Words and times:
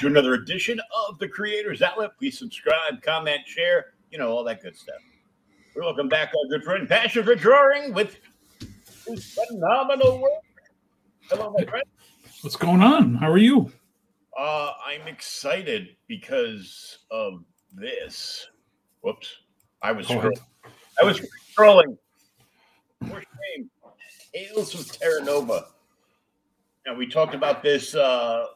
To 0.00 0.06
another 0.06 0.32
edition 0.32 0.80
of 1.06 1.18
the 1.18 1.28
Creators 1.28 1.82
Outlet. 1.82 2.16
Please 2.18 2.38
subscribe, 2.38 3.02
comment, 3.02 3.40
share, 3.46 3.88
you 4.10 4.16
know, 4.16 4.30
all 4.30 4.42
that 4.44 4.62
good 4.62 4.74
stuff. 4.74 4.96
We're 5.76 5.82
welcome 5.82 6.08
back 6.08 6.28
our 6.28 6.48
good 6.48 6.64
friend 6.64 6.88
Passion 6.88 7.22
for 7.22 7.34
Drawing 7.34 7.92
with 7.92 8.16
his 9.06 9.34
phenomenal 9.34 10.22
work. 10.22 10.32
Hello, 11.28 11.54
my 11.54 11.64
friend. 11.66 11.84
What's 12.40 12.56
going 12.56 12.80
on? 12.80 13.16
How 13.16 13.30
are 13.30 13.36
you? 13.36 13.70
Uh, 14.38 14.72
I'm 14.86 15.06
excited 15.06 15.96
because 16.08 17.00
of 17.10 17.44
this. 17.74 18.48
Whoops. 19.02 19.30
I 19.82 19.92
was 19.92 20.06
scrolling. 20.06 20.40
I 20.98 21.04
was 21.04 21.20
scrolling. 21.54 21.98
For 23.06 23.22
shame. 23.54 23.70
Tales 24.34 24.74
of 24.74 24.98
Terra 24.98 25.22
Nova. 25.22 25.66
And 26.86 26.96
we 26.96 27.06
talked 27.06 27.34
about 27.34 27.62
this 27.62 27.94
uh, 27.94 28.46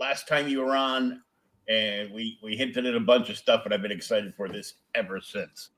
last 0.00 0.26
time 0.26 0.48
you 0.48 0.64
were 0.64 0.74
on, 0.74 1.20
and 1.68 2.10
we, 2.12 2.38
we 2.42 2.56
hinted 2.56 2.86
at 2.86 2.94
a 2.94 3.00
bunch 3.00 3.28
of 3.28 3.36
stuff, 3.36 3.62
and 3.66 3.74
I've 3.74 3.82
been 3.82 3.92
excited 3.92 4.34
for 4.34 4.48
this 4.48 4.74
ever 4.94 5.20
since. 5.20 5.68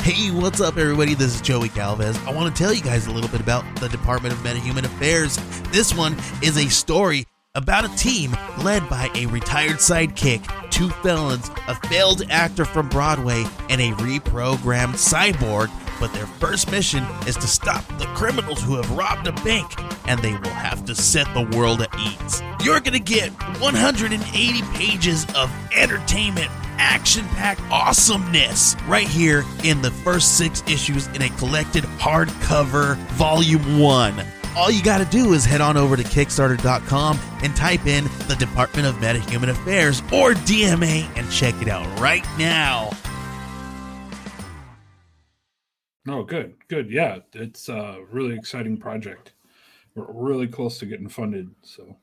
Hey, 0.00 0.30
what's 0.32 0.60
up, 0.60 0.76
everybody? 0.76 1.14
This 1.14 1.36
is 1.36 1.40
Joey 1.40 1.68
Galvez. 1.68 2.18
I 2.26 2.34
want 2.34 2.54
to 2.54 2.62
tell 2.62 2.74
you 2.74 2.82
guys 2.82 3.06
a 3.06 3.12
little 3.12 3.30
bit 3.30 3.40
about 3.40 3.64
the 3.78 3.88
Department 3.88 4.34
of 4.34 4.40
Metahuman 4.40 4.84
Affairs. 4.84 5.38
This 5.70 5.94
one 5.94 6.16
is 6.42 6.56
a 6.56 6.68
story 6.68 7.26
about 7.54 7.84
a 7.84 7.96
team 7.96 8.36
led 8.62 8.88
by 8.88 9.08
a 9.14 9.26
retired 9.26 9.76
sidekick, 9.76 10.42
two 10.70 10.88
felons, 10.88 11.50
a 11.68 11.74
failed 11.88 12.22
actor 12.28 12.64
from 12.64 12.88
Broadway, 12.88 13.44
and 13.68 13.80
a 13.80 13.92
reprogrammed 13.92 14.94
cyborg. 14.94 15.70
But 16.00 16.12
their 16.12 16.26
first 16.26 16.70
mission 16.70 17.04
is 17.26 17.36
to 17.36 17.46
stop 17.46 17.86
the 17.98 18.06
criminals 18.14 18.62
who 18.62 18.76
have 18.76 18.90
robbed 18.92 19.26
a 19.26 19.32
bank, 19.44 19.70
and 20.06 20.20
they 20.20 20.32
will 20.32 20.50
have 20.50 20.84
to 20.86 20.94
set 20.94 21.32
the 21.34 21.56
world 21.56 21.82
at 21.82 21.94
ease. 21.98 22.42
You're 22.64 22.80
going 22.80 22.92
to 22.92 22.98
get 22.98 23.30
180 23.60 24.62
pages 24.74 25.26
of 25.34 25.50
entertainment 25.76 26.50
action 26.80 27.24
packed 27.28 27.60
awesomeness 27.70 28.74
right 28.86 29.06
here 29.06 29.44
in 29.64 29.82
the 29.82 29.90
first 29.90 30.38
six 30.38 30.62
issues 30.66 31.06
in 31.08 31.22
a 31.22 31.28
collected 31.30 31.84
hardcover 31.84 32.96
volume 33.12 33.78
one. 33.78 34.24
All 34.56 34.70
you 34.70 34.82
got 34.82 34.98
to 34.98 35.04
do 35.04 35.32
is 35.32 35.44
head 35.44 35.60
on 35.60 35.76
over 35.76 35.96
to 35.96 36.02
Kickstarter.com 36.02 37.20
and 37.42 37.54
type 37.54 37.86
in 37.86 38.04
the 38.26 38.36
Department 38.38 38.86
of 38.88 38.96
Metahuman 38.96 39.50
Affairs 39.50 40.00
or 40.12 40.32
DMA 40.32 41.08
and 41.16 41.30
check 41.30 41.54
it 41.62 41.68
out 41.68 41.86
right 42.00 42.24
now. 42.36 42.90
Oh, 46.08 46.24
good, 46.24 46.54
good. 46.68 46.90
Yeah, 46.90 47.18
it's 47.34 47.68
a 47.68 48.00
really 48.10 48.34
exciting 48.34 48.78
project. 48.78 49.32
We're 49.94 50.06
really 50.12 50.46
close 50.48 50.78
to 50.78 50.86
getting 50.86 51.08
funded. 51.08 51.50
So, 51.62 51.96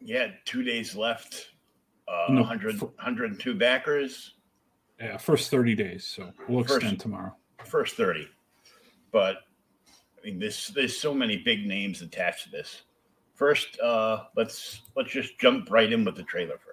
Yeah, 0.00 0.28
two 0.44 0.62
days 0.62 0.96
left. 0.96 1.50
Uh, 2.08 2.26
No, 2.30 2.40
100, 2.40 2.76
for- 2.78 2.86
102 2.96 3.54
backers. 3.54 4.34
yeah, 4.98 5.16
first 5.16 5.50
30 5.50 5.74
days. 5.74 6.04
So, 6.06 6.32
we'll 6.48 6.64
First- 6.64 6.76
extend 6.82 7.00
tomorrow. 7.00 7.36
first 7.66 7.94
30 7.96 8.26
but 9.12 9.42
i 10.22 10.26
mean 10.26 10.38
this 10.38 10.68
there's 10.68 10.98
so 10.98 11.12
many 11.12 11.36
big 11.36 11.66
names 11.66 12.00
attached 12.00 12.44
to 12.44 12.50
this 12.50 12.82
first 13.34 13.78
uh 13.80 14.24
let's 14.34 14.80
let's 14.96 15.10
just 15.10 15.38
jump 15.38 15.70
right 15.70 15.92
in 15.92 16.02
with 16.04 16.16
the 16.16 16.22
trailer 16.22 16.56
first 16.56 16.69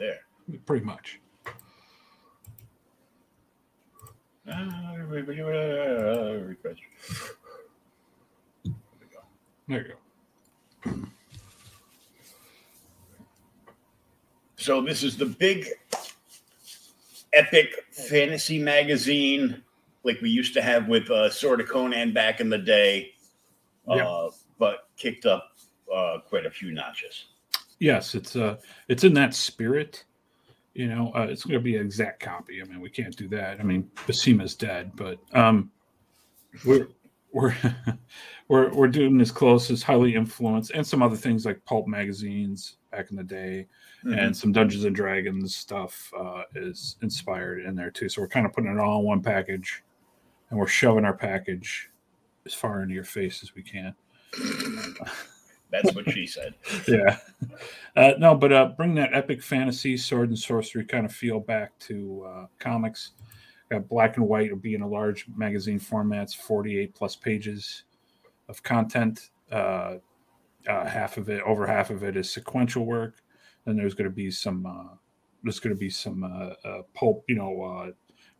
right 0.00 0.08
there. 0.46 0.58
Pretty 0.66 0.84
much. 0.84 1.20
There 9.66 9.86
you 9.86 9.94
go. 10.84 10.92
So 14.56 14.80
this 14.82 15.02
is 15.02 15.16
the 15.16 15.26
big 15.26 15.68
epic 17.32 17.84
fantasy 17.92 18.58
magazine 18.58 19.62
like 20.04 20.20
we 20.20 20.28
used 20.30 20.52
to 20.54 20.62
have 20.62 20.88
with 20.88 21.10
uh, 21.10 21.30
Sword 21.30 21.60
of 21.62 21.68
Conan 21.68 22.12
back 22.12 22.40
in 22.40 22.50
the 22.50 22.58
day, 22.58 23.12
uh, 23.88 23.94
Yeah. 23.96 24.28
but 24.58 24.88
kicked 24.98 25.24
up 25.24 25.52
uh, 25.92 26.18
quite 26.26 26.44
a 26.44 26.50
few 26.50 26.70
notches. 26.72 27.26
Yes, 27.84 28.14
it's 28.14 28.34
uh 28.34 28.56
it's 28.88 29.04
in 29.04 29.12
that 29.12 29.34
spirit. 29.34 30.04
You 30.72 30.88
know, 30.88 31.12
uh, 31.14 31.26
it's 31.28 31.44
going 31.44 31.60
to 31.60 31.62
be 31.62 31.76
an 31.76 31.82
exact 31.82 32.18
copy. 32.18 32.62
I 32.62 32.64
mean, 32.64 32.80
we 32.80 32.88
can't 32.88 33.14
do 33.14 33.28
that. 33.28 33.60
I 33.60 33.62
mean, 33.62 33.90
Buscema's 34.06 34.54
dead, 34.54 34.92
but 34.96 35.18
um, 35.34 35.70
we're 36.64 36.88
we're 37.34 37.54
we're 38.48 38.72
we're 38.72 38.88
doing 38.88 39.20
as 39.20 39.30
close 39.30 39.70
as 39.70 39.82
highly 39.82 40.14
influenced, 40.14 40.70
and 40.70 40.86
some 40.86 41.02
other 41.02 41.14
things 41.14 41.44
like 41.44 41.62
pulp 41.66 41.86
magazines 41.86 42.78
back 42.90 43.10
in 43.10 43.18
the 43.18 43.22
day, 43.22 43.66
and 44.02 44.34
some 44.34 44.50
Dungeons 44.50 44.86
and 44.86 44.96
Dragons 44.96 45.54
stuff 45.54 46.10
uh, 46.18 46.44
is 46.54 46.96
inspired 47.02 47.66
in 47.66 47.76
there 47.76 47.90
too. 47.90 48.08
So 48.08 48.22
we're 48.22 48.28
kind 48.28 48.46
of 48.46 48.54
putting 48.54 48.74
it 48.74 48.80
all 48.80 49.00
in 49.00 49.04
one 49.04 49.22
package, 49.22 49.82
and 50.48 50.58
we're 50.58 50.68
shoving 50.68 51.04
our 51.04 51.16
package 51.16 51.90
as 52.46 52.54
far 52.54 52.82
into 52.82 52.94
your 52.94 53.04
face 53.04 53.42
as 53.42 53.54
we 53.54 53.62
can. 53.62 53.94
That's 55.82 55.94
what 55.94 56.10
she 56.10 56.26
said. 56.26 56.54
yeah. 56.88 57.18
Uh, 57.96 58.12
no, 58.18 58.34
but 58.34 58.52
uh, 58.52 58.68
bring 58.76 58.94
that 58.94 59.12
epic 59.12 59.42
fantasy, 59.42 59.96
sword 59.96 60.28
and 60.28 60.38
sorcery 60.38 60.84
kind 60.84 61.04
of 61.04 61.12
feel 61.12 61.40
back 61.40 61.76
to 61.80 62.24
uh, 62.28 62.46
comics. 62.58 63.10
Got 63.70 63.88
black 63.88 64.16
and 64.16 64.28
white 64.28 64.50
will 64.50 64.58
be 64.58 64.74
in 64.74 64.82
a 64.82 64.88
large 64.88 65.26
magazine 65.36 65.80
formats, 65.80 66.36
48 66.36 66.94
plus 66.94 67.16
pages 67.16 67.84
of 68.48 68.62
content. 68.62 69.30
Uh, 69.50 69.96
uh, 70.68 70.86
half 70.86 71.16
of 71.18 71.28
it, 71.28 71.42
over 71.42 71.66
half 71.66 71.90
of 71.90 72.02
it, 72.04 72.16
is 72.16 72.30
sequential 72.30 72.86
work. 72.86 73.16
Then 73.64 73.76
there's 73.76 73.94
going 73.94 74.08
to 74.08 74.14
be 74.14 74.30
some. 74.30 74.64
Uh, 74.66 74.94
there's 75.42 75.60
going 75.60 75.74
to 75.74 75.78
be 75.78 75.90
some 75.90 76.54
pulp, 76.94 77.24
you 77.28 77.34
know, 77.34 77.62
uh, 77.62 77.90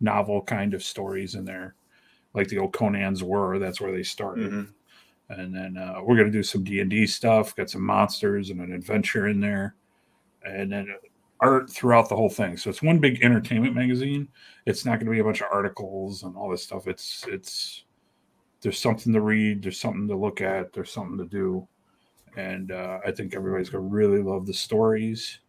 novel 0.01 0.43
kind 0.43 0.73
of 0.73 0.83
stories 0.83 1.35
in 1.35 1.45
there, 1.45 1.75
like 2.33 2.49
the 2.49 2.59
old 2.59 2.73
Conan's 2.73 3.23
were. 3.23 3.59
That's 3.59 3.81
where 3.81 3.93
they 3.93 4.03
started 4.03 4.51
Mhm. 4.51 4.73
And 5.31 5.55
then 5.55 5.77
uh, 5.77 6.01
we're 6.03 6.17
gonna 6.17 6.31
do 6.31 6.43
some 6.43 6.65
D 6.65 6.81
and 6.81 6.91
D 6.91 7.07
stuff. 7.07 7.57
Got 7.57 7.71
some 7.71 7.83
monsters 7.83 8.51
and 8.51 8.61
an 8.61 8.73
adventure 8.73 9.29
in 9.29 9.41
there, 9.41 9.75
and 10.45 10.71
then 10.71 10.89
uh, 10.91 11.09
art 11.41 11.71
throughout 11.71 12.09
the 12.09 12.17
whole 12.17 12.31
thing. 12.31 12.57
So 12.57 12.71
it's 12.71 12.83
one 12.83 12.99
big 12.99 13.23
entertainment 13.23 13.75
magazine. 13.75 14.29
It's 14.67 14.85
not 14.85 14.99
gonna 14.99 15.11
be 15.11 15.21
a 15.21 15.25
bunch 15.25 15.41
of 15.41 15.49
articles 15.53 16.23
and 16.23 16.37
all 16.37 16.51
this 16.51 16.63
stuff. 16.63 16.87
It's 16.87 17.25
it's 17.29 17.85
there's 18.61 18.79
something 18.79 19.13
to 19.13 19.21
read. 19.21 19.63
There's 19.63 19.81
something 19.81 20.09
to 20.09 20.17
look 20.17 20.41
at. 20.41 20.73
There's 20.73 20.93
something 20.93 21.19
to 21.19 21.27
do, 21.27 21.67
and 22.37 22.73
uh, 22.73 23.01
I 23.07 23.11
think 23.11 23.35
everybody's 23.35 23.71
gonna 23.71 23.85
really 23.85 24.23
love 24.23 24.47
the 24.47 24.55
stories, 24.55 25.41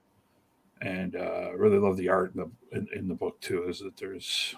and 0.81 1.16
uh, 1.16 1.54
really 1.56 1.80
love 1.80 1.98
the 1.98 2.10
art 2.10 2.33
in 2.36 2.42
the 2.42 2.77
in, 2.77 2.88
in 2.95 3.07
the 3.07 3.16
book 3.16 3.39
too. 3.42 3.68
Is 3.68 3.80
that 3.80 3.98
there's 3.98 4.56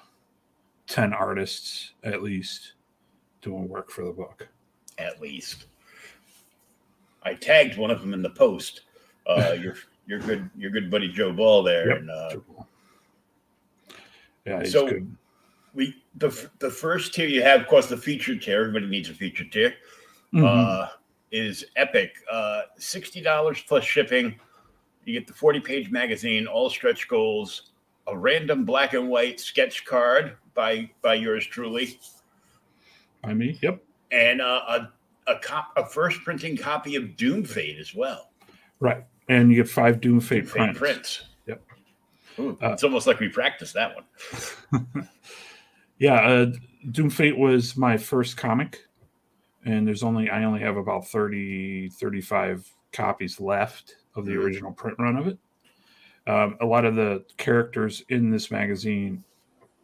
ten 0.88 1.14
artists 1.14 1.94
at 2.04 2.24
least 2.24 2.74
doing 3.42 3.68
work 3.68 3.92
for 3.92 4.06
the 4.06 4.12
book. 4.12 4.48
At 4.98 5.22
least, 5.22 5.66
I 7.24 7.34
tagged 7.34 7.78
one 7.78 7.92
of 7.92 8.02
them 8.02 8.14
in 8.14 8.22
the 8.22 8.30
post. 8.32 8.82
Uh, 9.26 9.56
your 9.62 9.76
your 10.08 10.20
good 10.20 10.50
your 10.58 10.72
good 10.72 10.90
buddy 10.90 11.10
Joe 11.10 11.32
Ball 11.34 11.64
there, 11.64 11.90
Yep. 11.90 11.98
and 12.00 12.10
uh, 12.12 12.36
Yeah, 14.46 14.60
he's 14.62 14.72
So- 14.72 14.88
good. 14.88 15.16
we 15.74 16.02
the 16.16 16.50
the 16.60 16.72
first 16.72 17.14
tier 17.14 17.28
you 17.28 17.44
have, 17.44 17.62
of 17.62 17.68
course, 17.68 17.88
the 17.88 17.98
featured 17.98 18.42
tier. 18.42 18.60
Everybody 18.62 18.88
needs 18.88 19.10
a 19.10 19.14
featured 19.14 19.52
tier. 19.52 19.76
Mhm. 20.34 20.44
uh, 20.46 20.90
is 21.32 21.66
epic. 21.76 22.16
Uh, 22.30 22.64
Sixty 22.78 23.22
dollars 23.22 23.62
plus 23.68 23.84
shipping. 23.84 24.40
You 25.06 25.14
get 25.14 25.26
the 25.28 25.34
forty-page 25.34 25.90
magazine, 25.92 26.48
all 26.48 26.70
stretch 26.70 27.08
goals, 27.08 27.72
a 28.08 28.18
random 28.18 28.66
black 28.66 28.94
and 28.94 29.08
white 29.10 29.40
sketch 29.40 29.86
card 29.86 30.36
by 30.54 30.90
by 31.02 31.14
yours 31.16 31.46
truly, 31.46 31.98
I 33.24 33.34
mean, 33.34 33.58
yep, 33.62 33.82
and 34.12 34.42
uh, 34.42 34.62
a 34.68 34.92
a, 35.32 35.40
cop, 35.40 35.74
a 35.76 35.86
first 35.86 36.24
printing 36.24 36.56
copy 36.56 36.96
of 36.96 37.16
Doom 37.18 37.44
Fate 37.44 37.78
as 37.80 37.94
well. 37.94 38.32
right. 38.80 39.04
And 39.30 39.50
you 39.52 39.58
get 39.62 39.70
five 39.70 40.00
Doom 40.00 40.22
Fate 40.22 40.46
Fate 40.48 40.54
prints. 40.76 40.80
prints. 40.80 41.24
Yep. 41.48 41.62
Ooh, 42.40 42.58
Uh, 42.64 42.70
it's 42.72 42.84
almost 42.86 43.08
like 43.08 43.20
we 43.20 43.28
practiced 43.28 43.74
that 43.74 43.94
one. 43.96 44.88
Yeah, 46.00 46.14
uh, 46.16 46.52
Doom 46.92 47.10
Fate 47.10 47.38
was 47.38 47.76
my 47.76 47.98
first 47.98 48.38
comic, 48.38 48.86
and 49.66 49.88
there's 49.88 50.04
only 50.04 50.30
I 50.30 50.44
only 50.44 50.60
have 50.60 50.78
about 50.78 51.08
30, 51.08 51.90
35 51.90 52.72
copies 52.94 53.40
left 53.40 53.96
of 54.16 54.26
the 54.26 54.34
Mhm. 54.34 54.44
original 54.44 54.72
print 54.72 54.98
run 55.00 55.18
of 55.18 55.26
it. 55.28 55.38
Um, 56.28 56.56
a 56.62 56.66
lot 56.68 56.86
of 56.86 56.94
the 56.96 57.26
characters 57.38 58.04
in 58.10 58.30
this 58.30 58.52
magazine 58.52 59.24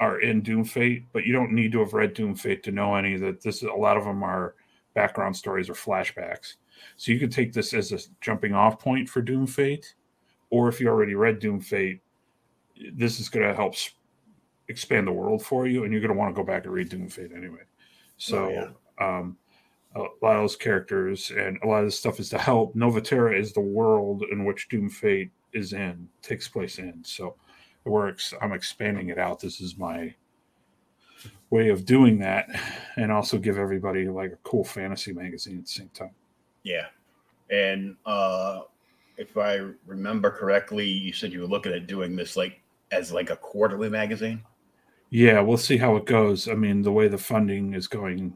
are 0.03 0.19
in 0.19 0.41
Doom 0.41 0.65
Fate, 0.65 1.05
but 1.13 1.25
you 1.25 1.33
don't 1.33 1.51
need 1.51 1.71
to 1.71 1.79
have 1.79 1.93
read 1.93 2.13
Doom 2.13 2.35
Fate 2.35 2.63
to 2.63 2.71
know 2.71 2.95
any 2.95 3.15
that 3.17 3.41
this. 3.41 3.61
A 3.63 3.67
lot 3.67 3.97
of 3.97 4.03
them 4.03 4.23
are 4.23 4.55
background 4.93 5.35
stories 5.35 5.69
or 5.69 5.73
flashbacks, 5.73 6.55
so 6.97 7.11
you 7.11 7.19
could 7.19 7.31
take 7.31 7.53
this 7.53 7.73
as 7.73 7.91
a 7.91 7.99
jumping 8.21 8.53
off 8.53 8.79
point 8.79 9.09
for 9.09 9.21
Doom 9.21 9.47
Fate, 9.47 9.95
or 10.49 10.67
if 10.67 10.79
you 10.79 10.87
already 10.87 11.15
read 11.15 11.39
Doom 11.39 11.59
Fate, 11.61 12.01
this 12.93 13.19
is 13.19 13.29
going 13.29 13.47
to 13.47 13.53
help 13.55 13.75
expand 14.67 15.07
the 15.07 15.11
world 15.11 15.43
for 15.43 15.67
you, 15.67 15.83
and 15.83 15.91
you're 15.91 16.01
going 16.01 16.13
to 16.13 16.17
want 16.17 16.33
to 16.33 16.39
go 16.41 16.45
back 16.45 16.65
and 16.65 16.73
read 16.73 16.89
Doom 16.89 17.09
Fate 17.09 17.31
anyway. 17.35 17.63
So, 18.17 18.45
Oh, 18.45 18.49
yeah. 18.49 19.19
um, 19.19 19.37
a 19.95 19.99
lot 19.99 20.35
of 20.35 20.41
those 20.43 20.55
characters 20.55 21.31
and 21.31 21.59
a 21.63 21.67
lot 21.67 21.79
of 21.79 21.85
this 21.85 21.99
stuff 21.99 22.19
is 22.19 22.29
to 22.29 22.37
help. 22.37 22.75
Noveterra 22.75 23.37
is 23.37 23.53
the 23.53 23.61
world 23.61 24.23
in 24.31 24.43
which 24.45 24.69
Doom 24.69 24.89
Fate 24.89 25.31
is 25.53 25.73
in, 25.73 26.07
takes 26.21 26.47
place 26.47 26.79
in. 26.79 27.03
So, 27.03 27.35
we're 27.85 28.15
I'm 28.41 28.53
expanding 28.53 29.09
it 29.09 29.17
out. 29.17 29.39
This 29.39 29.61
is 29.61 29.77
my 29.77 30.13
way 31.49 31.69
of 31.69 31.85
doing 31.85 32.19
that, 32.19 32.47
and 32.97 33.11
also 33.11 33.37
give 33.37 33.57
everybody 33.57 34.07
like 34.07 34.31
a 34.31 34.37
cool 34.43 34.63
fantasy 34.63 35.13
magazine 35.13 35.57
at 35.59 35.65
the 35.65 35.71
same 35.71 35.89
time. 35.89 36.11
Yeah, 36.63 36.87
and 37.49 37.95
uh, 38.05 38.61
if 39.17 39.37
I 39.37 39.59
remember 39.85 40.31
correctly, 40.31 40.87
you 40.87 41.13
said 41.13 41.31
you 41.33 41.41
were 41.41 41.47
looking 41.47 41.73
at 41.73 41.87
doing 41.87 42.15
this 42.15 42.35
like 42.35 42.61
as 42.91 43.11
like 43.11 43.29
a 43.29 43.35
quarterly 43.35 43.89
magazine. 43.89 44.43
Yeah, 45.09 45.41
we'll 45.41 45.57
see 45.57 45.77
how 45.77 45.95
it 45.97 46.05
goes. 46.05 46.47
I 46.47 46.55
mean, 46.55 46.81
the 46.81 46.91
way 46.91 47.07
the 47.07 47.17
funding 47.19 47.75
is 47.75 47.87
going, 47.87 48.33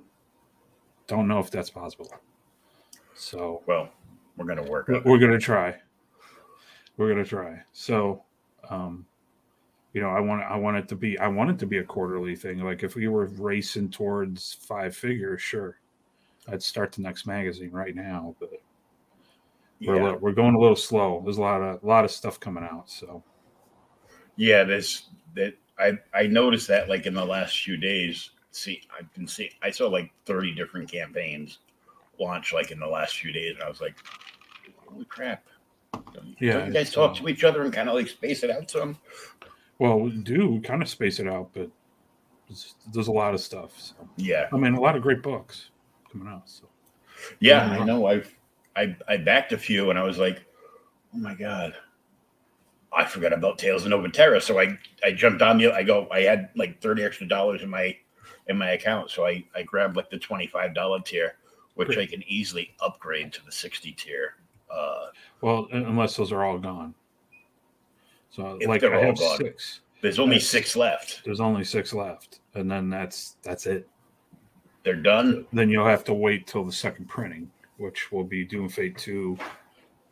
don't 1.08 1.28
know 1.28 1.40
if 1.40 1.50
that's 1.50 1.72
possible. 1.72 2.08
So 3.16 3.64
Well, 3.66 3.90
we're 4.36 4.46
gonna 4.46 4.70
work. 4.70 4.88
we're, 4.88 5.02
we're 5.02 5.18
gonna 5.18 5.40
try. 5.40 5.76
We're 6.98 7.10
gonna 7.10 7.26
try. 7.26 7.64
So, 7.74 8.24
um, 8.70 9.06
you 9.94 10.02
know, 10.02 10.10
I 10.10 10.20
want 10.20 10.44
I 10.44 10.56
want 10.56 10.78
it 10.78 10.88
to 10.90 10.96
be 10.96 11.18
I 11.20 11.28
want 11.28 11.50
it 11.50 11.60
to 11.60 11.66
be 11.66 11.78
a 11.78 11.84
quarterly 11.84 12.36
thing. 12.36 12.60
Like 12.60 12.84
if 12.84 12.96
we 12.96 13.08
were 13.08 13.26
racing 13.26 13.90
towards 13.90 14.54
five 14.54 14.96
figures, 14.96 15.42
sure, 15.42 15.80
I'd 16.48 16.62
start 16.62 16.92
the 16.92 17.02
next 17.02 17.26
magazine 17.26 17.72
right 17.72 17.96
now. 17.96 18.36
But 18.40 18.52
we're 19.82 20.00
a 20.00 20.04
little, 20.04 20.20
we're 20.20 20.32
going 20.34 20.56
a 20.56 20.60
little 20.60 20.76
slow. 20.76 21.22
There's 21.24 21.38
a 21.38 21.42
lot 21.42 21.62
of 21.62 21.84
a 21.84 21.88
lot 21.88 22.06
of 22.06 22.12
stuff 22.12 22.40
coming 22.40 22.64
out. 22.64 22.90
So 22.90 23.24
yeah. 24.36 24.64
There's 24.64 25.10
that. 25.36 25.56
I 25.80 25.94
I 26.14 26.28
noticed 26.28 26.68
that 26.68 26.90
like 26.90 27.06
in 27.06 27.14
the 27.14 27.26
last 27.26 27.60
few 27.64 27.78
days. 27.78 28.32
See, 28.52 28.82
I've 28.98 29.12
been 29.14 29.28
seeing. 29.28 29.52
I 29.62 29.70
saw 29.70 29.88
like 29.88 30.12
thirty 30.26 30.54
different 30.54 30.92
campaigns 30.92 31.60
launch 32.20 32.54
like 32.54 32.72
in 32.72 32.80
the 32.80 32.88
last 32.88 33.18
few 33.20 33.32
days, 33.32 33.56
and 33.56 33.64
I 33.64 33.70
was 33.70 33.82
like, 33.82 33.96
"Holy 34.88 35.06
crap!" 35.06 35.46
Don't, 36.14 36.36
Yeah, 36.40 36.54
don't 36.54 36.68
you 36.68 36.74
guys 36.74 36.92
talk 36.92 37.12
uh, 37.12 37.16
to 37.16 37.30
each 37.30 37.44
other 37.44 37.64
and 37.64 37.74
kind 37.74 37.90
of 37.90 37.96
like 37.96 38.08
space 38.08 38.44
it 38.44 38.50
out 38.50 38.70
some? 38.70 38.98
Well, 39.80 40.00
we 40.00 40.12
do 40.12 40.60
kind 40.62 40.82
of 40.82 40.90
space 40.90 41.20
it 41.20 41.28
out, 41.28 41.50
but 41.54 41.70
there's 42.94 43.08
a 43.08 43.12
lot 43.12 43.34
of 43.34 43.42
stuff. 43.42 43.80
So 43.80 43.96
Yeah, 44.16 44.48
I 44.52 44.58
mean, 44.58 44.74
a 44.74 44.80
lot 44.80 44.96
of 44.96 45.02
great 45.02 45.22
books 45.22 45.70
coming 46.12 46.28
out. 46.28 46.50
So 46.50 46.64
yeah. 47.40 47.76
Yeah. 47.76 47.82
I 47.82 47.86
know. 47.86 48.08
I've 48.08 48.34
I 48.76 48.96
I 49.08 49.18
backed 49.18 49.54
a 49.54 49.58
few, 49.58 49.90
and 49.90 49.98
I 50.00 50.04
was 50.04 50.18
like, 50.18 50.44
"Oh 51.14 51.18
my 51.18 51.34
god." 51.34 51.76
I 52.94 53.04
forgot 53.04 53.34
about 53.34 53.60
Tales 53.60 53.86
of 53.86 53.92
Noveterra, 53.92 54.42
so 54.42 54.60
I 54.60 54.78
I 55.04 55.12
jumped 55.12 55.42
on 55.42 55.58
the. 55.58 55.72
I 55.72 55.84
go. 55.84 56.08
I 56.12 56.22
had 56.22 56.50
like 56.56 56.82
thirty 56.82 57.04
extra 57.04 57.28
dollars 57.28 57.62
in 57.62 57.70
my 57.70 57.96
in 58.48 58.58
my 58.58 58.72
account, 58.72 59.12
so 59.12 59.26
I 59.26 59.44
I 59.56 59.64
grabbed 59.64 59.96
like 59.98 60.10
the 60.10 60.18
twenty 60.18 60.48
five 60.48 60.74
dollar 60.74 61.02
tier, 61.02 61.36
which 61.76 61.90
Great. 61.90 62.00
I 62.00 62.06
can 62.06 62.24
easily 62.28 62.76
upgrade 62.80 63.34
to 63.34 63.46
the 63.46 63.52
sixty 63.52 63.92
tier. 63.92 64.36
Uh, 64.72 65.08
well, 65.42 65.68
unless 65.72 66.16
those 66.16 66.32
are 66.32 66.44
all 66.44 66.58
gone. 66.58 66.94
So 68.38 68.58
If 68.62 68.68
like 68.68 68.84
I 68.84 68.96
have 69.04 69.18
gone. 69.18 69.38
six. 69.38 69.82
there's 70.02 70.20
only 70.20 70.36
That's- 70.36 70.50
six 70.50 70.76
left. 70.76 71.22
There's 71.26 71.40
only 71.40 71.64
six 71.64 71.92
left, 71.92 72.40
and 72.54 72.70
then 72.70 72.88
that's 72.88 73.38
that's 73.42 73.66
it. 73.66 73.90
They're 74.84 74.94
done. 75.02 75.48
Then 75.52 75.70
you'll 75.70 75.88
have 75.88 76.04
to 76.06 76.14
wait 76.14 76.46
till 76.46 76.64
the 76.64 76.72
second 76.72 77.10
printing, 77.10 77.50
which 77.78 78.12
will 78.12 78.24
be 78.24 78.46
Doom 78.46 78.70
Fate 78.70 78.96
two, 78.98 79.38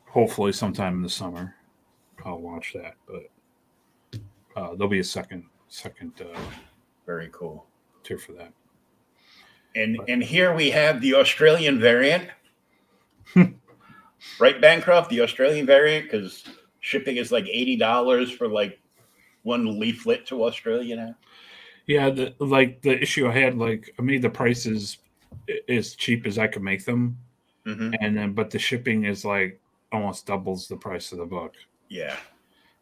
hopefully 0.08 0.52
sometime 0.52 0.96
in 0.96 1.02
the 1.04 1.10
summer. 1.10 1.56
I'll 2.26 2.40
watch 2.42 2.74
that, 2.74 2.96
but 3.06 4.20
uh, 4.56 4.70
there'll 4.74 4.88
be 4.88 5.00
a 5.00 5.04
second 5.04 5.46
second 5.68 6.14
uh, 6.20 6.40
Very 7.06 7.30
cool. 7.32 7.68
tier 8.04 8.18
for 8.18 8.32
that. 8.34 8.52
And 9.76 10.00
and 10.08 10.24
here 10.24 10.56
we 10.56 10.72
have 10.72 11.00
the 11.00 11.14
Australian 11.14 11.80
variant. 11.80 12.28
right, 14.40 14.60
Bancroft, 14.60 15.12
the 15.12 15.22
Australian 15.22 15.68
variant, 15.68 16.06
because 16.10 16.44
shipping 16.86 17.18
is 17.18 17.32
like 17.32 17.48
eighty 17.50 17.76
dollars 17.76 18.32
for 18.32 18.48
like 18.48 18.80
one 19.42 19.80
leaflet 19.80 20.26
to 20.28 20.44
Australia 20.44 20.96
now. 20.96 21.16
Yeah, 21.88 22.12
the, 22.12 22.36
like 22.40 22.82
the 22.82 23.00
issue 23.02 23.28
I 23.28 23.32
had, 23.32 23.58
like 23.58 23.94
I 23.98 24.04
made 24.04 24.22
the 24.22 24.30
prices 24.30 24.98
as 25.68 25.96
cheap 25.96 26.28
as 26.28 26.38
I 26.38 26.48
could 26.48 26.62
make 26.62 26.86
them, 26.86 27.18
Mhm. 27.66 27.96
and 28.00 28.16
then 28.16 28.34
but 28.34 28.52
the 28.52 28.60
shipping 28.60 29.06
is 29.06 29.26
like 29.26 29.60
almost 29.92 30.28
doubles 30.28 30.68
the 30.68 30.78
price 30.78 31.12
of 31.12 31.18
the 31.18 31.26
book. 31.26 31.56
Yeah. 31.90 32.16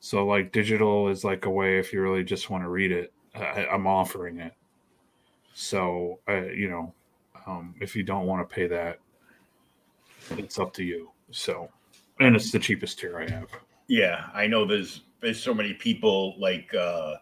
So 0.02 0.26
like 0.26 0.52
digital 0.52 1.08
is 1.08 1.24
like 1.24 1.46
a 1.46 1.50
way 1.50 1.80
if 1.80 1.94
you 1.94 2.02
really 2.02 2.26
just 2.26 2.50
want 2.50 2.64
to 2.66 2.70
read 2.70 2.92
it, 2.92 3.14
I, 3.34 3.66
I'm 3.68 3.88
offering 3.88 4.40
it. 4.40 4.54
So 5.54 6.20
uh, 6.28 6.48
you 6.48 6.70
know, 6.70 6.94
um, 7.48 7.76
if 7.80 7.96
you 7.96 8.04
don't 8.04 8.26
want 8.26 8.48
to 8.48 8.54
pay 8.54 8.68
that, 8.68 9.00
it's 10.38 10.60
up 10.60 10.74
to 10.74 10.84
you. 10.84 11.12
So, 11.32 11.70
and 12.20 12.36
it's 12.36 12.52
the 12.52 12.60
cheapest 12.60 13.00
tier 13.00 13.18
I 13.18 13.30
have. 13.32 13.48
Yeah, 13.88 14.30
I 14.34 14.48
know 14.48 14.66
there's 14.66 15.02
there's 15.22 15.42
so 15.42 15.54
many 15.54 15.74
people 15.74 16.36
like 16.40 16.74
uh 16.74 17.16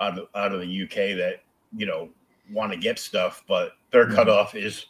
out 0.00 0.18
of 0.18 0.28
out 0.34 0.52
of 0.52 0.60
the 0.60 0.82
UK 0.82 1.16
that 1.18 1.42
you 1.76 1.86
know 1.86 2.08
want 2.50 2.72
to 2.72 2.78
get 2.78 2.98
stuff, 2.98 3.44
but 3.46 3.72
their 3.90 4.06
Mhm. 4.06 4.14
cutoff 4.14 4.54
is 4.54 4.86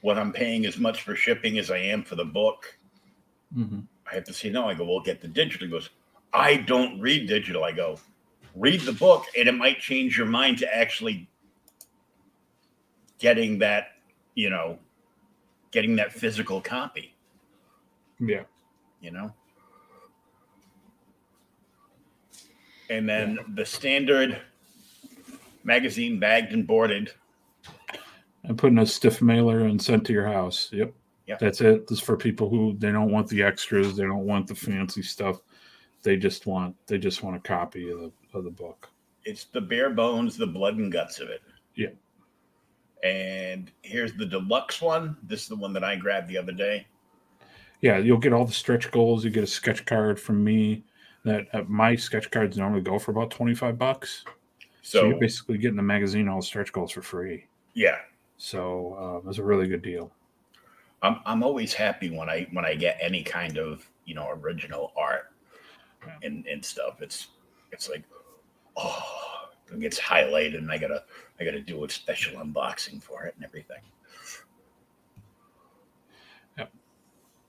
what 0.00 0.18
I'm 0.18 0.32
paying 0.32 0.66
as 0.66 0.78
much 0.78 1.02
for 1.02 1.14
shipping 1.14 1.58
as 1.58 1.70
I 1.70 1.78
am 1.78 2.02
for 2.02 2.14
the 2.16 2.24
book. 2.24 2.78
Mm-hmm. 3.56 3.80
I 4.10 4.14
have 4.14 4.24
to 4.24 4.34
say 4.34 4.50
no. 4.50 4.68
I 4.68 4.74
go, 4.74 4.84
well, 4.84 5.00
get 5.00 5.20
the 5.22 5.28
digital. 5.28 5.66
He 5.66 5.70
goes, 5.70 5.88
I 6.34 6.56
don't 6.56 7.00
read 7.00 7.26
digital. 7.26 7.64
I 7.64 7.72
go, 7.72 7.98
read 8.54 8.80
the 8.82 8.92
book, 8.92 9.24
and 9.38 9.48
it 9.48 9.52
might 9.54 9.78
change 9.78 10.18
your 10.18 10.26
mind 10.26 10.58
to 10.58 10.76
actually 10.76 11.26
getting 13.18 13.58
that, 13.60 13.92
you 14.34 14.50
know, 14.50 14.78
getting 15.70 15.96
that 15.96 16.12
physical 16.12 16.60
copy. 16.60 17.14
Yeah. 18.20 18.42
You 19.00 19.10
know. 19.12 19.32
And 22.90 23.08
then 23.08 23.38
the 23.54 23.64
standard 23.64 24.40
magazine 25.64 26.18
bagged 26.18 26.52
and 26.52 26.66
boarded. 26.66 27.10
and 28.44 28.58
putting 28.58 28.78
a 28.78 28.86
stiff 28.86 29.22
mailer 29.22 29.60
and 29.60 29.80
sent 29.80 30.06
to 30.06 30.12
your 30.12 30.26
house. 30.26 30.68
Yep. 30.72 30.92
Yep. 31.26 31.38
That's 31.38 31.60
it. 31.62 31.86
This 31.86 31.98
is 31.98 32.04
for 32.04 32.16
people 32.16 32.50
who 32.50 32.76
they 32.78 32.92
don't 32.92 33.10
want 33.10 33.28
the 33.28 33.42
extras, 33.42 33.96
they 33.96 34.04
don't 34.04 34.26
want 34.26 34.46
the 34.46 34.54
fancy 34.54 35.02
stuff. 35.02 35.40
They 36.02 36.18
just 36.18 36.46
want 36.46 36.76
they 36.86 36.98
just 36.98 37.22
want 37.22 37.36
a 37.36 37.40
copy 37.40 37.90
of 37.90 37.98
the 38.00 38.12
of 38.34 38.44
the 38.44 38.50
book. 38.50 38.90
It's 39.24 39.44
the 39.44 39.60
bare 39.62 39.88
bones, 39.88 40.36
the 40.36 40.46
blood 40.46 40.76
and 40.76 40.92
guts 40.92 41.18
of 41.20 41.30
it. 41.30 41.40
Yeah. 41.74 41.88
And 43.02 43.70
here's 43.80 44.12
the 44.14 44.26
deluxe 44.26 44.82
one. 44.82 45.16
This 45.22 45.42
is 45.42 45.48
the 45.48 45.56
one 45.56 45.72
that 45.72 45.84
I 45.84 45.96
grabbed 45.96 46.28
the 46.28 46.36
other 46.36 46.52
day. 46.52 46.86
Yeah, 47.80 47.98
you'll 47.98 48.18
get 48.18 48.34
all 48.34 48.44
the 48.44 48.52
stretch 48.52 48.90
goals. 48.90 49.24
You 49.24 49.30
get 49.30 49.44
a 49.44 49.46
sketch 49.46 49.84
card 49.86 50.20
from 50.20 50.44
me. 50.44 50.84
That 51.24 51.46
uh, 51.54 51.62
my 51.66 51.96
sketch 51.96 52.30
cards 52.30 52.58
normally 52.58 52.82
go 52.82 52.98
for 52.98 53.10
about 53.10 53.30
twenty 53.30 53.54
five 53.54 53.78
bucks. 53.78 54.24
So, 54.82 55.00
So, 55.00 55.08
you're 55.08 55.18
basically 55.18 55.56
getting 55.56 55.76
the 55.76 55.82
magazine 55.82 56.28
all 56.28 56.40
the 56.40 56.46
stretch 56.46 56.70
goals 56.72 56.92
for 56.92 57.00
free. 57.00 57.46
yeah, 57.72 58.00
So 58.36 59.22
uh, 59.24 59.28
it's 59.28 59.38
a 59.38 59.42
really 59.42 59.66
good 59.66 59.80
deal. 59.80 60.12
I'm 61.02 61.20
I'm 61.24 61.42
always 61.42 61.72
happy 61.72 62.10
when 62.10 62.28
I 62.28 62.46
when 62.52 62.64
I 62.66 62.74
get 62.74 62.98
any 63.00 63.22
kind 63.22 63.56
of 63.58 63.88
you 64.04 64.14
know 64.14 64.28
original 64.30 64.92
art 64.96 65.32
and 66.22 66.46
and 66.46 66.62
stuff. 66.62 67.00
It's 67.00 67.28
it's 67.72 67.88
like 67.88 68.04
oh, 68.76 69.48
it 69.72 69.80
gets 69.80 69.98
highlighted, 69.98 70.58
and 70.58 70.70
I 70.70 70.76
gotta 70.76 71.04
I 71.40 71.44
gotta 71.44 71.60
do 71.60 71.84
a 71.84 71.88
special 71.90 72.38
unboxing 72.40 73.02
for 73.02 73.24
it 73.24 73.34
and 73.36 73.44
everything. 73.44 73.80
Yep. 76.58 76.70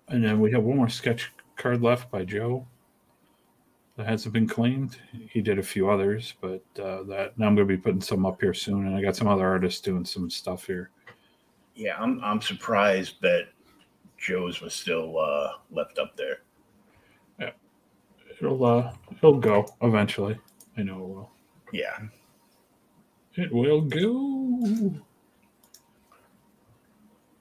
And 0.08 0.24
then 0.24 0.39
we 0.39 0.51
have 0.51 0.63
one 0.63 0.77
more 0.77 0.89
sketch 0.89 1.32
card 1.58 1.82
left 1.82 2.10
by 2.12 2.24
Joe 2.24 2.65
that 3.98 4.08
hasn't 4.08 4.34
been 4.34 4.48
claimed. 4.48 4.98
He 5.30 5.42
did 5.42 5.58
a 5.60 5.64
few 5.64 5.90
others, 5.90 6.34
but 6.42 6.64
uh, 6.82 7.04
that 7.04 7.38
now 7.38 7.48
I'm 7.48 7.56
going 7.56 7.68
to 7.68 7.78
be 7.78 7.82
putting 7.82 8.02
some 8.02 8.25
up 8.25 8.42
here 8.42 8.54
soon. 8.54 8.88
And 8.88 8.96
I 8.96 9.02
got 9.02 9.16
some 9.16 9.28
other 9.28 9.48
artists 9.48 9.80
doing 9.82 10.04
some 10.06 10.30
stuff 10.30 10.66
here. 10.66 10.90
Yeah, 11.75 11.98
I'm 12.00 12.22
I'm 12.24 12.42
surprised 12.42 13.16
that 13.22 13.48
Joe's 14.18 14.62
was 14.62 14.74
still 14.74 15.18
uh, 15.20 15.54
left 15.72 15.98
up 16.00 16.16
there. 16.18 16.38
Yeah, 17.40 17.52
It'll 18.42 18.66
uh, 18.66 18.94
it'll 19.18 19.40
go 19.40 19.66
eventually. 19.82 20.38
I 20.78 20.84
know 20.84 20.96
it 20.96 21.08
will. 21.08 21.32
Yeah, 21.74 21.98
It 23.36 23.52
will 23.54 23.82
go. 23.82 24.94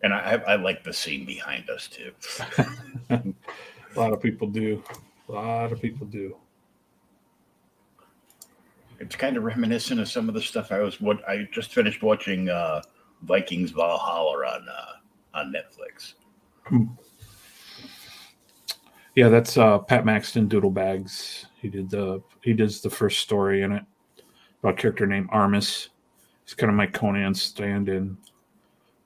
and 0.03 0.13
I 0.13 0.41
I 0.47 0.55
like 0.57 0.83
the 0.85 0.93
scene 0.93 1.25
behind 1.25 1.69
us 1.71 1.89
too. 1.89 2.13
A 3.11 4.01
lot 4.01 4.13
of 4.13 4.21
people 4.21 4.49
do. 4.49 4.83
A 5.29 5.33
lot 5.33 5.73
of 5.73 5.81
people 5.81 6.07
do. 6.07 6.37
It's 9.01 9.17
kind 9.17 9.37
of 9.37 9.45
reminiscent 9.45 10.01
of 10.01 10.09
some 10.09 10.29
of 10.29 10.35
the 10.35 10.41
stuff 10.41 10.73
I 10.73 10.81
was 10.81 11.01
what 11.01 11.27
I 11.29 11.49
just 11.53 11.73
finished 11.73 12.03
watching 12.03 12.49
uh, 12.49 12.83
Vikings 13.23 13.71
Valhalla 13.71 14.47
on 14.47 14.67
uh, 14.69 15.39
on 15.39 15.53
Netflix. 15.53 16.15
Yeah, 19.15 19.29
that's 19.29 19.57
uh, 19.57 19.79
Pat 19.79 20.05
Maxton 20.05 20.49
Doodle 20.49 20.71
Bags. 20.71 21.47
He 21.61 21.69
did 21.69 21.91
the 21.91 22.23
he 22.43 22.53
does 22.53 22.81
the 22.81 22.91
first 22.91 23.21
story 23.21 23.63
in 23.63 23.73
it 23.73 23.85
about 24.61 24.79
a 24.79 24.83
character 24.83 25.07
named 25.07 25.29
Armis. 25.31 25.91
He's 26.45 26.55
kind 26.55 26.71
of 26.71 26.77
my 26.77 26.87
Conan 26.87 27.35
stand-in, 27.35 28.17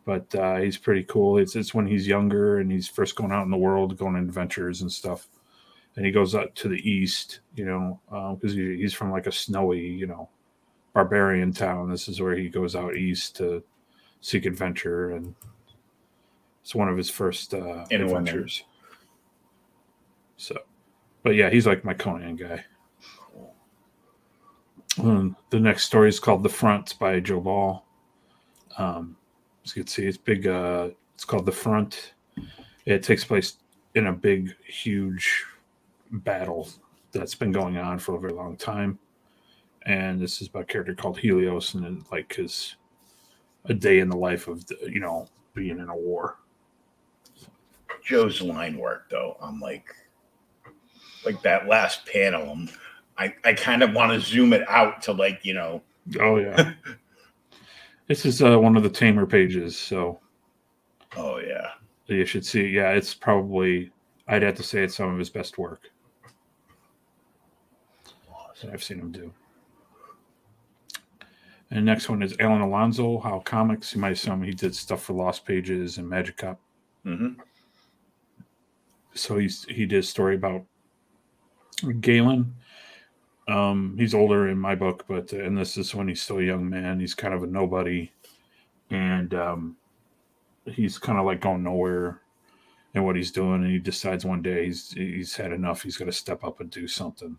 but 0.05 0.33
uh, 0.35 0.57
he's 0.57 0.77
pretty 0.77 1.05
cool. 1.05 1.39
It's 1.39 1.57
it's 1.57 1.75
when 1.75 1.87
he's 1.87 2.07
younger 2.07 2.59
and 2.59 2.71
he's 2.71 2.89
first 2.89 3.17
going 3.17 3.33
out 3.33 3.45
in 3.45 3.51
the 3.51 3.57
world, 3.57 3.97
going 3.97 4.17
on 4.17 4.23
adventures 4.23 4.83
and 4.83 4.91
stuff. 4.91 5.29
And 5.99 6.07
he 6.07 6.13
goes 6.13 6.37
up 6.37 6.55
to 6.55 6.69
the 6.69 6.89
east, 6.89 7.41
you 7.57 7.65
know, 7.65 7.99
because 8.37 8.55
he, 8.55 8.77
he's 8.77 8.95
from 8.95 9.11
like 9.11 9.27
a 9.27 9.33
snowy, 9.33 9.85
you 9.85 10.07
know, 10.07 10.29
barbarian 10.95 11.53
town. 11.53 11.91
This 11.91 12.07
is 12.07 12.21
where 12.21 12.37
he 12.37 12.49
goes 12.49 12.77
out 12.77 12.95
east 12.95 13.35
to 13.39 13.65
seek 14.21 14.47
adventure, 14.47 15.11
and 15.11 15.35
it's 16.63 16.73
one 16.73 16.89
of 16.89 16.97
his 16.97 17.11
first 17.11 17.53
uh, 17.53 17.85
adventures. 17.91 18.63
So, 20.37 20.57
but 21.25 21.35
yeah, 21.35 21.51
he's 21.51 21.67
like 21.67 21.85
my 21.85 21.95
Conan 21.95 22.37
guy. 22.37 22.65
Um, 25.03 25.37
the 25.51 25.59
next 25.59 25.87
story 25.87 26.11
is 26.11 26.21
called 26.21 26.45
"The 26.45 26.49
Front" 26.49 26.97
by 27.01 27.19
Joe 27.19 27.41
Ball. 27.41 27.85
Um, 28.77 29.17
as 29.65 29.75
you 29.75 29.83
can 29.83 29.89
see, 29.89 30.07
it's 30.07 30.17
big. 30.17 30.47
Uh, 30.47 30.91
it's 31.17 31.25
called 31.25 31.45
"The 31.45 31.51
Front." 31.51 32.13
It 32.87 33.03
takes 33.03 33.25
place 33.25 33.57
in 33.97 34.07
a 34.07 34.13
big, 34.13 34.55
huge 34.65 35.45
battle 36.11 36.69
that's 37.13 37.35
been 37.35 37.53
going 37.53 37.77
on 37.77 37.99
for 37.99 38.17
a 38.17 38.21
very 38.21 38.33
long 38.33 38.57
time, 38.57 38.99
and 39.87 40.21
this 40.21 40.41
is 40.41 40.49
about 40.49 40.63
a 40.63 40.67
character 40.67 40.95
called 40.95 41.19
Helios, 41.19 41.75
and 41.75 41.85
then, 41.85 42.05
like 42.11 42.35
his 42.35 42.77
a 43.65 43.75
day 43.75 43.99
in 44.01 44.09
the 44.09 44.17
life 44.17 44.49
of 44.49 44.67
the, 44.67 44.77
you 44.91 45.01
know 45.01 45.29
being 45.55 45.79
in 45.79 45.89
a 45.89 45.97
war. 45.97 46.39
Joe's 48.05 48.41
line 48.41 48.79
work 48.79 49.11
though, 49.11 49.37
I'm 49.41 49.61
like 49.61 49.95
like 51.25 51.43
that 51.43 51.67
last 51.67 52.07
panel. 52.07 52.51
I'm, 52.51 52.71
I 53.19 53.35
I 53.45 53.53
kind 53.53 53.83
of 53.83 53.93
want 53.93 54.13
to 54.13 54.21
zoom 54.21 54.53
it 54.53 54.69
out 54.69 55.03
to 55.03 55.13
like 55.13 55.41
you 55.45 55.55
know 55.55 55.83
Oh 56.21 56.37
yeah. 56.39 56.73
this 58.07 58.25
is 58.25 58.43
uh, 58.43 58.59
one 58.59 58.77
of 58.77 58.83
the 58.83 58.91
tamer 58.91 59.27
pages, 59.27 59.77
so 59.77 60.21
oh 61.17 61.39
yeah 61.39 61.73
you 62.07 62.25
should 62.25 62.47
see. 62.47 62.67
Yeah, 62.67 62.93
it's 62.93 63.15
probably 63.15 63.91
I'd 64.27 64.43
have 64.43 64.57
to 64.57 64.63
say 64.63 64.83
it's 64.83 64.97
some 64.97 65.13
of 65.13 65.19
his 65.19 65.31
best 65.31 65.59
work 65.59 65.91
that 68.63 68.73
I've 68.73 68.85
seen 68.85 68.99
him 68.99 69.13
do. 69.13 69.33
And 71.71 71.85
next 71.85 72.09
one 72.09 72.23
is 72.23 72.35
Alan 72.41 72.63
Alonso, 72.63 73.19
How 73.19 73.41
Comics. 73.41 73.95
You 73.95 74.01
might 74.01 74.13
assume 74.13 74.43
he 74.43 74.53
did 74.53 74.75
stuff 74.75 75.03
for 75.03 75.13
Lost 75.13 75.45
Pages 75.45 75.99
and 75.99 76.09
Magic 76.09 76.39
Cup. 76.39 76.61
hmm 77.05 77.35
so 79.19 79.39
he's 79.39 79.65
he 79.65 79.87
did 79.87 79.99
a 80.01 80.03
story 80.03 80.37
about 80.37 80.65
Galen. 82.01 82.55
Um, 83.49 83.97
he's 83.99 84.15
older 84.15 84.49
in 84.49 84.59
my 84.59 84.75
book, 84.75 85.05
but 85.09 85.33
uh, 85.33 85.39
and 85.39 85.57
this 85.57 85.77
is 85.77 85.95
when 85.95 86.09
he's 86.09 86.23
still 86.23 86.39
a 86.39 86.43
young 86.43 86.69
man. 86.69 87.01
He's 87.01 87.15
kind 87.15 87.35
of 87.35 87.43
a 87.43 87.47
nobody, 87.47 88.13
and 88.91 89.33
um, 89.35 89.77
he's 90.67 90.99
kind 90.99 91.19
of 91.19 91.27
like 91.27 91.41
going 91.41 91.63
nowhere 91.63 92.21
in 92.95 93.05
what 93.05 93.17
he's 93.17 93.33
doing. 93.33 93.63
And 93.63 93.71
he 93.71 93.79
decides 93.79 94.25
one 94.25 94.43
day 94.43 94.67
he's 94.67 94.93
he's 94.93 95.35
had 95.35 95.53
enough. 95.53 95.83
He's 95.83 95.97
got 95.97 96.07
to 96.07 96.13
step 96.13 96.45
up 96.45 96.61
and 96.61 96.71
do 96.71 96.87
something, 96.87 97.37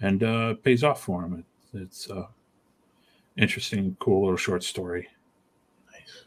and 0.00 0.22
uh, 0.22 0.54
pays 0.62 0.84
off 0.84 1.02
for 1.02 1.22
him. 1.24 1.44
It, 1.72 1.80
it's 1.82 2.10
uh, 2.10 2.26
interesting, 3.36 3.96
cool 4.00 4.22
little 4.22 4.36
short 4.36 4.62
story. 4.64 5.08
nice 5.92 6.26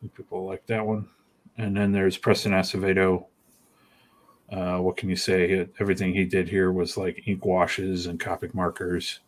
Some 0.00 0.10
people 0.10 0.46
like 0.46 0.66
that 0.66 0.84
one. 0.86 1.08
And 1.56 1.76
then 1.76 1.92
there's 1.92 2.18
Preston 2.18 2.52
Acevedo, 2.52 3.26
Uh, 4.50 4.78
what 4.78 4.96
can 4.96 5.08
you 5.08 5.16
say? 5.16 5.66
Everything 5.80 6.12
he 6.12 6.24
did 6.24 6.48
here 6.48 6.70
was 6.72 6.96
like 6.96 7.26
ink 7.26 7.44
washes 7.44 8.06
and 8.06 8.20
Copic 8.20 8.54
markers. 8.54 9.20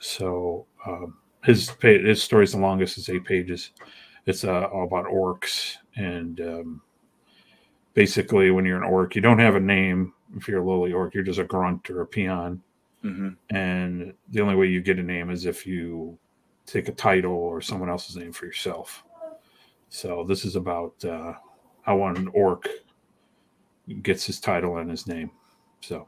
So 0.00 0.66
um, 0.86 1.18
his 1.44 1.70
his 1.80 2.22
story 2.22 2.44
is 2.44 2.52
the 2.52 2.58
longest. 2.58 2.98
It's 2.98 3.08
eight 3.08 3.24
pages. 3.24 3.70
It's 4.26 4.44
uh, 4.44 4.64
all 4.64 4.84
about 4.84 5.06
orcs 5.06 5.76
and 5.96 6.40
um, 6.40 6.82
basically 7.94 8.50
when 8.50 8.64
you're 8.64 8.76
an 8.76 8.84
orc, 8.84 9.16
you 9.16 9.22
don't 9.22 9.38
have 9.40 9.56
a 9.56 9.60
name. 9.60 10.12
If 10.36 10.48
you're 10.48 10.60
a 10.60 10.64
lowly 10.64 10.92
orc, 10.92 11.14
you're 11.14 11.24
just 11.24 11.38
a 11.38 11.44
grunt 11.44 11.88
or 11.90 12.02
a 12.02 12.06
peon. 12.06 12.62
Mm-hmm. 13.04 13.56
And 13.56 14.14
the 14.30 14.40
only 14.40 14.56
way 14.56 14.66
you 14.66 14.80
get 14.80 14.98
a 14.98 15.02
name 15.02 15.30
is 15.30 15.46
if 15.46 15.66
you 15.66 16.18
take 16.66 16.88
a 16.88 16.92
title 16.92 17.32
or 17.32 17.60
someone 17.60 17.88
else's 17.88 18.16
name 18.16 18.32
for 18.32 18.46
yourself. 18.46 19.04
So 19.88 20.24
this 20.24 20.44
is 20.44 20.56
about 20.56 21.02
uh, 21.04 21.34
how 21.82 21.96
one 21.96 22.28
orc 22.34 22.68
gets 24.02 24.26
his 24.26 24.38
title 24.40 24.78
and 24.78 24.90
his 24.90 25.06
name. 25.06 25.30
So 25.80 26.06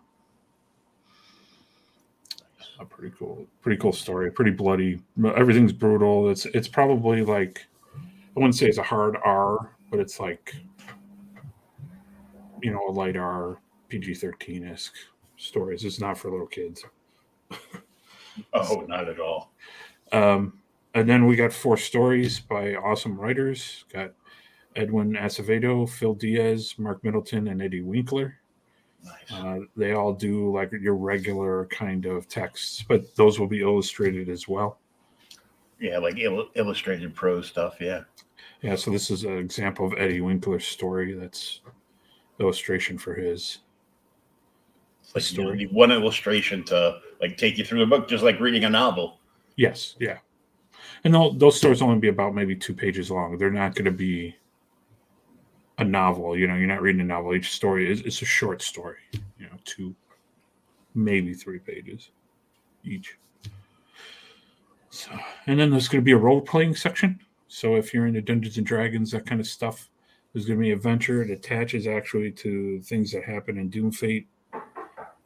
a 2.80 2.84
pretty 2.84 3.14
cool, 3.18 3.46
pretty 3.60 3.78
cool 3.80 3.92
story. 3.92 4.30
Pretty 4.30 4.50
bloody. 4.50 5.00
Everything's 5.36 5.72
brutal. 5.72 6.30
It's 6.30 6.46
it's 6.46 6.68
probably 6.68 7.22
like 7.22 7.66
I 7.94 8.40
wouldn't 8.40 8.54
say 8.54 8.66
it's 8.66 8.78
a 8.78 8.82
hard 8.82 9.16
R, 9.24 9.76
but 9.90 10.00
it's 10.00 10.18
like 10.18 10.56
you 12.62 12.72
know 12.72 12.88
a 12.88 12.92
light 12.92 13.16
R, 13.16 13.58
PG 13.90 14.14
thirteen 14.14 14.66
esque 14.66 14.94
stories. 15.36 15.84
It's 15.84 16.00
not 16.00 16.16
for 16.16 16.30
little 16.30 16.46
kids. 16.46 16.84
oh, 18.52 18.84
not 18.88 19.08
at 19.08 19.20
all. 19.20 19.52
Um, 20.12 20.60
and 20.94 21.08
then 21.08 21.26
we 21.26 21.36
got 21.36 21.52
four 21.52 21.76
stories 21.76 22.40
by 22.40 22.74
awesome 22.74 23.18
writers. 23.18 23.84
Got 23.92 24.12
Edwin 24.76 25.14
Acevedo, 25.14 25.88
Phil 25.88 26.14
Diaz, 26.14 26.74
Mark 26.78 27.02
Middleton, 27.04 27.48
and 27.48 27.62
Eddie 27.62 27.82
Winkler. 27.82 28.36
Nice. 29.04 29.32
Uh, 29.32 29.60
they 29.76 29.92
all 29.92 30.12
do 30.12 30.54
like 30.54 30.72
your 30.72 30.94
regular 30.94 31.66
kind 31.66 32.06
of 32.06 32.28
texts, 32.28 32.84
but 32.86 33.14
those 33.16 33.38
will 33.40 33.46
be 33.46 33.62
illustrated 33.62 34.28
as 34.28 34.46
well. 34.46 34.78
Yeah, 35.78 35.98
like 35.98 36.18
il- 36.18 36.50
illustrated 36.54 37.14
prose 37.14 37.48
stuff. 37.48 37.76
Yeah. 37.80 38.02
Yeah, 38.62 38.76
so 38.76 38.90
this 38.90 39.10
is 39.10 39.24
an 39.24 39.38
example 39.38 39.86
of 39.86 39.94
Eddie 39.96 40.20
Winkler's 40.20 40.66
story. 40.66 41.14
That's 41.14 41.62
illustration 42.38 42.98
for 42.98 43.14
his 43.14 43.58
like 45.14 45.24
story. 45.24 45.64
One 45.66 45.90
illustration 45.90 46.64
to 46.64 47.00
like 47.20 47.36
take 47.36 47.58
you 47.58 47.64
through 47.64 47.80
the 47.80 47.86
book, 47.86 48.08
just 48.08 48.24
like 48.24 48.40
reading 48.40 48.64
a 48.64 48.70
novel. 48.70 49.18
Yes, 49.56 49.96
yeah. 49.98 50.18
And 51.04 51.14
those 51.14 51.56
stories 51.56 51.82
only 51.82 51.98
be 51.98 52.08
about 52.08 52.34
maybe 52.34 52.54
two 52.54 52.74
pages 52.74 53.10
long. 53.10 53.38
They're 53.38 53.50
not 53.50 53.74
going 53.74 53.86
to 53.86 53.90
be 53.90 54.36
a 55.78 55.84
novel. 55.84 56.36
You 56.36 56.46
know, 56.46 56.56
you're 56.56 56.66
not 56.68 56.82
reading 56.82 57.00
a 57.00 57.04
novel. 57.04 57.34
Each 57.34 57.52
story 57.52 57.90
is 57.90 58.02
it's 58.02 58.22
a 58.22 58.26
short 58.26 58.62
story. 58.62 58.98
You 59.38 59.46
know, 59.46 59.56
two, 59.64 59.94
maybe 60.94 61.34
three 61.34 61.58
pages 61.58 62.10
each. 62.84 63.16
So, 64.90 65.10
and 65.46 65.58
then 65.58 65.70
there's 65.70 65.88
going 65.88 66.02
to 66.02 66.04
be 66.04 66.12
a 66.12 66.18
role 66.18 66.40
playing 66.40 66.74
section. 66.74 67.20
So 67.48 67.76
if 67.76 67.94
you're 67.94 68.06
into 68.06 68.20
Dungeons 68.20 68.58
and 68.58 68.66
Dragons, 68.66 69.10
that 69.12 69.26
kind 69.26 69.40
of 69.40 69.46
stuff, 69.46 69.88
there's 70.32 70.46
going 70.46 70.58
to 70.58 70.62
be 70.62 70.72
adventure. 70.72 71.22
It 71.22 71.30
attaches 71.30 71.86
actually 71.86 72.30
to 72.32 72.80
things 72.82 73.12
that 73.12 73.24
happen 73.24 73.58
in 73.58 73.70
Doom 73.70 73.90
Fate. 73.90 74.28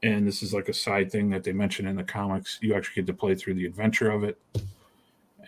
And 0.04 0.26
this 0.26 0.42
is 0.42 0.52
like 0.52 0.68
a 0.68 0.74
side 0.74 1.10
thing 1.10 1.30
that 1.30 1.42
they 1.42 1.52
mention 1.52 1.86
in 1.86 1.96
the 1.96 2.04
comics. 2.04 2.58
You 2.60 2.74
actually 2.74 2.96
get 2.96 3.06
to 3.06 3.14
play 3.14 3.34
through 3.34 3.54
the 3.54 3.64
adventure 3.64 4.10
of 4.10 4.22
it. 4.22 4.38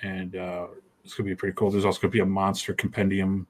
And 0.02 0.34
uh, 0.34 0.68
it's 1.04 1.12
going 1.12 1.28
to 1.28 1.34
be 1.34 1.36
pretty 1.36 1.54
cool. 1.54 1.70
There's 1.70 1.84
also 1.84 2.00
going 2.00 2.10
to 2.10 2.16
be 2.16 2.20
a 2.20 2.26
monster 2.26 2.72
compendium 2.72 3.46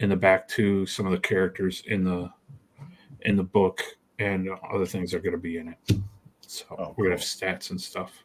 in 0.00 0.10
the 0.10 0.16
back 0.16 0.46
to 0.48 0.84
some 0.84 1.06
of 1.06 1.12
the 1.12 1.18
characters 1.18 1.82
in 1.86 2.04
the 2.04 2.30
in 3.22 3.36
the 3.36 3.42
book 3.42 3.82
and 4.18 4.50
other 4.70 4.84
things 4.86 5.14
are 5.14 5.18
going 5.18 5.32
to 5.32 5.38
be 5.38 5.56
in 5.56 5.68
it. 5.68 5.98
So 6.46 6.66
Oh, 6.72 6.94
we're 6.96 7.06
going 7.06 7.16
to 7.16 7.22
have 7.22 7.26
stats 7.26 7.70
and 7.70 7.80
stuff. 7.80 8.22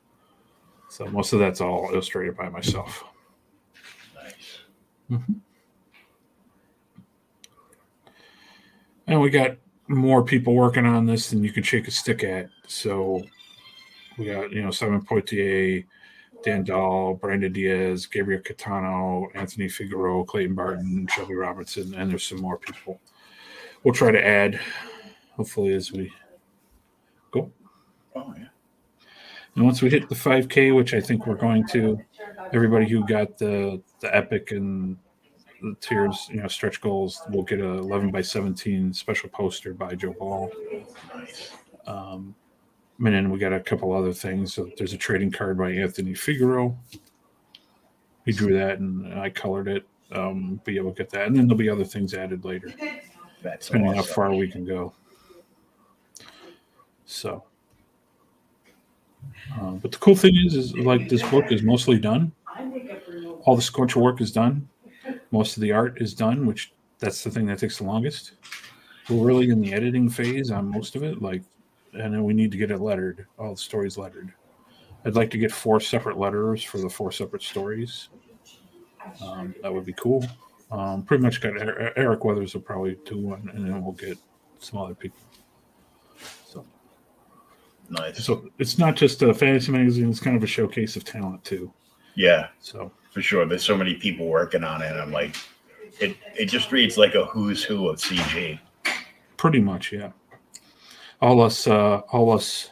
So 0.89 1.06
most 1.06 1.32
of 1.32 1.39
that's 1.39 1.62
all 1.62 1.89
illustrated 1.92 2.36
by 2.36 2.50
myself. 2.50 3.06
Nice. 4.13 5.22
And 9.08 9.22
we 9.22 9.30
got 9.30 9.58
more 9.88 10.24
people 10.24 10.54
working 10.54 10.86
on 10.86 11.06
this 11.06 11.30
than 11.30 11.43
you 11.43 11.52
can 11.52 11.63
shake 11.63 11.88
a 11.88 11.91
stick 11.91 12.24
at. 12.24 12.50
So 12.67 13.22
we 14.17 14.26
got, 14.26 14.52
you 14.52 14.62
know, 14.62 14.72
Simon 14.72 15.02
Poitier, 15.02 15.86
Dan 16.43 16.63
Dahl, 16.63 17.15
Brandon 17.15 17.52
Diaz, 17.52 18.06
Gabriel 18.06 18.41
Catano, 18.41 19.28
Anthony 19.34 19.69
Figueroa, 19.69 20.26
Clayton 20.26 20.56
Barton, 20.56 21.08
Shelby 21.08 21.36
Robertson, 21.36 21.93
and 21.96 22.12
there's 22.12 22.26
some 22.26 22.41
more 22.41 22.58
people. 22.58 23.00
We'll 23.84 23.93
try 23.93 24.12
to 24.12 24.26
add, 24.26 24.60
hopefully, 25.36 25.74
as 25.74 25.91
we 25.91 26.12
go. 27.32 27.52
Oh 28.15 28.34
yeah. 28.38 28.48
And 29.56 29.65
once 29.65 29.82
we 29.82 29.89
hit 29.89 30.10
the 30.10 30.15
5K, 30.15 30.76
which 30.76 30.93
I 30.93 31.02
think 31.02 31.28
we're 31.28 31.36
going 31.36 31.67
to, 31.69 32.00
everybody 32.54 32.88
who 32.88 33.06
got 33.06 33.38
the 33.38 33.82
the 34.00 34.15
epic 34.15 34.52
and 34.52 34.98
tiers, 35.80 36.28
you 36.30 36.41
know, 36.41 36.47
stretch 36.47 36.82
goals, 36.82 37.21
we'll 37.30 37.43
get 37.43 37.60
a 37.60 37.65
11 37.65 38.12
by 38.12 38.21
17 38.21 38.93
special 38.93 39.30
poster 39.30 39.73
by 39.73 39.95
Joe 39.95 40.13
Ball. 40.13 40.52
Um, 41.88 42.36
and 42.99 43.13
then 43.13 43.30
we 43.30 43.39
got 43.39 43.54
a 43.54 43.60
couple 43.60 43.93
other 43.93 44.13
things. 44.13 44.54
So 44.54 44.69
there's 44.78 44.93
a 44.93 44.97
trading 44.97 45.32
card 45.32 45.58
by 45.58 45.71
Anthony 45.71 46.13
Figueroa. 46.13 46.73
He 48.26 48.32
drew 48.32 48.58
that 48.58 48.80
and 48.80 49.13
I 49.19 49.30
colored 49.30 49.67
it. 49.67 49.86
Um, 50.12 50.62
be 50.63 50.78
able 50.78 50.91
to 50.91 50.97
get 50.97 51.10
that, 51.12 51.26
and 51.26 51.36
then 51.36 51.47
there'll 51.47 51.58
be 51.58 51.69
other 51.69 51.84
things 51.84 52.13
added 52.13 52.45
later, 52.45 52.71
That's 53.41 53.65
depending 53.65 53.89
on 53.89 53.95
how 53.95 54.04
far 54.04 54.32
we 54.32 54.47
can 54.47 54.63
go. 54.63 54.93
So, 57.06 57.43
uh, 59.60 59.71
but 59.71 59.91
the 59.91 59.97
cool 59.97 60.15
thing 60.15 60.34
is, 60.45 60.54
is 60.54 60.78
like 60.78 61.10
this 61.10 61.23
book 61.32 61.52
is 61.52 61.63
mostly 61.63 61.97
done. 61.97 62.32
All 63.45 63.56
the 63.56 63.62
sequential 63.63 64.04
work 64.04 64.21
is 64.21 64.32
done. 64.32 64.69
Most 65.34 65.58
of 65.58 65.62
the 65.62 65.72
art 65.72 66.00
is 66.00 66.13
done, 66.13 66.46
which 66.46 66.74
that's 67.00 67.24
the 67.24 67.32
thing 67.32 67.48
that 67.48 67.58
takes 67.58 67.80
the 67.80 67.84
longest. 67.86 68.34
We're 69.10 69.26
really 69.26 69.50
in 69.50 69.60
the 69.60 69.74
editing 69.74 70.08
phase 70.08 70.52
on 70.52 70.69
most 70.69 70.96
of 70.96 71.02
it. 71.02 71.24
Like, 71.24 71.41
and 71.93 72.13
then 72.13 72.24
we 72.24 72.36
need 72.36 72.52
to 72.52 72.58
get 72.58 72.69
it 72.69 72.78
lettered. 72.80 73.26
All 73.39 73.52
the 73.56 73.58
stories 73.58 73.98
lettered. 73.98 74.32
I'd 75.06 75.15
like 75.15 75.32
to 75.32 75.39
get 75.39 75.52
four 75.52 75.80
separate 75.80 76.17
letterers 76.17 76.63
for 76.63 76.78
the 76.78 76.88
four 76.88 77.12
separate 77.12 77.41
stories. 77.41 78.10
Um, 79.26 79.56
that 79.63 79.74
would 79.74 79.86
be 79.86 79.93
cool. 79.93 80.24
Um, 80.72 81.02
pretty 81.04 81.24
much 81.24 81.41
got 81.41 81.58
Er- 81.58 81.91
Eric 81.98 82.24
Weathers 82.24 82.54
will 82.54 82.62
probably 82.62 82.98
do 83.04 83.17
one, 83.17 83.50
and 83.56 83.65
then 83.67 83.84
we'll 83.84 83.93
get 83.93 84.19
some 84.60 84.80
other 84.80 84.93
people. 84.93 85.19
So, 86.46 86.63
Nice. 87.89 88.24
so 88.24 88.50
it's 88.60 88.78
not 88.78 88.96
just 88.96 89.22
a 89.24 89.34
fantasy 89.34 89.72
magazine; 89.72 90.10
it's 90.10 90.19
kind 90.19 90.38
of 90.38 90.43
a 90.43 90.48
showcase 90.48 90.96
of 90.96 91.04
talent 91.04 91.43
too. 91.43 91.74
Yeah, 92.15 92.50
So, 92.60 92.91
for 93.13 93.21
sure. 93.21 93.45
There's 93.45 93.63
so 93.63 93.78
many 93.78 93.93
people 93.93 94.28
working 94.28 94.63
on 94.63 94.82
it. 94.82 94.91
I'm 94.91 95.12
like, 95.12 95.36
it. 95.99 96.17
It 96.38 96.45
just 96.45 96.71
reads 96.71 96.97
like 96.97 97.13
a 97.15 97.26
who's 97.26 97.63
who 97.63 97.88
of 97.89 97.97
CG. 97.97 98.60
pretty 99.38 99.60
much, 99.60 99.91
yeah. 99.93 100.12
All 101.21 101.41
us, 101.41 101.67
uh, 101.67 101.99
all 102.12 102.32
us, 102.32 102.71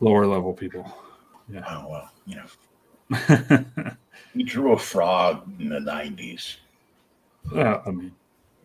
lower 0.00 0.26
level 0.26 0.52
people. 0.54 0.90
Yeah. 1.52 1.64
Oh 1.68 1.88
well, 1.88 2.10
you 2.26 2.36
know, 2.36 3.64
he 4.34 4.42
drew 4.42 4.72
a 4.72 4.78
frog 4.78 5.48
in 5.60 5.68
the 5.68 5.78
'90s. 5.78 6.56
Uh, 7.54 7.80
I 7.86 7.90
mean, 7.90 8.12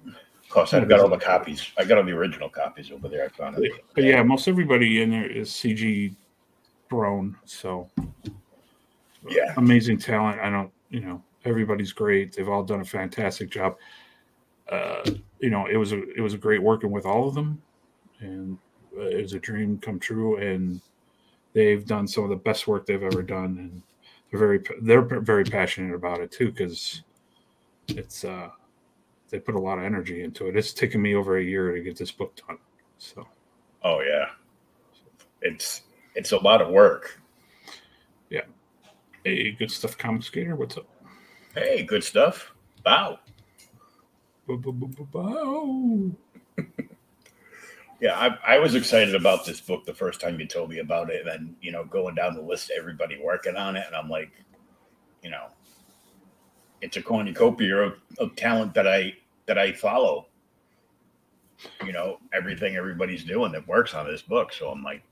Of 0.07 0.49
course, 0.49 0.73
I've 0.73 0.87
got 0.87 0.99
all 1.01 1.09
the 1.09 1.17
copies. 1.17 1.71
I 1.77 1.83
got 1.83 1.97
all 1.97 2.03
the 2.03 2.11
original 2.11 2.49
copies 2.49 2.91
over 2.91 3.07
there. 3.09 3.25
I 3.25 3.27
found 3.29 3.57
it. 3.63 3.71
but 3.93 4.03
yeah, 4.03 4.23
most 4.23 4.47
everybody 4.47 5.01
in 5.01 5.11
there 5.11 5.29
is 5.29 5.49
CG 5.49 6.15
grown. 6.89 7.35
So 7.45 7.89
Yeah. 9.27 9.53
amazing 9.57 9.97
talent. 9.97 10.39
I 10.39 10.49
don't, 10.49 10.71
you 10.89 11.01
know, 11.01 11.23
everybody's 11.45 11.93
great. 11.93 12.33
They've 12.33 12.49
all 12.49 12.63
done 12.63 12.81
a 12.81 12.85
fantastic 12.85 13.49
job. 13.49 13.75
Uh, 14.69 15.03
you 15.39 15.49
know, 15.49 15.67
it 15.67 15.77
was 15.77 15.91
a 15.91 16.01
it 16.13 16.21
was 16.21 16.33
a 16.33 16.37
great 16.37 16.61
working 16.61 16.91
with 16.91 17.05
all 17.05 17.27
of 17.27 17.35
them, 17.35 17.61
and 18.19 18.57
uh, 18.97 19.01
it 19.01 19.21
was 19.21 19.33
a 19.33 19.39
dream 19.39 19.77
come 19.77 19.99
true. 19.99 20.37
And 20.37 20.81
they've 21.53 21.85
done 21.85 22.07
some 22.07 22.23
of 22.23 22.29
the 22.29 22.35
best 22.35 22.67
work 22.67 22.85
they've 22.85 23.01
ever 23.01 23.21
done, 23.21 23.57
and 23.59 23.81
they're 24.29 24.39
very 24.39 24.61
they're 24.81 25.01
very 25.01 25.43
passionate 25.43 25.93
about 25.93 26.21
it 26.21 26.31
too 26.31 26.51
because 26.51 27.03
it's 27.89 28.23
uh 28.25 28.49
they 29.29 29.39
put 29.39 29.55
a 29.55 29.59
lot 29.59 29.77
of 29.77 29.83
energy 29.83 30.23
into 30.23 30.47
it. 30.47 30.55
It's 30.55 30.73
taken 30.73 31.01
me 31.01 31.15
over 31.15 31.37
a 31.37 31.43
year 31.43 31.73
to 31.73 31.81
get 31.81 31.97
this 31.97 32.11
book 32.11 32.35
done. 32.47 32.57
So 32.97 33.27
Oh 33.83 34.01
yeah. 34.01 34.29
It's 35.41 35.83
it's 36.15 36.31
a 36.31 36.37
lot 36.37 36.61
of 36.61 36.69
work. 36.69 37.21
Hey, 39.25 39.51
good 39.51 39.71
stuff, 39.71 39.97
comic 39.97 40.23
skater. 40.23 40.55
What's 40.55 40.77
up? 40.77 40.87
Hey, 41.55 41.83
good 41.83 42.03
stuff. 42.03 42.53
Wow. 42.85 43.19
Bow. 44.47 46.11
Yeah, 48.01 48.13
I, 48.19 48.55
I 48.55 48.59
was 48.59 48.75
excited 48.75 49.15
about 49.15 49.45
this 49.45 49.61
book 49.61 49.85
the 49.85 49.93
first 49.93 50.21
time 50.21 50.39
you 50.39 50.47
told 50.47 50.69
me 50.69 50.79
about 50.79 51.09
it, 51.09 51.21
and 51.21 51.29
then 51.29 51.55
you 51.61 51.71
know 51.71 51.85
going 51.85 52.15
down 52.15 52.35
the 52.35 52.41
list 52.41 52.69
of 52.69 52.77
everybody 52.77 53.19
working 53.21 53.55
on 53.57 53.75
it, 53.75 53.85
and 53.87 53.95
I'm 53.95 54.09
like, 54.09 54.31
you 55.23 55.31
know, 55.31 55.47
it's 56.81 56.97
a 56.97 57.01
cornucopia 57.01 57.75
of, 57.77 57.93
of 58.19 58.35
talent 58.35 58.73
that 58.75 58.87
I 58.87 59.15
that 59.47 59.57
I 59.57 59.73
follow. 59.73 60.27
you 61.85 61.93
know, 61.93 62.19
everything 62.33 62.75
everybody's 62.75 63.23
doing 63.23 63.51
that 63.53 63.67
works 63.67 63.93
on 63.93 64.07
this 64.07 64.21
book. 64.21 64.53
So 64.53 64.69
I'm 64.69 64.83
like, 64.83 65.03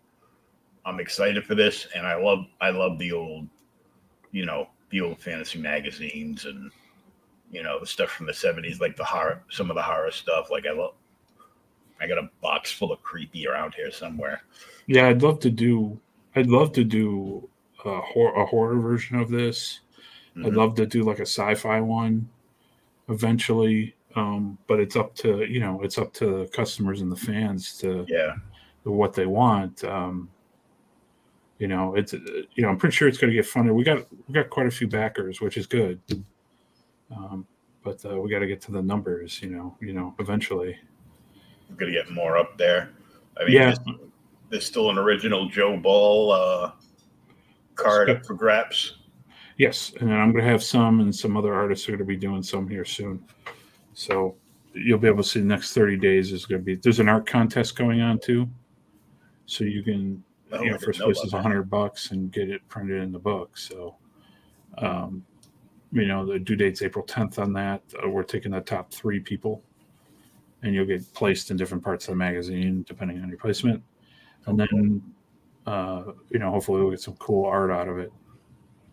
I'm 0.86 0.99
excited 0.99 1.45
for 1.45 1.56
this, 1.56 1.88
and 1.95 2.06
I 2.06 2.15
love 2.15 2.45
I 2.62 2.71
love 2.71 2.99
the 2.99 3.12
old, 3.13 3.47
you 4.34 4.46
know, 4.46 4.67
the 4.89 5.00
old 5.00 5.19
fantasy 5.19 5.60
magazines 5.60 6.43
and 6.46 6.69
you 7.52 7.63
know 7.63 7.80
the 7.80 7.86
stuff 7.86 8.10
from 8.10 8.26
the 8.26 8.32
70s, 8.34 8.82
like 8.82 8.96
the 8.98 9.04
horror, 9.06 9.41
some 9.50 9.69
of 9.69 9.76
the 9.76 9.82
horror 9.82 10.12
stuff. 10.12 10.50
Like 10.52 10.65
I 10.67 10.72
love. 10.74 10.96
I 12.02 12.08
got 12.08 12.17
a 12.17 12.30
box 12.41 12.69
full 12.72 12.91
of 12.91 13.02
creepy 13.02 13.48
around 13.48 13.76
here 13.76 13.89
somewhere. 13.91 14.41
Yeah, 14.88 15.08
I'd 15.08 15.22
love 15.22 15.39
to 15.41 15.50
do. 15.50 15.98
I'd 16.36 16.48
love 16.48 16.74
to 16.74 16.84
do 16.84 17.48
a, 17.86 18.02
hor- 18.02 18.36
a 18.41 18.46
horror 18.46 18.78
version 18.80 19.17
of 19.19 19.30
this. 19.30 19.80
I'd 20.36 20.41
Mhm. 20.46 20.56
love 20.56 20.76
to 20.76 20.86
do 20.88 21.04
like 21.04 21.19
a 21.19 21.28
sci-fi 21.28 21.80
one 21.80 22.28
eventually, 23.10 23.96
um, 24.15 24.58
but 24.67 24.80
it's 24.80 24.96
up 24.96 25.13
to 25.15 25.43
you 25.46 25.60
know 25.60 25.82
it's 25.84 25.98
up 25.98 26.12
to 26.13 26.39
the 26.39 26.48
customers 26.48 27.02
and 27.02 27.12
the 27.12 27.15
fans 27.15 27.78
to 27.80 28.06
Yeah, 28.10 28.36
what 28.84 29.13
they 29.13 29.28
want. 29.28 29.84
Um, 29.84 30.30
you 31.60 31.68
know, 31.68 31.96
it's 31.96 32.13
uh, 32.13 32.20
you 32.56 32.63
know 32.63 32.70
I'm 32.70 32.78
pretty 32.78 32.96
sure 32.96 33.08
it's 33.08 33.18
going 33.18 33.32
to 33.32 33.36
get 33.36 33.46
funded. 33.46 33.74
We 33.74 33.84
got 33.84 34.06
we 34.28 34.34
got 34.34 34.50
quite 34.50 34.68
a 34.68 34.72
few 34.72 34.88
backers, 34.88 35.42
which 35.42 35.58
is 35.58 35.68
good. 35.68 36.00
Um, 37.16 37.46
but 37.84 38.04
uh, 38.06 38.20
we 38.20 38.30
got 38.30 38.39
to 38.39 38.48
get 38.48 38.62
to 38.62 38.72
the 38.72 38.82
numbers. 38.82 39.42
You 39.42 39.50
know, 39.50 39.78
you 39.82 39.94
know, 39.94 40.16
eventually. 40.20 40.78
we're 41.70 41.76
gonna 41.76 41.92
get 41.92 42.10
more 42.12 42.38
up 42.38 42.58
there. 42.58 42.89
I 43.39 43.44
mean, 43.46 43.54
Yeah. 43.54 43.66
there's, 43.66 43.80
there's 44.50 44.66
still 44.66 44.89
an 44.89 44.98
original 44.98 45.50
Joe 45.50 45.78
Ball 45.78 46.32
uh, 46.32 46.72
card 47.76 48.10
up 48.10 48.26
for 48.26 48.34
grabs. 48.36 48.98
Yes, 49.58 49.94
and 50.00 50.10
then 50.10 50.18
I'm 50.18 50.32
going 50.32 50.44
to 50.44 50.50
have 50.50 50.63
some, 50.63 51.00
and 51.00 51.16
some 51.16 51.38
other 51.38 51.54
artists 51.54 51.88
are 51.88 51.92
going 51.92 52.00
to 52.00 52.06
be 52.06 52.18
doing 52.18 52.42
some 52.42 52.68
here 52.68 52.86
soon. 52.86 53.24
So 53.94 54.36
you'll 54.74 54.98
be 54.98 55.08
able 55.08 55.22
to 55.22 55.30
see 55.30 55.39
the 55.39 55.46
next 55.46 55.74
30 55.74 55.98
days 55.98 56.32
is 56.32 56.46
going 56.48 56.62
to 56.62 56.66
be. 56.66 56.76
There's 56.76 57.00
an 57.00 57.08
art 57.08 57.28
contest 57.28 57.76
going 57.76 58.02
on 58.02 58.20
too, 58.20 58.50
so 59.46 59.63
you 59.63 59.84
can. 59.84 60.24
Oh, 60.54 60.63
you 60.63 60.72
know, 60.72 60.78
first 60.78 61.00
place 61.00 61.20
is. 61.24 61.34
100 61.34 61.70
bucks 61.70 62.12
and 62.12 62.32
get 62.32 62.50
it 62.50 62.68
printed 62.68 63.02
in 63.02 63.12
the 63.12 63.20
book. 63.20 63.58
So, 63.58 63.96
um, 64.78 65.26
you 65.92 66.06
know, 66.06 66.26
the 66.26 66.39
due 66.39 66.56
date's 66.56 66.82
April 66.82 67.06
10th 67.06 67.39
on 67.39 67.54
that. 67.54 67.82
Uh, 68.04 68.10
we're 68.10 68.24
taking 68.24 68.52
the 68.52 68.62
top 68.62 68.92
three 68.92 69.20
people, 69.20 69.63
and 70.62 70.74
you'll 70.74 70.86
get 70.86 71.12
placed 71.13 71.52
in 71.52 71.58
different 71.58 71.84
parts 71.84 72.08
of 72.08 72.12
the 72.12 72.16
magazine 72.18 72.84
depending 72.88 73.22
on 73.22 73.30
your 73.30 73.38
placement. 73.38 73.82
And 74.46 74.60
then, 74.60 75.02
uh, 75.66 76.04
you 76.30 76.39
know, 76.39 76.52
hopefully 76.52 76.82
we'll 76.82 76.92
get 76.92 77.02
some 77.02 77.16
cool 77.16 77.46
art 77.46 77.72
out 77.72 77.88
of 77.88 77.98
it. 77.98 78.12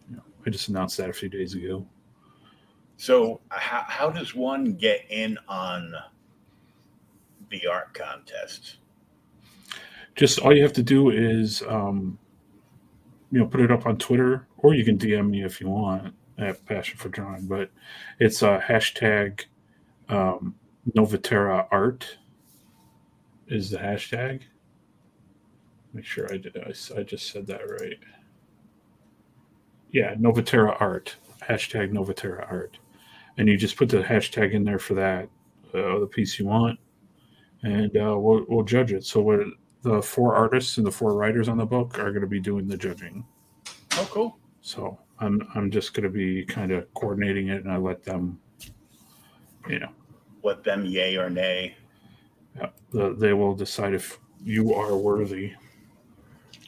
You 0.09 0.17
know, 0.17 0.23
I 0.47 0.51
just 0.51 0.69
announced 0.69 0.97
that 0.99 1.11
a 1.11 1.13
few 1.13 1.29
days 1.29 1.55
ago. 1.55 1.87
So 2.97 3.41
how, 3.49 3.85
how 3.87 4.11
does 4.11 4.35
one 4.35 4.75
get 4.75 5.07
in 5.09 5.39
on 5.49 5.95
the 7.51 7.67
art 7.67 7.95
contest? 7.95 8.77
Just 10.15 10.39
all 10.39 10.55
you 10.55 10.63
have 10.63 10.73
to 10.75 10.83
do 10.83 11.11
is, 11.11 11.63
um, 11.69 12.19
you 13.31 13.39
know, 13.39 13.47
put 13.47 13.61
it 13.61 13.71
up 13.71 13.87
on 13.87 13.97
Twitter, 13.97 14.47
or 14.59 14.75
you 14.75 14.85
can 14.85 14.99
DM 14.99 15.31
me 15.31 15.45
if 15.45 15.61
you 15.61 15.69
want. 15.69 16.15
I 16.39 16.47
have 16.47 16.65
passion 16.67 16.99
for 16.99 17.09
drawing, 17.09 17.47
but 17.47 17.71
it's 18.19 18.43
a 18.43 18.63
hashtag 18.67 19.45
um, 20.09 20.55
Noveterra 20.97 21.67
Art 21.71 22.19
is 23.49 23.71
the 23.71 23.79
hashtag. 23.79 24.43
Make 25.93 26.05
sure 26.05 26.33
I 26.33 26.39
did. 26.39 26.57
I 26.57 27.03
just 27.03 27.31
said 27.31 27.47
that 27.49 27.69
right. 27.69 27.99
Yeah, 29.91 30.15
Noveterra 30.15 30.81
Art 30.81 31.17
hashtag 31.49 31.91
Noveterra 31.91 32.51
Art, 32.51 32.79
and 33.39 33.49
you 33.49 33.57
just 33.57 33.77
put 33.77 33.89
the 33.89 34.03
hashtag 34.03 34.53
in 34.53 34.65
there 34.65 34.79
for 34.79 34.95
that 34.95 35.29
uh, 35.75 35.99
the 35.99 36.09
piece 36.11 36.39
you 36.39 36.47
want, 36.47 36.79
and 37.63 37.97
uh, 37.97 38.17
we'll 38.17 38.45
we'll 38.49 38.65
judge 38.65 38.93
it. 38.93 39.05
So 39.05 39.21
what 39.21 39.41
the 39.83 40.03
four 40.03 40.35
artists 40.35 40.77
and 40.79 40.87
the 40.87 40.91
four 40.91 41.15
writers 41.15 41.49
on 41.49 41.57
the 41.59 41.67
book 41.67 41.99
are 41.99 42.11
going 42.11 42.21
to 42.23 42.27
be 42.27 42.41
doing 42.41 42.69
the 42.69 42.77
judging. 42.77 43.25
Oh, 43.93 44.09
cool. 44.11 44.39
So 44.61 44.99
I'm 45.21 45.41
I'm 45.55 45.71
just 45.71 45.95
going 45.95 46.05
to 46.05 46.11
be 46.11 46.45
kind 46.45 46.71
of 46.71 46.93
coordinating 46.95 47.49
it, 47.49 47.65
and 47.65 47.73
I 47.73 47.77
let 47.77 48.05
them, 48.05 48.39
you 49.69 49.79
know, 49.79 49.91
Let 50.43 50.63
them 50.65 50.85
yay 50.85 51.17
or 51.17 51.31
nay. 51.31 51.77
yeah, 52.57 52.69
the, 52.93 53.15
they 53.15 53.33
will 53.33 53.55
decide 53.55 53.95
if 53.95 54.19
you 54.43 54.75
are 54.75 54.97
worthy. 54.97 55.53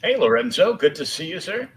Hey, 0.03 0.17
Lorenzo, 0.17 0.73
good 0.73 0.95
to 0.95 1.05
see 1.05 1.27
you, 1.27 1.39
sir. 1.39 1.69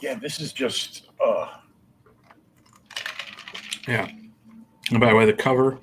Yeah, 0.00 0.14
this 0.14 0.40
is 0.40 0.52
just 0.52 1.08
uh 1.24 1.46
Yeah. 3.88 4.08
And 4.90 5.00
by 5.00 5.10
the 5.10 5.16
way, 5.16 5.24
the 5.26 5.32
cover 5.32 5.78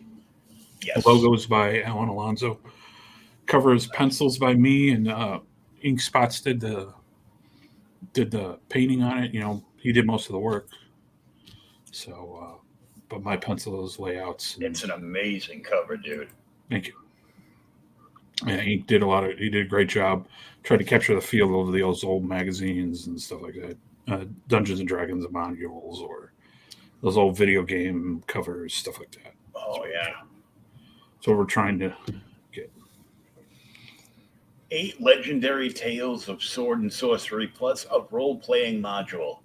yes. 0.82 1.04
the 1.04 1.10
logo 1.10 1.34
is 1.34 1.46
by 1.46 1.82
Alan 1.84 2.10
Alonso. 2.10 2.60
Cover 3.46 3.74
is 3.74 3.88
pencils 3.88 4.38
by 4.38 4.54
me, 4.54 4.92
and 4.92 5.10
uh, 5.10 5.40
Ink 5.82 6.02
Spots 6.02 6.42
did 6.42 6.60
the 6.60 6.94
did 8.14 8.32
the 8.32 8.60
painting 8.70 9.02
on 9.04 9.24
it. 9.24 9.34
You 9.34 9.40
know, 9.40 9.64
he 9.78 9.92
did 9.92 10.06
most 10.06 10.26
of 10.28 10.34
the 10.34 10.40
work. 10.40 10.68
So, 11.92 12.40
uh, 12.44 12.62
but 13.10 13.24
my 13.24 13.38
pencils, 13.38 14.00
layouts. 14.00 14.56
and- 14.56 14.64
It's 14.64 14.84
an 14.84 14.92
amazing 14.92 15.64
cover, 15.64 15.98
dude. 15.98 16.30
Thank 16.70 16.88
you. 16.88 16.94
Yeah, 18.46 18.60
he 18.62 18.78
did 18.78 19.02
a 19.02 19.08
lot 19.08 19.24
of. 19.24 19.38
He 19.38 19.50
did 19.50 19.66
a 19.66 19.70
great 19.70 19.90
job. 19.90 20.28
Tried 20.64 20.78
to 20.78 20.84
capture 20.84 21.16
the 21.16 21.22
feel 21.22 21.62
of 21.62 21.72
those 21.74 22.04
old 22.04 22.24
magazines 22.26 23.08
and 23.08 23.20
stuff 23.20 23.42
like 23.42 23.56
that. 23.56 23.78
Uh, 24.08 24.26
Dungeons 24.48 24.80
and 24.80 24.88
Dragons 24.88 25.26
and 25.26 25.34
modules 25.34 26.00
or 26.02 26.34
those 27.02 27.18
old 27.18 27.38
video 27.38 27.64
game 27.64 28.24
covers, 28.28 28.74
stuff 28.74 29.00
like 29.00 29.12
that. 29.12 29.34
Oh 29.56 29.86
yeah. 29.86 30.22
So 31.20 31.34
we're 31.34 31.46
trying 31.46 31.80
to 31.80 31.94
get. 32.52 32.72
Eight 34.72 35.02
legendary 35.02 35.72
tales 35.72 36.30
of 36.30 36.44
sword 36.44 36.82
and 36.82 36.92
sorcery 36.92 37.48
plus 37.48 37.86
a 37.92 38.02
role-playing 38.12 38.82
module. 38.82 39.40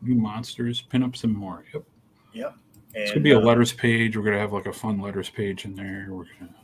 New 0.00 0.14
monsters, 0.14 0.84
pinups, 0.92 1.24
and 1.24 1.34
more. 1.34 1.64
Yep. 1.72 1.84
Yep. 2.32 2.56
It's 2.94 3.12
gonna 3.12 3.22
be 3.22 3.32
a 3.32 3.38
uh, 3.38 3.42
letters 3.42 3.72
page. 3.72 4.16
We're 4.16 4.24
gonna 4.24 4.38
have 4.38 4.52
like 4.52 4.66
a 4.66 4.72
fun 4.72 5.00
letters 5.00 5.30
page 5.30 5.64
in 5.64 5.74
there. 5.74 6.08
We're 6.10 6.24
gonna, 6.38 6.54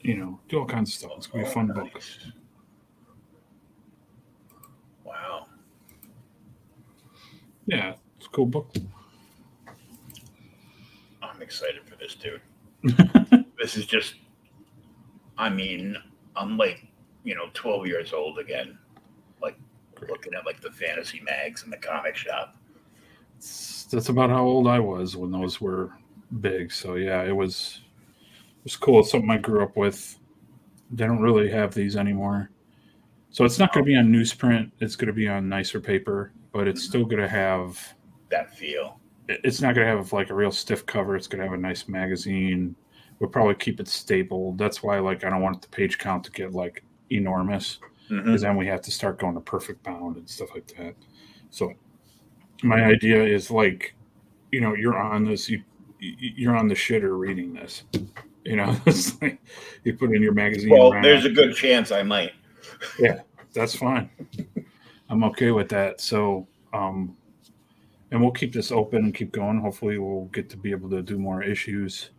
you 0.00 0.16
know, 0.16 0.40
do 0.48 0.58
all 0.58 0.66
kinds 0.66 0.90
of 0.90 0.94
stuff. 0.94 1.12
It's 1.16 1.26
gonna 1.26 1.44
be 1.44 1.50
a 1.50 1.52
fun 1.52 1.66
book. 1.68 2.02
Wow. 5.04 5.46
Yeah, 7.66 7.94
it's 8.16 8.26
a 8.26 8.30
cool 8.30 8.46
book. 8.46 8.74
I'm 11.22 11.42
excited 11.42 11.82
for 11.84 11.96
this, 11.96 12.14
dude. 12.14 12.40
this 13.58 13.76
is 13.76 13.86
just, 13.86 14.14
I 15.36 15.48
mean, 15.48 15.96
I'm 16.36 16.56
like, 16.56 16.86
you 17.24 17.34
know, 17.34 17.50
12 17.54 17.86
years 17.86 18.12
old 18.12 18.38
again. 18.38 18.78
Like, 19.42 19.56
looking 20.08 20.34
at 20.34 20.46
like 20.46 20.60
the 20.60 20.70
fantasy 20.70 21.20
mags 21.20 21.64
in 21.64 21.70
the 21.70 21.76
comic 21.76 22.16
shop. 22.16 22.56
It's- 23.38 23.80
that's 23.90 24.08
about 24.08 24.30
how 24.30 24.44
old 24.44 24.66
I 24.66 24.78
was 24.78 25.16
when 25.16 25.30
those 25.30 25.60
were 25.60 25.90
big. 26.40 26.72
So 26.72 26.94
yeah, 26.94 27.22
it 27.22 27.34
was 27.34 27.80
it 28.20 28.64
was 28.64 28.76
cool. 28.76 29.00
It's 29.00 29.10
something 29.10 29.30
I 29.30 29.38
grew 29.38 29.62
up 29.62 29.76
with. 29.76 30.18
They 30.90 31.06
don't 31.06 31.20
really 31.20 31.50
have 31.50 31.74
these 31.74 31.96
anymore. 31.96 32.50
So 33.30 33.44
it's 33.44 33.58
not 33.58 33.72
going 33.72 33.84
to 33.84 33.88
be 33.88 33.96
on 33.96 34.08
newsprint. 34.08 34.70
It's 34.80 34.96
going 34.96 35.06
to 35.06 35.12
be 35.12 35.28
on 35.28 35.48
nicer 35.48 35.80
paper, 35.80 36.32
but 36.52 36.66
it's 36.66 36.82
mm-hmm. 36.82 36.88
still 36.88 37.04
going 37.04 37.22
to 37.22 37.28
have. 37.28 37.94
That 38.30 38.56
feel. 38.56 38.99
It- 39.30 39.40
It's 39.44 39.60
not 39.60 39.74
going 39.74 39.86
to 39.86 39.96
have 39.96 40.12
like 40.12 40.30
a 40.30 40.34
real 40.34 40.50
stiff 40.52 40.84
cover. 40.86 41.16
It's 41.16 41.26
going 41.26 41.38
to 41.40 41.44
have 41.48 41.58
a 41.58 41.60
nice 41.60 41.88
magazine. 41.88 42.74
We'll 43.18 43.30
probably 43.30 43.54
keep 43.54 43.80
it 43.80 43.88
stable. 43.88 44.52
That's 44.54 44.82
why 44.82 44.98
like 44.98 45.24
I 45.24 45.30
don't 45.30 45.42
want 45.42 45.62
the 45.62 45.68
page 45.68 45.98
count 45.98 46.24
to 46.24 46.30
get 46.30 46.52
like 46.52 46.82
enormous 47.10 47.78
because 48.24 48.42
then 48.42 48.56
we 48.56 48.66
have 48.66 48.80
to 48.82 48.90
start 48.90 49.18
going 49.20 49.34
to 49.34 49.40
perfect 49.40 49.82
bound 49.84 50.16
and 50.16 50.28
stuff 50.28 50.48
like 50.54 50.66
that. 50.78 50.94
So 51.50 51.72
my 52.62 52.82
idea 52.84 53.22
is 53.24 53.50
like, 53.50 53.94
you 54.52 54.60
know, 54.60 54.74
you're 54.74 54.98
on 54.98 55.24
this, 55.24 55.48
you 55.48 55.62
you- 56.00 56.32
you're 56.36 56.56
on 56.56 56.66
the 56.66 56.74
shitter 56.74 57.18
reading 57.18 57.52
this. 57.52 57.84
You 58.44 58.56
know, 58.56 58.74
it's 58.86 59.20
like 59.20 59.38
you 59.84 59.94
put 59.96 60.14
in 60.14 60.22
your 60.22 60.32
magazine. 60.32 60.70
Well, 60.70 60.90
there's 61.02 61.24
a 61.26 61.30
good 61.30 61.54
chance 61.54 61.92
I 61.92 62.02
might. 62.02 62.32
Yeah, 62.98 63.20
that's 63.52 63.76
fine. 63.76 64.08
I'm 65.10 65.22
okay 65.24 65.50
with 65.50 65.68
that. 65.70 66.00
So, 66.00 66.48
um, 66.72 67.16
and 68.10 68.20
we'll 68.20 68.32
keep 68.32 68.52
this 68.52 68.72
open 68.72 69.04
and 69.04 69.14
keep 69.14 69.32
going. 69.32 69.60
Hopefully, 69.60 69.98
we'll 69.98 70.26
get 70.26 70.48
to 70.50 70.56
be 70.56 70.70
able 70.70 70.90
to 70.90 71.02
do 71.02 71.18
more 71.18 71.42
issues 71.42 72.10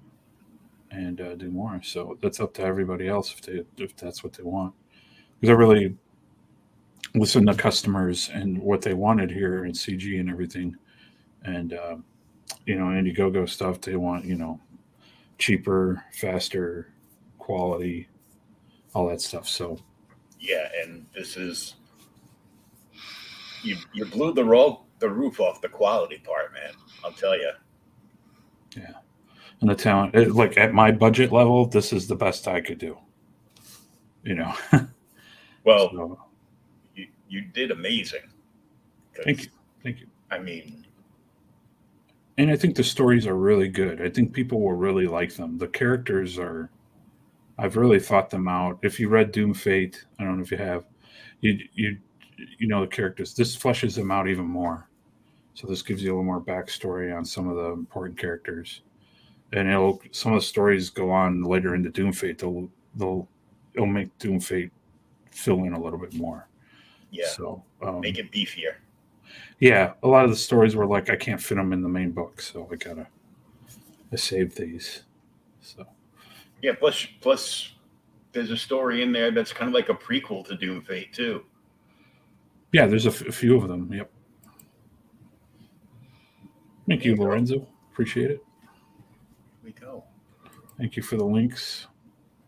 and 0.91 1.21
uh, 1.21 1.36
do 1.36 1.49
more. 1.49 1.82
So 1.84 2.17
that's 2.21 2.39
up 2.39 2.54
to 2.56 2.63
everybody 2.63 3.08
else 3.08 3.34
if 3.34 3.41
they 3.41 3.84
if 3.84 3.95
that's 3.95 4.23
what 4.23 4.34
they 4.34 4.43
want. 4.43 4.73
Because 5.39 5.54
I 5.54 5.58
really 5.58 5.95
listen 7.15 7.45
to 7.45 7.54
customers 7.54 8.30
and 8.34 8.58
what 8.60 8.82
they 8.82 8.93
wanted 8.93 9.32
here 9.32 9.65
in 9.65 9.73
CG 9.73 10.19
and 10.19 10.30
everything, 10.30 10.75
and 11.43 11.73
um, 11.73 12.04
you 12.65 12.75
know, 12.75 12.86
Indiegogo 12.86 13.47
stuff. 13.47 13.82
They 13.82 13.95
want 13.95 14.25
you 14.25 14.36
know 14.36 14.60
cheaper, 15.38 16.04
faster, 16.13 16.93
quality, 17.38 18.08
all 18.93 19.10
that 19.10 19.19
stuff. 19.19 19.47
So 19.47 19.77
Yeah, 20.39 20.69
and 20.84 21.06
this 21.13 21.36
is 21.36 21.75
you. 23.62 23.75
You 23.93 24.06
blew 24.06 24.34
the 24.34 24.45
roll 24.45 24.86
the 25.02 25.10
roof 25.10 25.42
off 25.42 25.60
the 25.62 25.68
quality 25.68 26.20
part, 26.20 26.54
man. 26.54 26.72
I'll 27.04 27.12
tell 27.12 27.36
you. 27.38 27.52
Yeah, 28.78 28.94
and 29.60 29.70
the 29.70 29.76
talent. 29.76 30.16
It, 30.16 30.32
like 30.34 30.58
at 30.58 30.74
my 30.74 30.92
budget 30.92 31.34
level, 31.34 31.66
this 31.66 31.92
is 31.92 32.08
the 32.08 32.16
best 32.16 32.48
I 32.48 32.62
could 32.62 32.78
do. 32.78 32.98
You 34.24 34.36
know. 34.36 34.54
Well, 35.64 35.90
So, 35.92 36.20
you, 36.96 37.06
you 37.30 37.42
did 37.42 37.70
amazing. 37.70 38.22
thank 39.24 39.44
you, 39.44 39.50
thank 39.84 40.00
you. 40.00 40.08
I 40.32 40.40
mean, 40.40 40.88
And 42.40 42.50
I 42.50 42.56
think 42.56 42.76
the 42.76 42.84
stories 42.84 43.28
are 43.28 43.36
really 43.36 43.68
good. 43.68 44.02
I 44.02 44.10
think 44.10 44.34
people 44.34 44.60
will 44.60 44.74
really 44.74 45.06
like 45.06 45.36
them. 45.36 45.60
The 45.60 45.68
characters 45.68 46.40
are. 46.40 46.72
I've 47.60 47.78
really 47.78 48.00
thought 48.00 48.32
them 48.32 48.48
out. 48.48 48.80
If 48.82 49.00
you 49.00 49.08
read 49.08 49.32
Doom 49.32 49.54
Fate, 49.54 50.04
I 50.20 50.24
don't 50.24 50.38
know 50.38 50.42
if 50.44 50.50
you 50.50 50.58
have, 50.58 50.86
you 51.42 51.60
you 51.76 51.98
you 52.58 52.68
know 52.68 52.82
the 52.82 52.88
characters. 52.88 53.36
This 53.36 53.56
fleshes 53.56 53.96
them 53.96 54.10
out 54.10 54.28
even 54.28 54.46
more. 54.46 54.90
So 55.54 55.68
this 55.68 55.82
gives 55.82 56.02
you 56.04 56.10
a 56.10 56.14
little 56.14 56.24
more 56.26 56.42
backstory 56.42 57.16
on 57.16 57.26
some 57.26 57.48
of 57.50 57.56
the 57.58 57.72
important 57.72 58.18
characters, 58.18 58.82
and 59.54 59.70
it'll 59.70 60.02
some 60.12 60.34
of 60.34 60.40
the 60.42 60.46
stories 60.46 60.90
go 60.90 61.12
on 61.12 61.44
later 61.44 61.76
into 61.76 61.90
Doom 61.90 62.14
Fate. 62.14 62.38
They'll 62.40 62.70
they'll 62.96 63.28
it'll 63.74 63.86
make 63.86 64.18
Doom 64.18 64.40
Fate 64.40 64.72
fill 65.32 65.64
in 65.66 65.74
a 65.74 65.82
little 65.82 66.00
bit 66.00 66.14
more. 66.16 66.48
yeah, 67.12 67.28
So 67.28 67.64
um, 67.82 68.00
make 68.02 68.18
it 68.18 68.32
beefier. 68.32 68.76
yeah, 69.60 69.94
a 70.04 70.08
lot 70.08 70.24
of 70.26 70.32
the 70.32 70.38
stories 70.38 70.76
were 70.76 70.86
like 70.88 71.10
I 71.10 71.16
can't 71.16 71.42
fit 71.42 71.56
them 71.56 71.74
in 71.74 71.82
the 71.82 71.90
main 71.90 72.12
book, 72.12 72.42
so 72.42 72.68
I 72.72 72.76
gotta 72.76 73.08
I 74.12 74.16
saved 74.16 74.58
these. 74.58 75.04
So 75.62 75.86
Yeah, 76.62 76.74
plus 76.80 77.06
plus 77.20 77.74
there's 78.32 78.52
a 78.52 78.58
story 78.58 79.02
in 79.04 79.12
there 79.12 79.32
that's 79.32 79.52
kind 79.52 79.68
of 79.68 79.74
like 79.74 79.90
a 79.90 79.94
prequel 79.94 80.46
to 80.48 80.56
Doom 80.56 80.82
Fate 80.82 81.12
too. 81.14 81.44
yeah, 82.72 82.88
there's 82.88 83.06
a, 83.06 83.10
f- 83.10 83.28
a 83.28 83.32
few 83.34 83.58
of 83.58 83.68
them. 83.68 83.92
Yep. 83.94 84.10
Thank 86.91 87.06
you, 87.06 87.15
Lorenzo. 87.15 87.65
Appreciate 87.93 88.32
it. 88.32 88.43
Here 88.62 88.69
we 89.63 89.71
go. 89.71 90.04
Thank 90.77 90.97
you 90.97 91.04
for 91.04 91.15
the 91.15 91.23
links. 91.23 91.88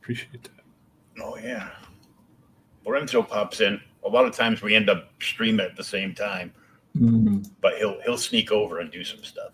Appreciate 0.02 0.44
that. 0.44 1.22
Oh 1.24 1.38
yeah. 1.38 1.70
Lorenzo 2.86 3.24
pops 3.24 3.62
in. 3.62 3.80
A 4.06 4.10
lot 4.10 4.26
of 4.26 4.36
times 4.36 4.62
we 4.62 4.76
end 4.76 4.90
up 4.90 5.14
streaming 5.22 5.66
at 5.66 5.78
the 5.78 5.84
same 5.84 6.14
time, 6.14 6.52
but 7.62 7.78
he'll 7.78 8.02
he'll 8.02 8.18
sneak 8.18 8.52
over 8.52 8.80
and 8.80 8.92
do 8.92 9.06
some 9.06 9.24
stuff. 9.24 9.54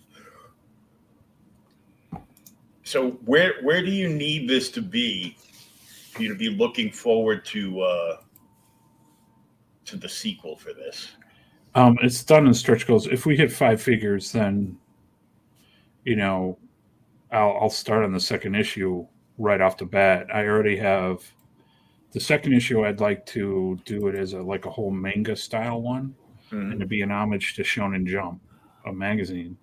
So 2.81 3.11
where 3.25 3.61
where 3.61 3.85
do 3.85 3.91
you 3.91 4.09
need 4.09 4.49
this 4.49 4.71
to 4.71 4.81
be 4.81 5.37
for 6.11 6.23
you 6.23 6.29
to 6.29 6.35
be 6.35 6.49
looking 6.49 6.91
forward 6.91 7.45
to 7.45 7.81
uh 7.81 8.17
to 9.85 9.97
the 9.97 10.09
sequel 10.09 10.55
for 10.55 10.73
this? 10.73 11.09
Um, 11.75 11.97
it's 12.01 12.23
done 12.23 12.47
in 12.47 12.53
stretch 12.53 12.87
goals. 12.87 13.07
If 13.07 13.25
we 13.25 13.37
hit 13.37 13.51
five 13.51 13.81
figures, 13.81 14.31
then 14.31 14.77
you 16.03 16.15
know, 16.15 16.57
I'll 17.31 17.57
I'll 17.61 17.69
start 17.69 18.03
on 18.03 18.11
the 18.11 18.19
second 18.19 18.55
issue 18.55 19.05
right 19.37 19.61
off 19.61 19.77
the 19.77 19.85
bat. 19.85 20.27
I 20.33 20.45
already 20.45 20.77
have 20.77 21.23
the 22.11 22.19
second 22.19 22.53
issue. 22.53 22.85
I'd 22.85 22.99
like 22.99 23.25
to 23.27 23.79
do 23.85 24.07
it 24.07 24.15
as 24.15 24.33
a 24.33 24.41
like 24.41 24.65
a 24.65 24.71
whole 24.71 24.91
manga 24.91 25.35
style 25.35 25.81
one, 25.81 26.15
and 26.61 26.73
it'd 26.73 26.89
be 26.89 27.01
an 27.01 27.11
homage 27.11 27.53
to 27.55 27.63
Shonen 27.63 28.05
Jump, 28.07 28.41
a 28.85 28.93
magazine. 28.93 29.57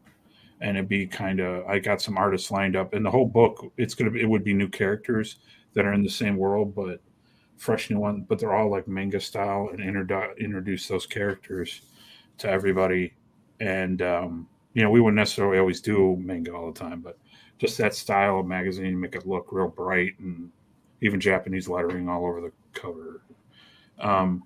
And 0.60 0.76
it'd 0.76 0.88
be 0.88 1.06
kind 1.06 1.40
of 1.40 1.66
I 1.66 1.80
got 1.80 2.00
some 2.00 2.16
artists 2.16 2.50
lined 2.50 2.76
up, 2.76 2.94
and 2.94 3.04
the 3.04 3.10
whole 3.10 3.26
book 3.26 3.72
it's 3.76 3.94
gonna 3.94 4.10
be 4.10 4.20
it 4.20 4.28
would 4.28 4.44
be 4.44 4.54
new 4.54 4.68
characters 4.68 5.36
that 5.74 5.84
are 5.84 5.92
in 5.92 6.02
the 6.02 6.08
same 6.08 6.36
world, 6.36 6.74
but 6.74 7.00
fresh 7.56 7.90
new 7.90 7.98
one. 7.98 8.22
But 8.22 8.38
they're 8.38 8.54
all 8.54 8.70
like 8.70 8.86
manga 8.86 9.20
style, 9.20 9.70
and 9.72 9.80
introdu- 9.80 10.38
introduce 10.38 10.86
those 10.86 11.06
characters 11.06 11.82
to 12.38 12.48
everybody. 12.48 13.14
And 13.60 14.02
um, 14.02 14.48
you 14.74 14.82
know, 14.82 14.90
we 14.90 15.00
wouldn't 15.00 15.16
necessarily 15.16 15.58
always 15.58 15.80
do 15.80 16.16
manga 16.20 16.52
all 16.52 16.70
the 16.70 16.78
time, 16.78 17.00
but 17.00 17.18
just 17.58 17.78
that 17.78 17.94
style 17.94 18.40
of 18.40 18.46
magazine, 18.46 19.00
make 19.00 19.14
it 19.14 19.26
look 19.26 19.48
real 19.50 19.68
bright 19.68 20.12
and 20.18 20.50
even 21.00 21.18
Japanese 21.18 21.68
lettering 21.68 22.08
all 22.08 22.26
over 22.26 22.40
the 22.40 22.52
cover. 22.78 23.22
Um, 23.98 24.42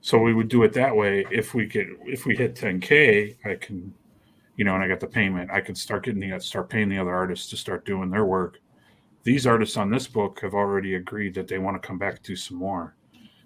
so 0.00 0.18
we 0.18 0.34
would 0.34 0.48
do 0.48 0.62
it 0.64 0.72
that 0.72 0.96
way. 0.96 1.24
If 1.30 1.54
we 1.54 1.66
could, 1.66 1.88
if 2.04 2.26
we 2.26 2.34
hit 2.34 2.56
10k, 2.56 3.36
I 3.44 3.54
can, 3.54 3.94
you 4.56 4.64
know, 4.64 4.74
and 4.74 4.82
I 4.82 4.88
got 4.88 4.98
the 5.00 5.06
payment, 5.06 5.50
I 5.52 5.60
can 5.60 5.74
start 5.74 6.04
getting 6.04 6.28
the 6.28 6.40
start 6.40 6.68
paying 6.68 6.88
the 6.88 6.98
other 6.98 7.14
artists 7.14 7.48
to 7.50 7.56
start 7.56 7.84
doing 7.84 8.10
their 8.10 8.24
work. 8.24 8.58
These 9.22 9.46
artists 9.46 9.76
on 9.76 9.90
this 9.90 10.08
book 10.08 10.40
have 10.40 10.54
already 10.54 10.94
agreed 10.94 11.34
that 11.34 11.46
they 11.46 11.58
want 11.58 11.80
to 11.80 11.86
come 11.86 11.98
back 11.98 12.22
to 12.24 12.34
some 12.34 12.56
more. 12.56 12.96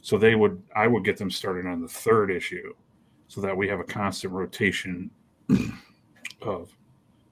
So 0.01 0.17
they 0.17 0.37
would 0.37 0.63
I 0.75 0.87
would 0.87 1.05
get 1.05 1.17
them 1.17 1.31
started 1.31 1.67
on 1.67 1.83
the 1.83 1.89
third 1.89 2.31
issue 2.31 2.73
so 3.29 3.41
that 3.41 3.57
we 3.57 3.69
have 3.69 3.81
a 3.81 3.85
constant 3.85 4.33
rotation 4.33 5.11
of 6.43 6.71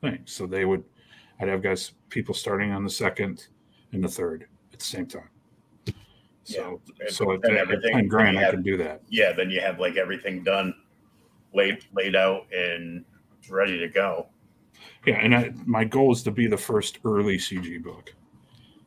things. 0.01 0.33
So 0.33 0.47
they 0.47 0.65
would 0.65 0.85
I'd 1.41 1.49
have 1.49 1.63
guys 1.63 1.93
people 2.09 2.35
starting 2.35 2.71
on 2.73 2.85
the 2.85 2.91
second 2.91 3.49
and 3.93 4.03
the 4.03 4.09
third 4.09 4.47
at 4.73 4.79
the 4.79 4.85
same 4.85 5.07
time. 5.07 5.29
So 6.45 6.81
Yeah. 7.01 7.09
so 7.09 7.33
at, 7.33 7.41
And 7.45 7.53
at 7.57 7.59
everything- 7.63 7.93
ten 7.93 8.09
grand 8.09 8.37
have- 8.39 8.49
I 8.49 8.51
can 8.53 8.63
do 8.63 8.77
that. 8.79 9.03
Yeah, 9.09 9.33
then 9.33 9.51
you 9.51 9.61
have 9.61 9.79
like 9.81 9.97
everything 9.97 10.43
done, 10.43 10.75
laid 11.55 11.85
laid 11.95 12.17
out 12.17 12.47
and 12.53 13.05
ready 13.49 13.79
to 13.79 13.89
go. 13.89 14.29
Yeah, 15.07 15.17
and 15.21 15.35
I, 15.35 15.53
my 15.67 15.85
goal 15.85 16.13
is 16.13 16.23
to 16.25 16.31
be 16.31 16.47
the 16.47 16.57
first 16.57 16.99
early 17.05 17.37
CG 17.39 17.79
book. 17.83 18.15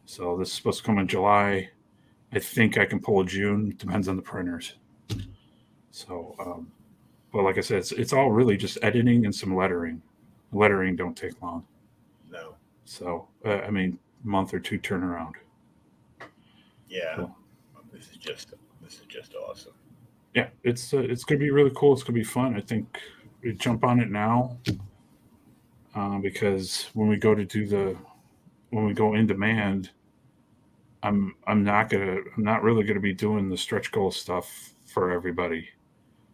So 0.06 0.38
this 0.38 0.50
is 0.50 0.54
supposed 0.54 0.80
to 0.80 0.86
come 0.86 0.98
in 1.00 1.08
July. 1.08 1.70
I 2.32 2.40
think 2.40 2.78
I 2.78 2.86
can 2.86 3.00
pull 3.00 3.22
a 3.22 3.26
June. 3.26 3.74
Depends 3.78 4.08
on 4.08 4.16
the 4.18 4.22
printers. 4.22 4.76
So, 5.92 6.36
um, 6.40 6.72
but 7.36 7.44
like 7.44 7.58
I 7.58 7.62
said, 7.62 7.80
it's, 7.80 7.92
it's 7.92 8.14
all 8.14 8.32
really 8.32 8.56
just 8.56 8.78
editing 8.82 9.26
and 9.26 9.36
some 9.36 9.54
lettering. 9.54 10.02
Lettering 10.54 10.96
don't 10.96 11.18
take 11.18 11.42
long. 11.42 11.66
No. 12.32 12.56
So, 12.86 13.28
uh, 13.44 13.58
I 13.58 13.70
mean, 13.72 14.00
month 14.24 14.54
or 14.54 14.60
two 14.60 14.80
turnaround. 14.80 15.34
Yeah. 16.88 17.26
This 17.92 18.10
is 18.10 18.18
just 18.18 18.54
this 18.82 18.94
is 18.94 19.06
just 19.10 19.36
awesome. 19.36 19.74
Yeah, 20.34 20.48
it's 20.64 20.94
uh, 20.94 21.00
it's 21.00 21.26
gonna 21.26 21.40
be 21.40 21.52
really 21.52 21.72
cool. 21.76 21.92
It's 21.92 22.04
gonna 22.04 22.14
be 22.14 22.24
fun. 22.24 22.56
I 22.56 22.62
think 22.62 23.02
we 23.44 23.52
jump 23.52 23.84
on 23.84 24.00
it 24.00 24.10
now 24.10 24.58
uh, 25.94 26.18
because 26.20 26.90
when 26.94 27.10
we 27.10 27.18
go 27.18 27.36
to 27.36 27.44
do 27.44 27.68
the 27.68 27.98
when 28.70 28.86
we 28.86 28.94
go 28.94 29.14
in 29.16 29.28
demand, 29.28 29.90
I'm 31.04 31.36
I'm 31.48 31.66
not 31.66 31.90
gonna 31.90 32.20
I'm 32.38 32.44
not 32.44 32.64
really 32.64 32.86
gonna 32.86 33.02
be 33.02 33.14
doing 33.14 33.50
the 33.50 33.58
stretch 33.58 33.92
goal 33.92 34.12
stuff 34.12 34.74
for 34.86 35.12
everybody. 35.12 35.68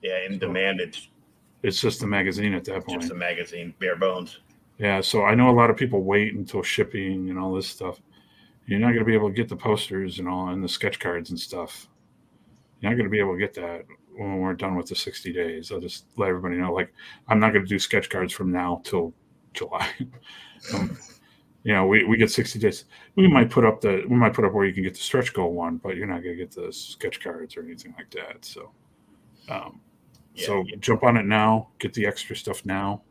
Yeah, 0.02 0.26
in 0.26 0.34
So- 0.34 0.40
demand 0.40 0.80
it's 0.80 1.10
It's 1.64 1.80
just 1.80 2.02
a 2.02 2.08
magazine 2.08 2.54
at 2.56 2.64
that 2.66 2.86
point. 2.86 3.02
just 3.02 3.12
a 3.12 3.16
magazine, 3.16 3.74
bare 3.80 3.96
bones. 3.96 4.40
Yeah, 4.80 5.00
so 5.02 5.24
I 5.24 5.36
know 5.36 5.50
a 5.50 5.54
lot 5.54 5.70
of 5.70 5.78
people 5.78 6.02
wait 6.04 6.34
until 6.34 6.64
shipping 6.64 7.30
and 7.30 7.38
all 7.38 7.54
this 7.54 7.68
stuff. 7.68 8.02
You're 8.66 8.80
not 8.80 8.88
going 8.88 9.00
to 9.00 9.06
be 9.06 9.14
able 9.14 9.30
to 9.30 9.36
get 9.36 9.48
the 9.48 9.56
posters 9.56 10.18
and 10.18 10.28
all 10.28 10.50
and 10.50 10.64
the 10.64 10.68
sketch 10.68 11.00
cards 11.00 11.30
and 11.30 11.40
stuff. 11.40 11.88
You're 12.80 12.90
not 12.92 12.96
going 12.98 13.06
to 13.06 13.12
be 13.12 13.20
able 13.20 13.34
to 13.34 13.40
get 13.40 13.54
that 13.56 13.86
when 14.16 14.40
we're 14.40 14.56
done 14.56 14.76
with 14.76 14.88
the 14.88 14.96
60 14.96 15.32
days. 15.32 15.72
I'll 15.72 15.80
just 15.80 16.06
let 16.18 16.30
everybody 16.30 16.58
know. 16.58 16.74
Like, 16.74 16.92
I'm 17.28 17.40
not 17.40 17.54
going 17.54 17.64
to 17.64 17.70
do 17.70 17.78
sketch 17.78 18.10
cards 18.10 18.34
from 18.34 18.52
now 18.52 18.82
till 18.84 19.14
July. 19.54 19.88
um, 20.74 20.98
you 21.64 21.74
know, 21.74 21.86
we, 21.86 22.04
we 22.06 22.18
get 22.18 22.32
60 22.32 22.58
days. 22.58 22.86
We 23.16 23.28
might 23.28 23.52
put 23.52 23.66
up 23.66 23.82
the 23.82 24.04
we 24.10 24.16
might 24.16 24.34
put 24.34 24.46
up 24.46 24.54
where 24.54 24.66
you 24.66 24.74
can 24.74 24.82
get 24.84 24.96
the 24.96 25.00
stretch 25.00 25.32
goal 25.32 25.54
one, 25.54 25.78
but 25.78 25.96
you're 25.96 26.08
not 26.08 26.24
going 26.24 26.36
to 26.38 26.44
get 26.44 26.52
the 26.52 26.74
sketch 26.74 27.20
cards 27.22 27.56
or 27.56 27.62
anything 27.62 27.94
like 27.98 28.10
that. 28.12 28.44
So, 28.44 28.72
um, 29.48 29.80
Yeah, 30.36 30.46
so 30.46 30.64
yeah. 30.68 30.76
jump 30.80 31.04
on 31.04 31.18
it 31.18 31.26
now. 31.26 31.70
Get 31.80 31.94
the 31.94 32.06
extra 32.06 32.36
stuff 32.36 32.66
now. 32.66 33.02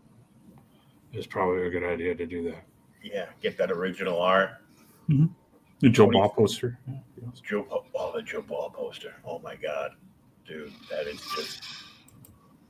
Is 1.13 1.27
probably 1.27 1.67
a 1.67 1.71
good 1.71 1.83
idea 1.85 2.15
to 2.15 2.27
do 2.27 2.45
that. 2.51 2.63
Yeah, 3.03 3.27
get 3.43 3.57
that 3.59 3.71
original 3.71 4.21
art. 4.21 4.51
The 5.09 5.89
Joe 5.89 6.05
What 6.07 6.13
do 6.13 6.19
you- 6.19 6.23
Ball 6.23 6.29
poster. 6.31 6.79
Joe 7.43 7.85
oh 7.95 8.13
the 8.15 8.23
Joe 8.23 8.43
Ball 8.43 8.71
poster. 8.71 9.15
Oh 9.25 9.39
my 9.41 9.57
god. 9.57 9.93
Dude, 10.47 10.73
that 10.91 11.07
is 11.07 11.21
just 11.37 11.63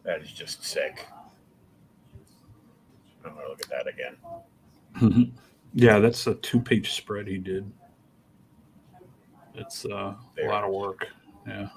that 0.04 0.22
is 0.22 0.30
just 0.32 0.64
sick. 0.64 1.06
I'm 3.24 3.34
gonna 3.34 3.48
look 3.48 3.60
at 3.62 3.68
that 3.70 3.86
again. 3.86 4.16
Mhm. 4.96 5.32
Yeah, 5.74 5.98
that's 5.98 6.26
a 6.26 6.34
two-page 6.36 6.92
spread 6.92 7.26
he 7.28 7.38
did. 7.38 7.70
It's 9.54 9.84
uh, 9.84 10.14
a 10.42 10.46
lot 10.46 10.64
of 10.64 10.70
work. 10.70 11.06
Yeah, 11.46 11.68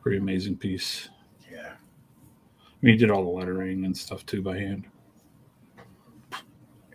pretty 0.00 0.18
amazing 0.18 0.56
piece. 0.56 1.08
Yeah. 2.82 2.82
I 2.82 2.86
mean, 2.86 2.94
he 2.94 2.98
did 2.98 3.10
all 3.10 3.24
the 3.24 3.30
lettering 3.30 3.84
and 3.84 3.96
stuff 3.96 4.24
too 4.26 4.42
by 4.42 4.58
hand. 4.58 4.86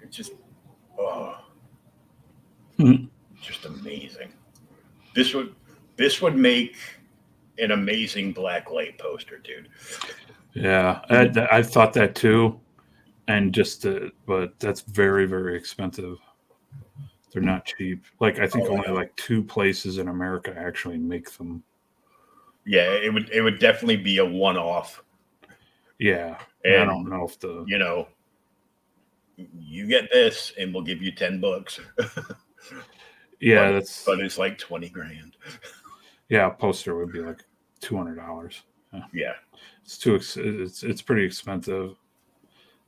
It's 0.01 0.15
just 0.15 0.33
oh 0.99 1.37
Mhm. 2.77 3.09
just 3.41 3.65
amazing. 3.65 4.33
This 5.15 5.33
would 5.33 5.55
this 5.97 6.21
would 6.21 6.35
make 6.35 6.77
an 7.59 7.71
amazing 7.71 8.31
black 8.33 8.71
light 8.71 8.97
poster, 8.97 9.37
dude. 9.39 9.69
Yeah, 10.53 11.01
I, 11.09 11.47
I 11.59 11.63
thought 11.63 11.93
that 11.93 12.15
too, 12.15 12.59
and 13.27 13.53
just 13.53 13.85
uh, 13.85 14.09
but 14.25 14.59
that's 14.59 14.81
very 14.81 15.25
very 15.25 15.55
expensive. 15.57 16.17
They're 17.31 17.41
not 17.41 17.65
cheap. 17.65 18.03
Like 18.19 18.39
I 18.39 18.47
think 18.47 18.65
Oh, 18.67 18.73
only 18.73 18.87
yeah. 18.87 18.93
like 18.93 19.15
two 19.15 19.41
places 19.43 19.97
in 19.97 20.09
America 20.09 20.53
actually 20.57 20.97
make 20.97 21.31
them. 21.37 21.63
Yeah, 22.65 22.91
it 22.91 23.13
would 23.13 23.29
it 23.29 23.41
would 23.41 23.59
definitely 23.59 23.97
be 23.97 24.17
a 24.17 24.25
one 24.25 24.57
off. 24.57 25.03
Yeah, 26.01 26.37
I 26.65 26.83
don't 26.83 27.07
know 27.07 27.25
if 27.25 27.39
the 27.39 27.63
you 27.67 27.77
know, 27.77 28.07
you 29.37 29.87
get 29.87 30.09
this, 30.11 30.51
and 30.59 30.73
we'll 30.73 30.83
give 30.83 31.01
you 31.01 31.11
ten 31.11 31.39
bucks. 31.39 31.79
Yeah, 33.43 33.69
but, 33.69 33.71
that's 33.71 34.05
but 34.05 34.19
it's 34.19 34.37
like 34.37 34.59
twenty 34.59 34.87
grand. 34.87 35.35
yeah. 36.29 36.45
A 36.45 36.51
poster 36.51 36.95
would 36.95 37.11
be 37.11 37.21
like 37.21 37.41
two 37.79 37.97
hundred 37.97 38.17
dollars. 38.17 38.61
Yeah, 39.13 39.33
It's 39.83 39.97
too. 39.97 40.15
ex- 40.15 40.37
It's 40.37 40.83
it's 40.83 41.01
pretty 41.01 41.25
expensive. 41.25 41.95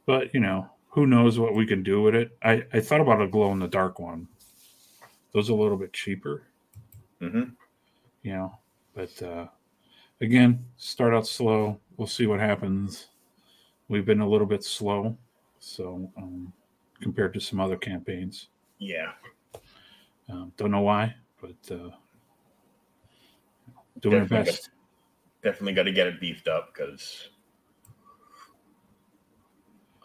But 0.05 0.31
you 0.31 0.39
know, 0.39 0.69
who 0.89 1.07
knows 1.07 1.39
what 1.39 1.55
we 1.55 1.65
can 1.65 1.81
do 1.81 2.03
with 2.03 2.13
it? 2.13 2.37
I 2.43 2.63
I 2.71 2.81
thought 2.81 3.01
about 3.01 3.19
a 3.23 3.27
glow 3.27 3.51
in 3.51 3.57
the 3.57 3.67
dark 3.67 3.97
one. 3.97 4.27
Those 5.33 5.49
are 5.49 5.53
a 5.53 5.55
little 5.55 5.77
bit 5.77 5.91
cheaper. 5.93 6.43
hmm 7.19 7.43
you 8.21 8.33
know 8.33 8.55
but 8.93 9.21
uh 9.23 9.47
again 10.23 10.65
start 10.77 11.13
out 11.13 11.27
slow 11.27 11.79
we'll 11.97 12.07
see 12.07 12.25
what 12.25 12.39
happens 12.39 13.07
we've 13.87 14.05
been 14.05 14.21
a 14.21 14.27
little 14.27 14.47
bit 14.47 14.63
slow 14.63 15.15
so 15.59 16.09
um 16.17 16.51
compared 17.01 17.33
to 17.33 17.39
some 17.39 17.59
other 17.59 17.77
campaigns 17.77 18.47
yeah. 18.79 19.11
um, 20.29 20.51
don't 20.57 20.71
know 20.71 20.81
why 20.81 21.13
but 21.39 21.55
uh 21.71 21.89
doing 23.99 24.15
our 24.15 24.21
Definitely 24.21 24.51
best 24.51 24.69
Definitely 25.43 25.73
got 25.73 25.83
to 25.83 25.91
get 25.91 26.07
it 26.07 26.21
beefed 26.21 26.47
up 26.47 26.73
because 26.73 27.27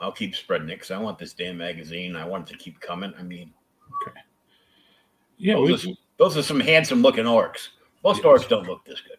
I'll 0.00 0.10
keep 0.10 0.34
spreading 0.34 0.68
it 0.68 0.76
because 0.76 0.90
I 0.90 0.98
want 0.98 1.16
this 1.16 1.32
damn 1.32 1.56
magazine. 1.56 2.16
I 2.16 2.26
want 2.26 2.50
it 2.50 2.52
to 2.52 2.58
keep 2.58 2.80
coming. 2.80 3.12
I 3.16 3.22
mean, 3.22 3.52
okay. 4.02 4.18
yeah 5.36 5.54
those, 5.54 5.86
we, 5.86 5.92
are, 5.92 5.96
those 6.18 6.36
are 6.36 6.42
some 6.42 6.58
handsome 6.58 7.02
looking 7.02 7.24
orcs. 7.24 7.68
Most 8.02 8.22
orcs 8.22 8.48
don't 8.48 8.66
look 8.66 8.84
this 8.84 9.00
good. 9.00 9.17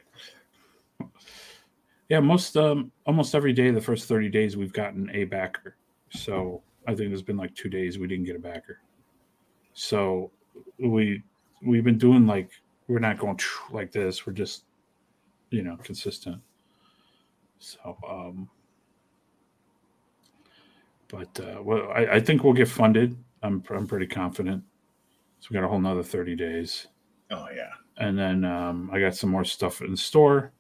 Yeah 2.10 2.20
most 2.20 2.58
um 2.58 2.92
almost 3.06 3.36
every 3.36 3.54
day 3.54 3.72
the 3.72 3.80
first 3.82 4.08
30 4.08 4.30
days 4.30 4.58
we've 4.58 4.74
gotten 4.74 5.10
a 5.12 5.24
backer. 5.26 5.76
So 6.10 6.62
i 6.88 6.96
think 6.96 7.10
there's 7.10 7.22
been 7.22 7.38
like 7.38 7.56
two 7.56 7.70
days 7.70 7.98
we 8.00 8.08
didn't 8.08 8.26
get 8.26 8.36
a 8.36 8.40
backer. 8.40 8.80
So 9.74 10.32
we 10.80 11.24
we've 11.62 11.84
been 11.84 11.98
doing 11.98 12.26
like 12.26 12.50
we're 12.88 13.00
not 13.00 13.20
going 13.20 13.40
like 13.72 13.92
this 13.92 14.26
we're 14.26 14.34
just 14.34 14.66
you 15.52 15.62
know 15.62 15.78
consistent. 15.84 16.42
So 17.60 17.98
um 18.08 18.50
but 21.08 21.40
uh 21.40 21.62
well 21.62 21.90
i, 21.96 22.06
I 22.16 22.20
think 22.20 22.44
we'll 22.44 22.54
get 22.54 22.68
funded. 22.68 23.16
I'm 23.44 23.64
i'm 23.70 23.88
pretty 23.88 24.08
confident. 24.08 24.64
So 25.40 25.48
we 25.52 25.54
got 25.54 25.64
a 25.64 25.68
whole 25.68 25.80
nother 25.80 26.04
30 26.04 26.36
days. 26.36 26.88
Oh 27.32 27.48
yeah. 27.56 27.70
and 27.98 28.18
then 28.18 28.44
um, 28.44 28.90
I 28.92 29.00
got 29.00 29.16
some 29.16 29.30
more 29.30 29.46
stuff 29.46 29.82
in 29.82 29.96
store, 29.96 30.52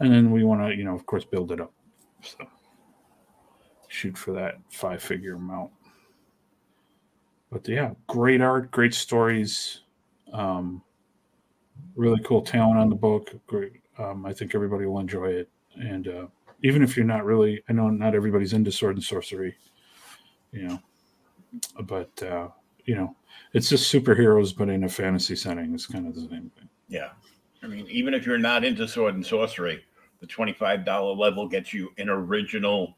and 0.00 0.12
then 0.12 0.30
we 0.30 0.44
want 0.44 0.60
to, 0.62 0.76
you 0.76 0.84
know, 0.84 0.94
of 0.94 1.06
course, 1.06 1.24
build 1.24 1.52
it 1.52 1.60
up. 1.60 1.72
So 2.22 2.46
shoot 3.88 4.16
for 4.16 4.32
that 4.32 4.56
five 4.70 5.02
figure 5.02 5.34
amount. 5.34 5.70
But 7.50 7.66
yeah, 7.66 7.92
great 8.06 8.40
art, 8.40 8.70
great 8.70 8.92
stories, 8.92 9.80
um, 10.32 10.82
really 11.96 12.20
cool 12.24 12.42
talent 12.42 12.78
on 12.78 12.90
the 12.90 12.94
book. 12.94 13.34
Great, 13.46 13.80
um, 13.98 14.26
I 14.26 14.32
think 14.32 14.54
everybody 14.54 14.84
will 14.84 14.98
enjoy 14.98 15.28
it, 15.28 15.48
and 15.76 16.08
uh, 16.08 16.26
even 16.62 16.82
if 16.82 16.96
you're 16.96 17.06
not 17.06 17.24
really, 17.24 17.62
I 17.68 17.72
know 17.72 17.88
not 17.88 18.14
everybody's 18.14 18.52
into 18.52 18.70
sword 18.70 18.96
and 18.96 19.04
sorcery, 19.04 19.56
you 20.52 20.68
know, 20.68 20.78
but 21.84 22.22
uh, 22.22 22.48
you 22.84 22.94
know, 22.94 23.14
it's 23.52 23.68
just 23.68 23.92
superheroes, 23.92 24.56
but 24.56 24.68
in 24.68 24.84
a 24.84 24.88
fantasy 24.88 25.36
setting. 25.36 25.74
It's 25.74 25.86
kind 25.86 26.06
of 26.06 26.14
the 26.14 26.22
same 26.22 26.50
thing. 26.56 26.68
Yeah. 26.88 27.10
I 27.62 27.66
mean, 27.66 27.86
even 27.90 28.14
if 28.14 28.24
you're 28.26 28.38
not 28.38 28.64
into 28.64 28.86
sword 28.86 29.14
and 29.14 29.26
sorcery, 29.26 29.84
the 30.20 30.26
$25 30.26 31.16
level 31.16 31.48
gets 31.48 31.72
you 31.72 31.90
an 31.98 32.08
original 32.08 32.96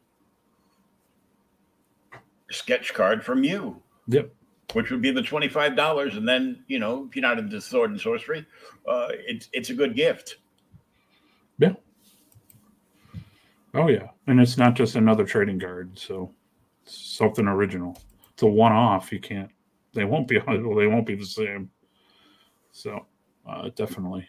sketch 2.51 2.95
card 2.95 3.25
from 3.25 3.45
you, 3.45 3.81
Yep. 4.09 4.33
which 4.73 4.91
would 4.91 5.03
be 5.03 5.11
the 5.11 5.21
$25. 5.23 6.17
And 6.17 6.29
then, 6.29 6.65
you 6.67 6.79
know, 6.79 7.07
if 7.09 7.15
you're 7.17 7.23
not 7.23 7.39
into 7.39 7.61
sword 7.61 7.91
and 7.91 8.01
sorcery, 8.01 8.47
uh, 8.89 9.09
it's 9.11 9.49
it's 9.53 9.71
a 9.71 9.75
good 9.75 9.95
gift. 9.95 10.39
Yeah. 11.59 11.75
Oh 13.75 13.89
yeah, 13.89 14.09
and 14.27 14.41
it's 14.41 14.57
not 14.57 14.75
just 14.75 14.97
another 14.97 15.25
trading 15.25 15.61
card, 15.61 15.97
so 15.97 16.35
it's 16.83 16.97
something 16.97 17.47
original. 17.47 18.01
It's 18.33 18.43
a 18.43 18.47
one-off. 18.47 19.13
You 19.13 19.21
can't. 19.21 19.51
They 19.93 20.05
won't 20.05 20.27
be. 20.27 20.41
They 20.47 20.87
won't 20.87 21.07
be 21.07 21.15
the 21.15 21.27
same. 21.27 21.71
So, 22.73 23.07
uh, 23.47 23.69
definitely. 23.77 24.27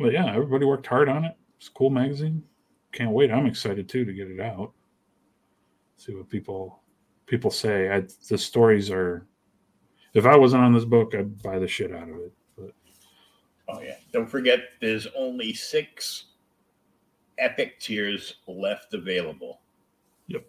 Well, 0.00 0.10
yeah, 0.10 0.34
everybody 0.34 0.64
worked 0.64 0.86
hard 0.86 1.10
on 1.10 1.26
it. 1.26 1.36
It's 1.58 1.68
a 1.68 1.72
cool 1.72 1.90
magazine. 1.90 2.42
Can't 2.90 3.10
wait. 3.10 3.30
I'm 3.30 3.44
excited 3.44 3.86
too 3.86 4.06
to 4.06 4.14
get 4.14 4.30
it 4.30 4.40
out. 4.40 4.72
See 5.98 6.14
what 6.14 6.30
people 6.30 6.80
people 7.26 7.50
say. 7.50 7.90
I, 7.90 8.04
the 8.30 8.38
stories 8.38 8.90
are. 8.90 9.26
If 10.14 10.24
I 10.24 10.36
wasn't 10.38 10.62
on 10.62 10.72
this 10.72 10.86
book, 10.86 11.14
I'd 11.14 11.42
buy 11.42 11.58
the 11.58 11.68
shit 11.68 11.92
out 11.92 12.08
of 12.08 12.16
it. 12.16 12.32
But 12.56 12.70
Oh 13.68 13.82
yeah. 13.82 13.96
Don't 14.10 14.28
forget 14.28 14.60
there's 14.80 15.06
only 15.14 15.52
six 15.52 16.24
epic 17.36 17.78
tiers 17.78 18.36
left 18.48 18.94
available. 18.94 19.60
Yep. 20.28 20.46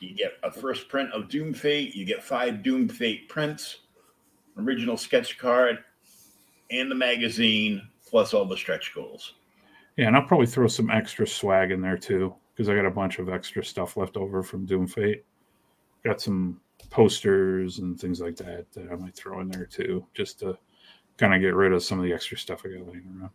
You 0.00 0.14
get 0.14 0.32
a 0.42 0.52
first 0.52 0.90
print 0.90 1.10
of 1.12 1.30
Doom 1.30 1.54
Fate, 1.54 1.94
you 1.94 2.04
get 2.04 2.22
five 2.22 2.62
Doom 2.62 2.90
Fate 2.90 3.26
prints, 3.30 3.78
original 4.58 4.98
sketch 4.98 5.38
card, 5.38 5.78
and 6.80 6.90
the 6.90 6.94
magazine, 6.94 7.88
plus 8.06 8.34
all 8.34 8.44
the 8.44 8.56
stretch 8.56 8.94
goals. 8.94 9.34
Yeah, 9.96 10.08
and 10.08 10.16
I'll 10.16 10.26
probably 10.26 10.46
throw 10.46 10.66
some 10.66 10.90
extra 10.90 11.26
swag 11.26 11.70
in 11.70 11.80
there 11.80 11.98
too, 11.98 12.34
because 12.54 12.68
I 12.68 12.74
got 12.74 12.86
a 12.86 12.90
bunch 12.90 13.18
of 13.18 13.28
extra 13.28 13.64
stuff 13.64 13.96
left 13.96 14.16
over 14.16 14.42
from 14.42 14.66
Doom 14.66 14.86
Fate. 14.86 15.24
Got 16.04 16.20
some 16.20 16.60
posters 16.90 17.78
and 17.78 17.98
things 17.98 18.20
like 18.20 18.36
that 18.36 18.66
that 18.72 18.90
I 18.90 18.96
might 18.96 19.14
throw 19.14 19.40
in 19.40 19.48
there 19.48 19.66
too, 19.66 20.04
just 20.14 20.38
to 20.40 20.58
kind 21.16 21.34
of 21.34 21.40
get 21.40 21.54
rid 21.54 21.72
of 21.72 21.82
some 21.82 21.98
of 21.98 22.04
the 22.04 22.12
extra 22.12 22.36
stuff 22.36 22.62
I 22.64 22.68
got 22.68 22.86
laying 22.86 23.06
around. 23.20 23.30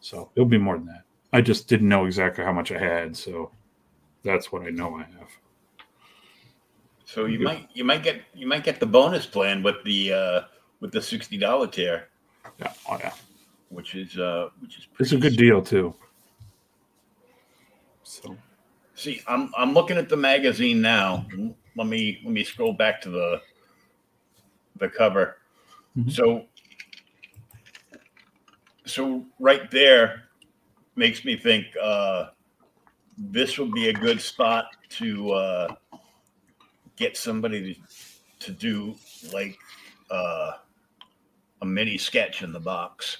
So 0.00 0.30
it'll 0.34 0.48
be 0.48 0.58
more 0.58 0.76
than 0.76 0.86
that. 0.86 1.02
I 1.32 1.40
just 1.40 1.68
didn't 1.68 1.88
know 1.88 2.06
exactly 2.06 2.44
how 2.44 2.52
much 2.52 2.72
I 2.72 2.78
had, 2.78 3.16
so 3.16 3.50
that's 4.22 4.50
what 4.50 4.62
I 4.62 4.70
know 4.70 4.94
I 4.96 5.02
have. 5.02 5.28
So 7.04 7.24
you 7.24 7.40
might 7.40 7.68
you 7.74 7.84
might 7.84 8.02
get 8.02 8.22
you 8.34 8.46
might 8.46 8.64
get 8.64 8.80
the 8.80 8.86
bonus 8.86 9.26
plan 9.26 9.62
with 9.62 9.82
the 9.84 10.12
uh 10.12 10.40
with 10.80 10.92
the 10.92 11.02
sixty 11.02 11.36
dollar 11.38 11.66
tier, 11.66 12.08
Yeah, 12.58 12.72
oh 12.88 12.98
yeah, 12.98 13.12
which 13.68 13.94
is 13.94 14.18
uh 14.18 14.48
which 14.60 14.78
is 14.78 14.86
it's 14.98 15.12
a 15.12 15.18
pretty 15.18 15.20
good 15.20 15.36
deal 15.36 15.62
too. 15.62 15.94
So 18.02 18.36
See, 18.98 19.22
I'm 19.28 19.52
I'm 19.56 19.74
looking 19.74 19.96
at 19.96 20.08
the 20.08 20.16
magazine 20.16 20.80
now. 20.80 21.24
Let 21.76 21.86
me 21.86 22.20
let 22.24 22.32
me 22.32 22.42
scroll 22.42 22.72
back 22.72 23.00
to 23.02 23.10
the 23.10 23.40
the 24.80 24.88
cover. 24.88 25.36
Mhm. 25.96 26.10
So 26.10 26.46
so 28.86 29.24
right 29.38 29.70
there 29.70 30.24
makes 30.96 31.24
me 31.24 31.36
think 31.36 31.66
uh 31.80 32.30
this 33.16 33.56
would 33.56 33.70
be 33.70 33.88
a 33.88 33.92
good 33.92 34.20
spot 34.20 34.66
to 34.98 35.30
uh 35.30 35.74
get 36.96 37.16
somebody 37.16 37.74
to, 38.40 38.46
to 38.46 38.50
do 38.50 38.96
like 39.32 39.56
uh 40.10 40.54
a 41.62 41.66
mini 41.66 41.98
sketch 41.98 42.42
in 42.42 42.52
the 42.52 42.60
box. 42.60 43.18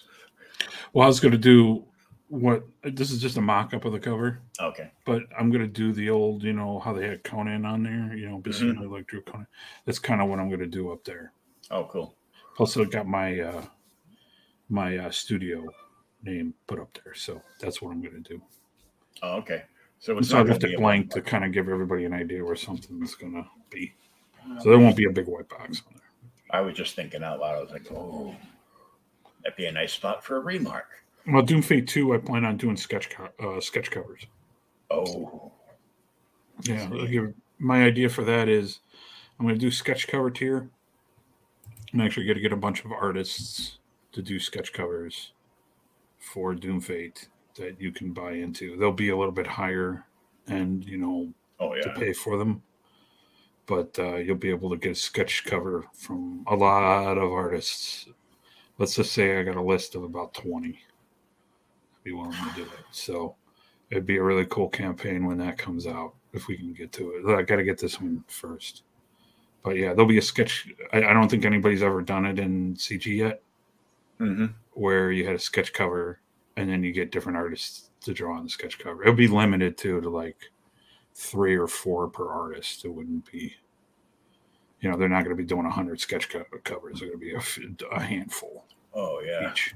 well, 0.92 1.04
I 1.04 1.08
was 1.08 1.20
going 1.20 1.32
to 1.32 1.38
do 1.38 1.84
what 2.28 2.62
this 2.82 3.10
is 3.10 3.20
just 3.20 3.38
a 3.38 3.40
mock-up 3.40 3.84
of 3.84 3.92
the 3.92 3.98
cover. 3.98 4.40
Okay. 4.60 4.90
but 5.04 5.22
I'm 5.38 5.50
gonna 5.50 5.66
do 5.66 5.92
the 5.92 6.10
old, 6.10 6.42
you 6.42 6.52
know, 6.52 6.78
how 6.78 6.92
they 6.92 7.06
had 7.06 7.24
Conan 7.24 7.64
on 7.64 7.82
there, 7.82 8.16
you 8.16 8.28
know, 8.28 8.38
basically 8.38 8.86
like 8.86 9.06
Drew 9.06 9.22
Conan. 9.22 9.46
That's 9.86 9.98
kind 9.98 10.20
of 10.20 10.28
what 10.28 10.38
I'm 10.38 10.50
gonna 10.50 10.66
do 10.66 10.92
up 10.92 11.04
there. 11.04 11.32
Oh 11.70 11.84
cool. 11.84 12.14
Plus, 12.56 12.76
I 12.76 12.84
got 12.84 13.06
my 13.06 13.40
uh 13.40 13.64
my 14.68 14.98
uh, 14.98 15.10
studio 15.10 15.64
name 16.22 16.52
put 16.66 16.78
up 16.78 16.98
there, 17.02 17.14
so 17.14 17.40
that's 17.60 17.80
what 17.80 17.90
I'm 17.90 18.02
gonna 18.02 18.20
do. 18.20 18.42
Oh, 19.22 19.36
okay. 19.38 19.64
So 19.98 20.18
it's 20.18 20.28
so 20.28 20.38
I 20.38 20.42
not 20.42 20.60
be 20.60 20.74
a 20.74 20.78
blank 20.78 21.10
to 21.12 21.22
kind 21.22 21.44
of 21.44 21.52
give 21.52 21.68
everybody 21.68 22.04
an 22.04 22.12
idea 22.12 22.44
where 22.44 22.56
something's 22.56 23.14
gonna 23.14 23.48
be. 23.70 23.94
So 24.60 24.70
there 24.70 24.78
won't 24.78 24.96
be 24.96 25.04
a 25.04 25.10
big 25.10 25.26
white 25.26 25.48
box 25.48 25.82
on 25.86 25.94
there. 25.94 25.97
I 26.50 26.60
was 26.60 26.74
just 26.76 26.94
thinking 26.96 27.22
out 27.22 27.40
loud. 27.40 27.56
I 27.56 27.60
was 27.60 27.70
like, 27.70 27.90
oh, 27.92 28.34
that'd 29.42 29.56
be 29.56 29.66
a 29.66 29.72
nice 29.72 29.92
spot 29.92 30.24
for 30.24 30.36
a 30.36 30.40
remark. 30.40 30.86
Well, 31.26 31.42
Doom 31.42 31.62
Fate 31.62 31.86
Two, 31.86 32.14
I 32.14 32.18
plan 32.18 32.44
on 32.44 32.56
doing 32.56 32.76
sketch 32.76 33.10
co- 33.10 33.28
uh, 33.38 33.60
sketch 33.60 33.90
covers. 33.90 34.26
Oh, 34.90 35.52
Yeah, 36.62 36.88
give- 37.06 37.34
my 37.58 37.82
idea 37.84 38.08
for 38.08 38.24
that 38.24 38.48
is 38.48 38.80
I'm 39.38 39.44
going 39.44 39.54
to 39.56 39.60
do 39.60 39.70
sketch 39.70 40.06
cover 40.08 40.30
tier. 40.30 40.70
I'm 41.92 42.00
actually 42.00 42.26
going 42.26 42.36
to 42.36 42.42
get 42.42 42.52
a 42.52 42.56
bunch 42.56 42.84
of 42.84 42.92
artists 42.92 43.78
to 44.12 44.22
do 44.22 44.38
sketch 44.38 44.72
covers 44.72 45.32
for 46.18 46.54
Doom 46.54 46.80
Fate 46.80 47.28
that 47.56 47.80
you 47.80 47.90
can 47.90 48.12
buy 48.12 48.32
into. 48.32 48.76
They'll 48.76 48.92
be 48.92 49.08
a 49.10 49.16
little 49.16 49.32
bit 49.32 49.46
higher 49.46 50.06
and, 50.46 50.84
you 50.84 50.96
know, 50.98 51.32
oh 51.60 51.74
to 51.80 51.90
pay 51.94 52.12
for 52.12 52.36
them. 52.38 52.62
But 53.68 53.96
uh, 53.98 54.16
you'll 54.16 54.36
be 54.36 54.50
able 54.50 54.70
to 54.70 54.76
get 54.76 54.92
a 54.92 54.94
sketch 54.96 55.44
cover 55.44 55.84
from 55.92 56.42
a 56.48 56.56
lot 56.56 57.18
of 57.18 57.30
artists. 57.30 58.08
Let's 58.78 58.96
just 58.96 59.12
say 59.12 59.38
I 59.38 59.42
got 59.44 59.56
a 59.56 59.62
list 59.62 59.94
of 59.94 60.02
about 60.02 60.34
20 60.34 60.80
be 62.04 62.12
willing 62.12 62.32
to 62.32 62.52
do 62.56 62.62
it. 62.62 62.84
So 62.90 63.34
it'd 63.90 64.06
be 64.06 64.16
a 64.16 64.22
really 64.22 64.46
cool 64.46 64.68
campaign 64.68 65.26
when 65.26 65.36
that 65.38 65.58
comes 65.58 65.86
out 65.86 66.14
if 66.32 66.46
we 66.48 66.56
can 66.56 66.72
get 66.72 66.92
to 66.92 67.10
it. 67.10 67.34
I 67.38 67.42
got 67.42 67.56
to 67.56 67.64
get 67.64 67.78
this 67.78 68.00
one 68.00 68.24
first. 68.28 68.84
But 69.62 69.76
yeah, 69.76 69.88
there'll 69.88 70.06
be 70.06 70.18
a 70.18 70.22
sketch. 70.22 70.68
I, 70.92 70.98
I 70.98 71.12
don't 71.12 71.28
think 71.28 71.44
anybody's 71.44 71.82
ever 71.82 72.00
done 72.00 72.24
it 72.24 72.38
in 72.38 72.74
CG 72.74 73.06
yet, 73.06 73.42
Mm-hmm. 74.20 74.46
where 74.72 75.12
you 75.12 75.24
had 75.24 75.36
a 75.36 75.38
sketch 75.38 75.72
cover 75.72 76.20
and 76.56 76.68
then 76.68 76.82
you 76.82 76.90
get 76.92 77.12
different 77.12 77.38
artists 77.38 77.90
to 78.00 78.12
draw 78.12 78.36
on 78.36 78.44
the 78.44 78.50
sketch 78.50 78.78
cover. 78.78 79.02
It'll 79.02 79.14
be 79.14 79.28
limited 79.28 79.76
too 79.78 80.00
to 80.00 80.10
like 80.10 80.50
three 81.18 81.56
or 81.56 81.66
four 81.66 82.08
per 82.08 82.30
artist. 82.30 82.84
It 82.84 82.88
wouldn't 82.94 83.30
be, 83.30 83.52
you 84.80 84.88
know, 84.88 84.96
they're 84.96 85.08
not 85.08 85.24
going 85.24 85.36
to 85.36 85.42
be 85.42 85.46
doing 85.46 85.66
a 85.66 85.70
hundred 85.70 86.00
sketch 86.00 86.28
co- 86.28 86.44
covers. 86.62 87.00
They're 87.00 87.08
going 87.08 87.18
to 87.20 87.24
be 87.26 87.32
a, 87.34 87.38
f- 87.38 87.58
a 87.90 88.00
handful 88.00 88.64
Oh 88.94 89.20
yeah. 89.26 89.50
each, 89.50 89.74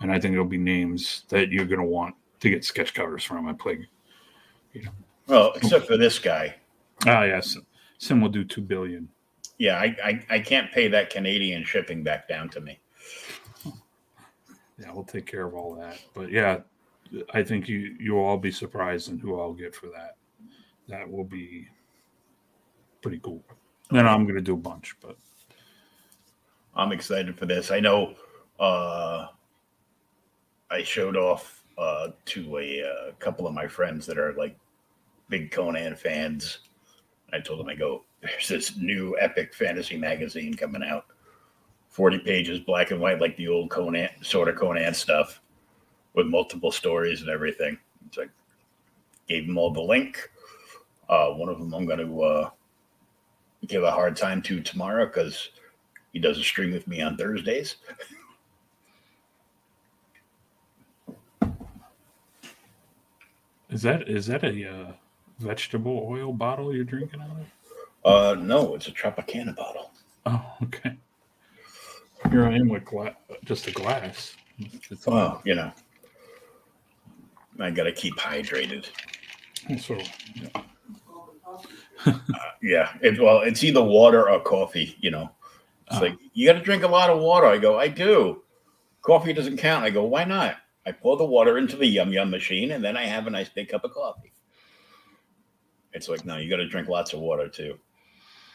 and 0.00 0.12
I 0.12 0.20
think 0.20 0.34
it'll 0.34 0.44
be 0.44 0.58
names 0.58 1.24
that 1.30 1.50
you're 1.50 1.64
going 1.64 1.80
to 1.80 1.86
want 1.86 2.14
to 2.40 2.50
get 2.50 2.62
sketch 2.64 2.92
covers 2.92 3.24
from. 3.24 3.48
I 3.48 3.54
play. 3.54 3.88
you 4.74 4.82
know. 4.82 4.90
Well, 5.28 5.52
except 5.56 5.86
for 5.86 5.96
this 5.96 6.18
guy. 6.18 6.56
Ah, 7.06 7.22
yes, 7.22 7.56
Sim 7.98 8.20
will 8.20 8.28
do 8.28 8.44
two 8.44 8.60
billion. 8.60 9.08
Yeah, 9.58 9.78
I, 9.78 9.96
I, 10.04 10.26
I 10.28 10.38
can't 10.40 10.70
pay 10.72 10.88
that 10.88 11.08
Canadian 11.10 11.64
shipping 11.64 12.02
back 12.02 12.28
down 12.28 12.48
to 12.50 12.60
me. 12.60 12.80
Yeah, 14.78 14.92
we'll 14.92 15.04
take 15.04 15.26
care 15.26 15.46
of 15.46 15.54
all 15.54 15.74
that. 15.76 16.02
But 16.14 16.30
yeah, 16.30 16.60
I 17.32 17.42
think 17.42 17.68
you 17.68 17.94
you'll 18.00 18.18
all 18.24 18.38
be 18.38 18.50
surprised 18.50 19.10
in 19.10 19.18
who 19.18 19.40
I'll 19.40 19.52
get 19.52 19.74
for 19.74 19.86
that. 19.88 20.16
That 20.92 21.10
will 21.10 21.24
be 21.24 21.66
pretty 23.00 23.18
cool. 23.20 23.42
And 23.92 24.06
I'm 24.06 24.24
going 24.24 24.34
to 24.34 24.42
do 24.42 24.52
a 24.52 24.58
bunch, 24.58 24.94
but 25.00 25.16
I'm 26.76 26.92
excited 26.92 27.38
for 27.38 27.46
this. 27.46 27.70
I 27.70 27.80
know 27.80 28.14
uh, 28.60 29.28
I 30.70 30.82
showed 30.82 31.16
off 31.16 31.64
uh, 31.78 32.08
to 32.26 32.58
a, 32.58 32.82
uh 32.82 33.12
couple 33.20 33.46
of 33.46 33.54
my 33.54 33.66
friends 33.66 34.04
that 34.04 34.18
are 34.18 34.34
like 34.34 34.54
big 35.30 35.50
Conan 35.50 35.96
fans. 35.96 36.58
I 37.32 37.40
told 37.40 37.60
them, 37.60 37.70
I 37.70 37.74
go, 37.74 38.04
there's 38.20 38.48
this 38.48 38.76
new 38.76 39.16
epic 39.18 39.54
fantasy 39.54 39.96
magazine 39.96 40.52
coming 40.52 40.82
out. 40.82 41.06
40 41.88 42.18
pages, 42.18 42.60
black 42.60 42.90
and 42.90 43.00
white, 43.00 43.18
like 43.18 43.38
the 43.38 43.48
old 43.48 43.70
Conan, 43.70 44.10
sort 44.20 44.50
of 44.50 44.56
Conan 44.56 44.92
stuff 44.92 45.40
with 46.12 46.26
multiple 46.26 46.70
stories 46.70 47.22
and 47.22 47.30
everything. 47.30 47.78
It's 48.06 48.18
like, 48.18 48.30
gave 49.26 49.46
them 49.46 49.56
all 49.56 49.72
the 49.72 49.80
link. 49.80 50.28
Uh, 51.12 51.28
one 51.34 51.50
of 51.50 51.58
them 51.58 51.74
I'm 51.74 51.84
going 51.84 51.98
to 51.98 52.22
uh, 52.22 52.50
give 53.66 53.82
a 53.82 53.90
hard 53.90 54.16
time 54.16 54.40
to 54.42 54.62
tomorrow 54.62 55.04
because 55.04 55.50
he 56.14 56.18
does 56.18 56.38
a 56.38 56.42
stream 56.42 56.72
with 56.72 56.88
me 56.88 57.02
on 57.02 57.18
Thursdays. 57.18 57.76
is 63.68 63.82
that 63.82 64.08
is 64.08 64.26
that 64.26 64.42
a 64.42 64.70
uh, 64.70 64.92
vegetable 65.38 66.06
oil 66.10 66.32
bottle 66.32 66.74
you're 66.74 66.82
drinking 66.84 67.20
out 67.20 67.28
of? 67.30 67.46
Uh, 68.10 68.40
no, 68.40 68.74
it's 68.74 68.88
a 68.88 68.90
Tropicana 68.90 69.54
bottle. 69.54 69.92
Oh, 70.24 70.54
okay. 70.62 70.96
Here 72.30 72.46
I 72.46 72.54
am 72.54 72.70
with 72.70 72.86
gla- 72.86 73.16
just 73.44 73.66
a 73.66 73.70
glass. 73.72 74.34
It's 74.90 75.06
Well, 75.06 75.42
you 75.44 75.56
know, 75.56 75.72
I 77.60 77.70
got 77.70 77.84
to 77.84 77.92
keep 77.92 78.14
hydrated. 78.16 78.86
so 79.78 79.98
Uh, 82.06 82.18
yeah, 82.62 82.92
it, 83.00 83.20
well, 83.20 83.40
it's 83.40 83.62
either 83.64 83.82
water 83.82 84.28
or 84.30 84.40
coffee. 84.40 84.96
You 85.00 85.10
know, 85.10 85.30
it's 85.86 85.96
Ah. 85.96 86.00
like 86.00 86.16
you 86.32 86.46
got 86.46 86.54
to 86.54 86.64
drink 86.64 86.82
a 86.82 86.88
lot 86.88 87.10
of 87.10 87.20
water. 87.20 87.46
I 87.46 87.58
go, 87.58 87.78
I 87.78 87.88
do. 87.88 88.42
Coffee 89.02 89.32
doesn't 89.32 89.56
count. 89.58 89.84
I 89.84 89.90
go, 89.90 90.04
why 90.04 90.24
not? 90.24 90.56
I 90.86 90.92
pour 90.92 91.16
the 91.16 91.24
water 91.24 91.58
into 91.58 91.76
the 91.76 91.86
yum 91.86 92.12
yum 92.12 92.30
machine, 92.30 92.72
and 92.72 92.82
then 92.84 92.96
I 92.96 93.04
have 93.04 93.26
a 93.26 93.30
nice 93.30 93.48
big 93.48 93.68
cup 93.68 93.84
of 93.84 93.92
coffee. 93.92 94.32
It's 95.92 96.08
like, 96.08 96.24
no, 96.24 96.38
you 96.38 96.48
got 96.48 96.56
to 96.56 96.68
drink 96.68 96.88
lots 96.88 97.12
of 97.12 97.20
water 97.20 97.48
too. 97.48 97.78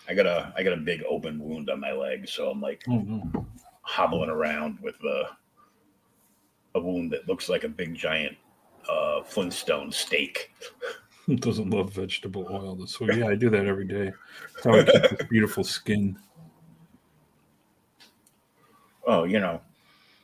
I 0.10 0.14
got 0.14 0.26
a, 0.26 0.54
I 0.58 0.64
got 0.64 0.74
a 0.74 0.78
big 0.78 1.04
open 1.08 1.38
wound 1.40 1.70
on 1.70 1.80
my 1.80 1.92
leg, 1.92 2.28
so 2.28 2.50
I'm 2.50 2.62
like 2.62 2.84
no. 2.88 3.46
hobbling 3.82 4.30
around 4.30 4.80
with 4.82 4.96
a, 5.04 5.24
a 6.76 6.80
wound 6.82 7.12
that 7.12 7.28
looks 7.28 7.50
like 7.50 7.64
a 7.64 7.70
big 7.70 7.94
giant 7.96 8.36
uh, 8.90 9.22
Flintstone 9.24 9.92
steak. 9.92 10.52
doesn't 11.36 11.70
love 11.70 11.92
vegetable 11.92 12.48
oil 12.50 12.88
So. 12.88 13.12
Yeah, 13.12 13.28
I 13.28 13.36
do 13.36 13.50
that 13.50 13.66
every 13.66 13.86
day. 13.86 14.12
That's 14.54 14.66
how 14.66 14.74
I 14.74 14.84
keep 14.84 15.18
this 15.18 15.28
beautiful 15.30 15.64
skin. 15.64 16.18
Oh, 19.06 19.26
you 19.26 19.40
know, 19.40 19.62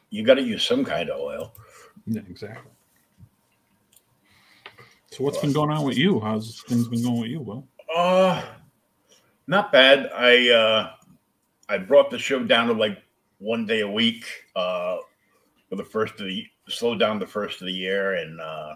you 0.09 0.23
got 0.23 0.35
to 0.35 0.41
use 0.41 0.65
some 0.65 0.85
kind 0.85 1.09
of 1.09 1.19
oil. 1.19 1.53
Yeah, 2.05 2.21
exactly. 2.29 2.71
So 5.11 5.23
what's 5.23 5.39
been 5.39 5.53
going 5.53 5.69
on 5.69 5.83
with 5.83 5.97
you? 5.97 6.19
How's 6.19 6.61
things 6.63 6.87
been 6.87 7.03
going 7.03 7.21
with 7.21 7.29
you, 7.29 7.41
Will? 7.41 7.67
Uh 7.95 8.43
not 9.45 9.71
bad. 9.71 10.09
I 10.15 10.49
uh 10.49 10.91
I 11.69 11.77
brought 11.77 12.09
the 12.09 12.17
show 12.17 12.43
down 12.43 12.67
to 12.67 12.73
like 12.73 12.97
one 13.37 13.67
day 13.67 13.81
a 13.81 13.87
week 13.87 14.25
uh 14.55 14.97
for 15.69 15.75
the 15.75 15.83
first 15.83 16.19
of 16.19 16.25
the 16.25 16.47
slow 16.67 16.95
down 16.95 17.19
the 17.19 17.27
first 17.27 17.61
of 17.61 17.67
the 17.67 17.73
year 17.73 18.15
and 18.15 18.41
uh 18.41 18.75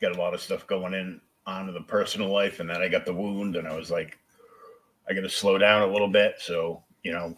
got 0.00 0.14
a 0.16 0.18
lot 0.18 0.34
of 0.34 0.40
stuff 0.40 0.66
going 0.66 0.94
in 0.94 1.20
on 1.46 1.68
in 1.68 1.74
the 1.74 1.80
personal 1.82 2.32
life 2.32 2.60
and 2.60 2.68
then 2.68 2.82
I 2.82 2.88
got 2.88 3.04
the 3.06 3.12
wound 3.14 3.56
and 3.56 3.66
I 3.68 3.76
was 3.76 3.90
like 3.90 4.18
I 5.08 5.14
got 5.14 5.20
to 5.22 5.28
slow 5.28 5.58
down 5.58 5.82
a 5.88 5.92
little 5.92 6.08
bit 6.08 6.34
so 6.38 6.82
you 7.02 7.12
know 7.12 7.36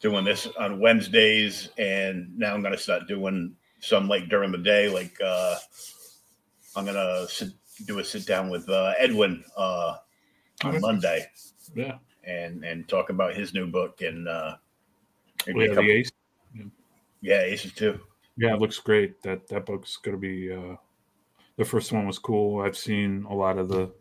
doing 0.00 0.24
this 0.24 0.46
on 0.58 0.80
Wednesdays 0.80 1.70
and 1.78 2.36
now 2.36 2.52
I'm 2.54 2.62
going 2.62 2.74
to 2.74 2.80
start 2.80 3.06
doing 3.08 3.54
some 3.80 4.08
like 4.08 4.28
during 4.28 4.50
the 4.52 4.58
day 4.58 4.88
like 4.88 5.16
uh 5.24 5.56
I'm 6.76 6.84
going 6.84 6.96
to 6.96 7.26
sit 7.28 7.50
do 7.86 7.98
a 8.00 8.04
sit 8.04 8.26
down 8.26 8.50
with 8.50 8.68
uh, 8.68 8.92
Edwin 8.98 9.44
uh, 9.56 9.94
on 10.64 10.70
Okay. 10.70 10.78
Monday 10.80 11.24
Yeah. 11.76 11.98
and 12.24 12.64
and 12.64 12.88
talk 12.88 13.10
about 13.10 13.34
his 13.36 13.54
new 13.54 13.68
book 13.68 14.00
and 14.02 14.26
uh, 14.28 14.56
maybe 15.46 15.58
We 15.58 15.64
have 15.66 15.74
couple- 15.76 15.84
the 15.88 15.92
ace. 15.92 16.10
yeah, 17.20 17.40
Aces 17.42 17.72
too. 17.72 18.00
Yeah, 18.36 18.54
it 18.54 18.60
looks 18.60 18.78
great. 18.78 19.22
That 19.22 19.46
that 19.48 19.64
book's 19.66 19.96
gonna 19.96 20.16
be 20.18 20.52
uh 20.52 20.74
the 21.58 21.64
first 21.64 21.92
one 21.92 22.06
was 22.06 22.18
cool. 22.18 22.62
I've 22.62 22.76
seen 22.76 23.26
a 23.28 23.34
lot 23.34 23.58
of 23.58 23.68
the 23.68 23.92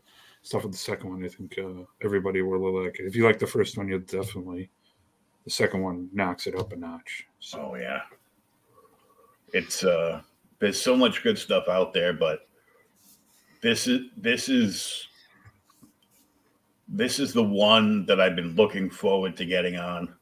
stuff 0.44 0.64
with 0.64 0.72
the 0.72 0.78
second 0.78 1.10
one. 1.10 1.26
I 1.26 1.28
think 1.28 1.58
uh, 1.58 1.84
everybody 2.02 2.42
will 2.42 2.84
like 2.84 3.00
it. 3.00 3.08
If 3.08 3.16
you 3.16 3.26
like 3.26 3.40
the 3.40 3.48
first 3.48 3.78
one, 3.78 3.90
you'll 3.90 4.00
definitely 4.00 4.70
the 5.44 5.50
second 5.50 5.82
one 5.82 6.08
knocks 6.14 6.46
it 6.46 6.56
up 6.56 6.72
a 6.72 6.76
notch. 6.76 7.26
So 7.40 7.72
Oh 7.72 7.76
yeah, 7.76 8.02
it's 9.54 9.84
uh, 9.84 10.22
there's 10.60 10.80
so 10.80 10.96
much 10.96 11.24
good 11.24 11.38
stuff 11.38 11.68
out 11.68 11.94
there, 11.94 12.14
but 12.14 12.48
this 13.62 13.88
is 13.88 14.02
this 14.16 14.50
is 14.50 15.08
this 16.88 17.20
is 17.20 17.34
the 17.34 17.44
one 17.44 18.06
that 18.06 18.22
I've 18.22 18.36
been 18.36 18.56
looking 18.56 18.90
forward 18.90 19.36
to 19.38 19.46
getting 19.46 19.78
on 19.78 20.14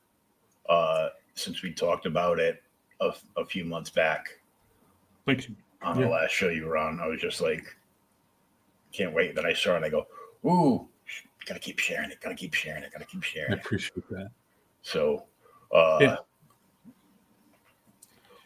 uh, 0.69 1.09
since 1.33 1.61
we 1.61 1.73
talked 1.73 2.05
about 2.05 2.39
it 2.39 2.63
a, 3.01 3.13
a 3.35 3.45
few 3.45 3.65
months 3.65 3.89
back. 3.89 4.25
thank 5.25 5.49
you. 5.49 5.55
On 5.85 5.99
Yeah. 5.99 6.05
the 6.05 6.11
last 6.11 6.31
show 6.31 6.49
you 6.49 6.65
were 6.65 6.77
on. 6.77 6.99
I 6.99 7.07
was 7.07 7.21
just 7.21 7.39
like, 7.41 7.63
can't 8.91 9.13
wait. 9.13 9.35
Then 9.35 9.45
I 9.45 9.53
saw 9.53 9.73
it. 9.73 9.77
and 9.77 9.85
I 9.85 9.89
go, 9.89 10.07
ooh, 10.45 10.87
gotta 11.45 11.59
keep 11.59 11.79
sharing 11.79 12.11
it. 12.11 12.19
Gotta 12.19 12.35
keep 12.35 12.53
sharing 12.53 12.83
it. 12.83 12.91
Gotta 12.91 13.05
keep 13.05 13.23
sharing 13.23 13.53
it. 13.53 13.57
I 13.57 13.59
appreciate 13.59 14.07
that. 14.09 14.29
So, 14.81 15.25
uh, 15.73 15.99
Yeah. 16.01 16.15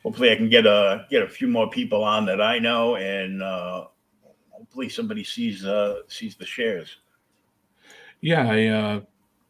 hopefully, 0.03 0.31
I 0.31 0.35
can 0.35 0.49
get 0.49 0.65
a 0.65 1.05
get 1.09 1.23
a 1.23 1.29
few 1.29 1.47
more 1.47 1.69
people 1.69 2.03
on 2.03 2.25
that 2.25 2.41
I 2.41 2.59
know, 2.59 2.97
and 2.97 3.41
uh, 3.41 3.87
hopefully, 4.51 4.89
somebody 4.89 5.23
sees 5.23 5.65
uh, 5.65 6.01
sees 6.07 6.35
the 6.35 6.45
shares. 6.45 6.97
Yeah, 8.21 8.49
I 8.49 8.65
uh 8.67 9.01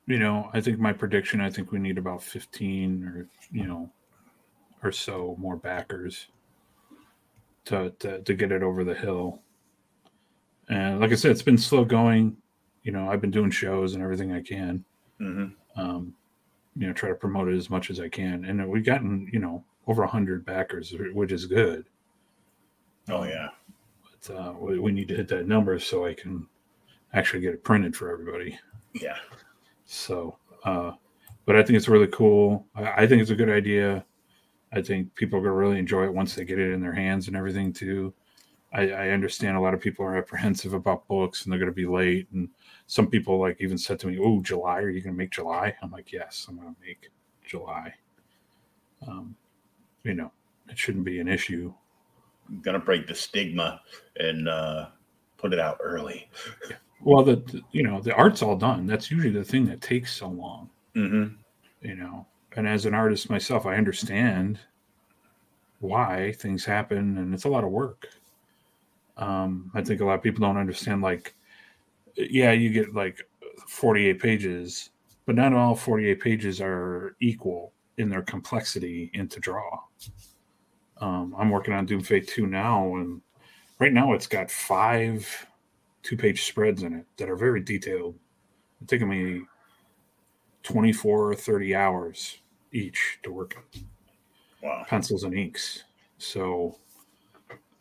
you 0.06 0.18
know, 0.18 0.50
I 0.54 0.62
think 0.62 0.80
my 0.80 0.92
prediction, 0.92 1.40
I 1.40 1.52
think 1.52 1.72
we 1.72 1.78
need 1.80 1.98
about 2.00 2.24
15 2.24 3.04
or 3.06 3.28
you 3.52 3.66
know 3.68 3.90
or 4.84 4.92
so 4.92 5.36
more 5.40 5.56
backers 5.58 6.28
to 7.70 7.92
to, 8.00 8.22
to 8.22 8.34
get 8.34 8.52
it 8.52 8.64
over 8.64 8.84
the 8.84 8.94
hill. 8.96 9.42
And 10.70 11.00
like 11.00 11.12
I 11.12 11.16
said, 11.16 11.32
it's 11.32 11.42
been 11.42 11.58
slow 11.58 11.84
going. 11.86 12.38
You 12.84 12.92
know, 12.92 13.10
I've 13.10 13.22
been 13.22 13.32
doing 13.32 13.52
shows 13.52 13.94
and 13.96 14.04
everything 14.04 14.32
I 14.34 14.42
can. 14.42 14.86
hmm 15.18 15.48
Um, 15.76 16.14
you 16.76 16.88
know, 16.88 16.94
try 16.94 17.10
to 17.10 17.16
promote 17.16 17.50
it 17.50 17.58
as 17.58 17.70
much 17.70 17.90
as 17.90 18.00
I 18.00 18.08
can. 18.08 18.46
And 18.46 18.70
we've 18.70 18.86
gotten, 18.86 19.30
you 19.34 19.40
know, 19.40 19.64
over 19.88 20.04
100 20.04 20.46
backers, 20.46 20.94
which 21.14 21.32
is 21.32 21.46
good. 21.46 21.86
Oh 23.10 23.24
yeah, 23.24 23.50
But 24.04 24.36
uh, 24.36 24.54
we, 24.60 24.80
we 24.80 24.92
need 24.92 25.08
to 25.08 25.16
hit 25.16 25.28
that 25.30 25.48
number 25.48 25.80
so 25.80 26.06
I 26.06 26.14
can 26.14 26.48
actually 27.14 27.42
get 27.42 27.54
it 27.56 27.64
printed 27.64 27.96
for 27.96 28.12
everybody. 28.12 28.58
yeah. 28.94 29.18
So, 29.86 30.38
uh, 30.64 30.92
but 31.46 31.56
I 31.56 31.64
think 31.64 31.78
it's 31.78 31.88
really 31.90 32.08
cool. 32.08 32.68
I, 32.76 33.04
I 33.04 33.08
think 33.08 33.22
it's 33.22 33.32
a 33.32 33.36
good 33.36 33.50
idea. 33.50 34.06
I 34.72 34.82
think 34.82 35.14
people 35.16 35.40
are 35.40 35.42
going 35.42 35.52
to 35.52 35.58
really 35.58 35.80
enjoy 35.80 36.06
it 36.06 36.14
once 36.14 36.36
they 36.36 36.46
get 36.46 36.60
it 36.60 36.72
in 36.74 36.82
their 36.82 36.94
hands 36.94 37.28
and 37.28 37.36
everything 37.36 37.74
too. 37.74 38.14
I, 38.72 38.92
I 38.92 39.10
understand 39.10 39.58
a 39.58 39.62
lot 39.62 39.74
of 39.74 39.82
people 39.82 40.06
are 40.06 40.16
apprehensive 40.18 40.74
about 40.74 41.08
books 41.08 41.44
and 41.44 41.52
they're 41.52 41.60
going 41.60 41.72
to 41.72 41.76
be 41.76 41.88
late. 41.88 42.28
And 42.32 42.50
some 42.86 43.08
people 43.08 43.40
like 43.40 43.58
even 43.60 43.78
said 43.80 44.00
to 44.00 44.08
me, 44.08 44.20
"Oh, 44.20 44.42
July? 44.42 44.80
Are 44.80 44.90
you 44.90 45.02
going 45.02 45.16
to 45.16 45.18
make 45.18 45.32
July?" 45.32 45.76
I'm 45.82 45.90
like, 45.92 46.12
"Yes, 46.12 46.46
I'm 46.48 46.56
going 46.58 46.76
to 46.76 46.82
make 46.86 47.10
July." 47.44 47.94
Um, 49.08 49.36
you 50.04 50.14
know, 50.14 50.32
it 50.70 50.78
shouldn't 50.78 51.06
be 51.06 51.20
an 51.20 51.28
issue. 51.28 51.74
I'm 52.50 52.62
gonna 52.62 52.80
break 52.80 53.08
the 53.08 53.16
stigma 53.16 53.82
and 54.18 54.50
uh, 54.50 54.88
put 55.38 55.54
it 55.54 55.60
out 55.60 55.78
early. 55.82 56.30
Well, 57.02 57.24
the 57.24 57.38
the- 57.38 57.62
you 57.72 57.84
know 57.84 58.02
the 58.02 58.14
art's 58.14 58.42
all 58.42 58.56
done. 58.56 58.86
That's 58.86 59.10
usually 59.12 59.32
the 59.32 59.44
thing 59.44 59.66
that 59.66 59.82
takes 59.82 60.14
so 60.14 60.28
long. 60.28 60.70
Mm-hmm. 60.96 61.36
You 61.88 61.96
know, 61.96 62.26
and 62.56 62.68
as 62.68 62.86
an 62.86 62.94
artist 62.94 63.30
myself, 63.30 63.66
I 63.66 63.76
understand 63.76 64.60
why 65.80 66.34
things 66.34 66.66
happen, 66.66 67.18
and 67.18 67.34
it's 67.34 67.46
a 67.46 67.50
lot 67.50 67.64
of 67.64 67.72
work. 67.72 68.08
Um, 69.18 69.72
I 69.74 69.82
think 69.82 70.02
a 70.02 70.06
lot 70.06 70.16
of 70.16 70.24
people 70.24 70.42
don't 70.42 70.58
understand. 70.58 71.02
Like, 71.02 71.36
yeah, 72.16 72.52
you 72.52 72.70
get 72.70 72.94
like 72.94 73.28
forty-eight 73.68 74.20
pages, 74.20 74.90
but 75.26 75.36
not 75.36 75.54
all 75.54 75.76
forty-eight 75.76 76.22
pages 76.22 76.62
are 76.62 77.16
equal 77.20 77.74
in 77.98 78.10
their 78.10 78.22
complexity 78.22 79.12
and 79.14 79.30
to 79.30 79.40
draw. 79.40 79.80
Um, 81.02 81.36
I'm 81.38 81.50
working 81.50 81.74
on 81.74 81.86
Doom 81.86 82.02
Fate 82.02 82.28
2 82.28 82.46
now, 82.46 82.96
and 82.96 83.22
right 83.80 83.94
now 83.94 84.14
it's 84.14 84.28
got 84.28 84.50
five 84.50 85.48
two 86.02 86.18
page 86.18 86.44
spreads 86.44 86.84
in 86.84 86.94
it 86.94 87.06
that 87.18 87.30
are 87.30 87.36
very 87.36 87.62
detailed. 87.62 88.16
It's 88.82 88.90
taking 88.90 89.10
me 89.10 89.42
24 90.64 91.32
or 91.32 91.36
30 91.36 91.76
hours 91.76 92.40
each 92.72 93.20
to 93.24 93.32
work 93.32 93.56
on 93.58 93.86
Wow. 94.62 94.86
pencils 94.88 95.24
and 95.24 95.34
inks. 95.34 95.86
So, 96.18 96.78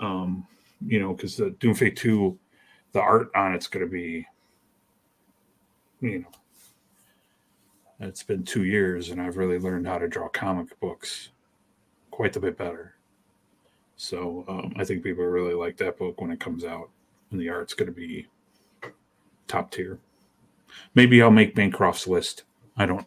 um, 0.00 0.46
you 0.86 1.00
know, 1.00 1.12
because 1.12 1.36
the 1.36 1.50
Doom 1.50 1.74
Fate 1.74 1.96
2, 1.96 2.38
the 2.92 3.00
art 3.00 3.30
on 3.34 3.52
it's 3.54 3.66
going 3.66 3.84
to 3.84 3.90
be, 3.90 4.26
you 6.00 6.20
know, 6.20 6.28
it's 8.00 8.22
been 8.22 8.44
two 8.44 8.64
years 8.64 9.10
and 9.10 9.20
I've 9.20 9.36
really 9.36 9.58
learned 9.58 9.88
how 9.88 9.98
to 9.98 10.06
draw 10.06 10.28
comic 10.28 10.78
books 10.78 11.30
quite 12.12 12.36
a 12.36 12.40
bit 12.40 12.56
better. 12.56 12.94
So 13.96 14.44
um, 14.46 14.72
I 14.76 14.84
think 14.84 15.02
people 15.02 15.24
really 15.24 15.54
like 15.54 15.76
that 15.78 15.98
book 15.98 16.20
when 16.20 16.30
it 16.30 16.38
comes 16.38 16.64
out, 16.64 16.88
and 17.32 17.40
the 17.40 17.48
art's 17.48 17.74
going 17.74 17.92
to 17.92 17.92
be 17.92 18.28
top 19.48 19.72
tier. 19.72 19.98
Maybe 20.94 21.20
I'll 21.20 21.32
make 21.32 21.56
Bancroft's 21.56 22.06
list. 22.06 22.44
I 22.78 22.86
don't 22.86 22.98
know. 22.98 23.04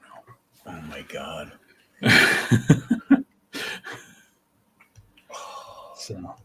Oh 0.68 0.82
my 0.90 1.02
god. 1.12 1.52
so 5.96 6.36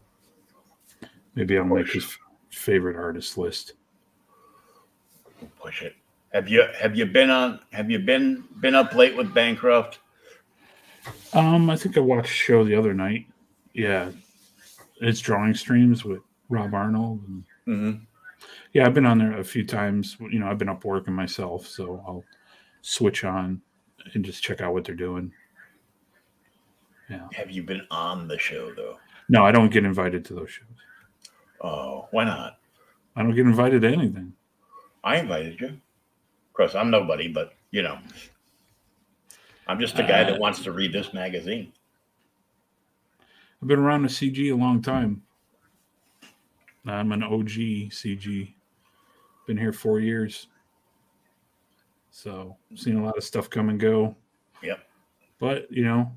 maybe 1.35 1.57
I'll 1.57 1.65
make 1.65 1.91
his 1.91 2.17
favorite 2.49 2.95
artist 2.95 3.37
list. 3.37 3.73
Push 5.61 5.81
it. 5.83 5.95
Have 6.33 6.47
you 6.49 6.63
have 6.79 6.95
you 6.95 7.05
been 7.05 7.29
on 7.29 7.59
have 7.71 7.89
you 7.89 7.99
been 7.99 8.43
been 8.59 8.75
up 8.75 8.93
late 8.95 9.15
with 9.15 9.33
Bancroft? 9.33 9.99
Um, 11.33 11.69
I 11.69 11.75
think 11.77 11.95
I 11.97 12.01
watched 12.01 12.29
a 12.29 12.33
show 12.33 12.63
the 12.63 12.75
other 12.75 12.93
night. 12.93 13.27
Yeah, 13.73 14.11
it's 15.01 15.19
drawing 15.19 15.53
streams 15.53 16.03
with 16.03 16.19
Rob 16.49 16.73
Arnold. 16.73 17.21
And, 17.27 17.43
Mm-hmm. 17.67 17.99
yeah, 18.71 18.85
I've 18.85 18.93
been 18.93 19.05
on 19.05 19.17
there 19.17 19.37
a 19.39 19.43
few 19.43 19.65
times. 19.65 20.15
You 20.21 20.39
know, 20.39 20.47
I've 20.49 20.57
been 20.57 20.69
up 20.69 20.85
working 20.85 21.13
myself, 21.13 21.67
so 21.67 22.01
I'll 22.07 22.23
switch 22.81 23.23
on 23.23 23.61
and 24.13 24.23
just 24.23 24.43
check 24.43 24.61
out 24.61 24.73
what 24.73 24.83
they're 24.85 24.95
doing. 24.95 25.31
Yeah. 27.09 27.27
Have 27.33 27.51
you 27.51 27.63
been 27.63 27.81
on 27.91 28.27
the 28.27 28.37
show 28.37 28.73
though? 28.73 28.97
No, 29.29 29.43
I 29.45 29.51
don't 29.51 29.71
get 29.71 29.85
invited 29.85 30.23
to 30.25 30.33
those 30.33 30.51
shows. 30.51 30.67
Oh, 31.61 32.07
why 32.11 32.23
not? 32.25 32.59
I 33.15 33.23
don't 33.23 33.35
get 33.35 33.45
invited 33.45 33.81
to 33.81 33.87
anything. 33.87 34.33
I 35.03 35.17
invited 35.17 35.59
you. 35.59 35.67
Of 35.67 36.53
course, 36.53 36.75
I'm 36.75 36.89
nobody, 36.89 37.27
but 37.27 37.53
you 37.71 37.81
know, 37.81 37.97
I'm 39.67 39.79
just 39.79 39.99
a 39.99 40.03
guy 40.03 40.23
that 40.23 40.35
Uh, 40.35 40.39
wants 40.39 40.63
to 40.63 40.71
read 40.71 40.93
this 40.93 41.13
magazine. 41.13 41.71
I've 43.61 43.67
been 43.67 43.79
around 43.79 44.03
the 44.03 44.09
CG 44.09 44.51
a 44.51 44.55
long 44.55 44.81
time. 44.81 45.23
I'm 46.85 47.11
an 47.11 47.23
OG 47.23 47.89
CG. 47.91 48.53
Been 49.45 49.57
here 49.57 49.73
four 49.73 49.99
years. 49.99 50.47
So 52.17 52.57
seen 52.73 52.95
a 52.97 53.03
lot 53.05 53.15
of 53.15 53.23
stuff 53.23 53.47
come 53.47 53.69
and 53.69 53.79
go. 53.79 54.15
Yep. 54.63 54.79
But 55.37 55.71
you 55.71 55.83
know, 55.83 56.11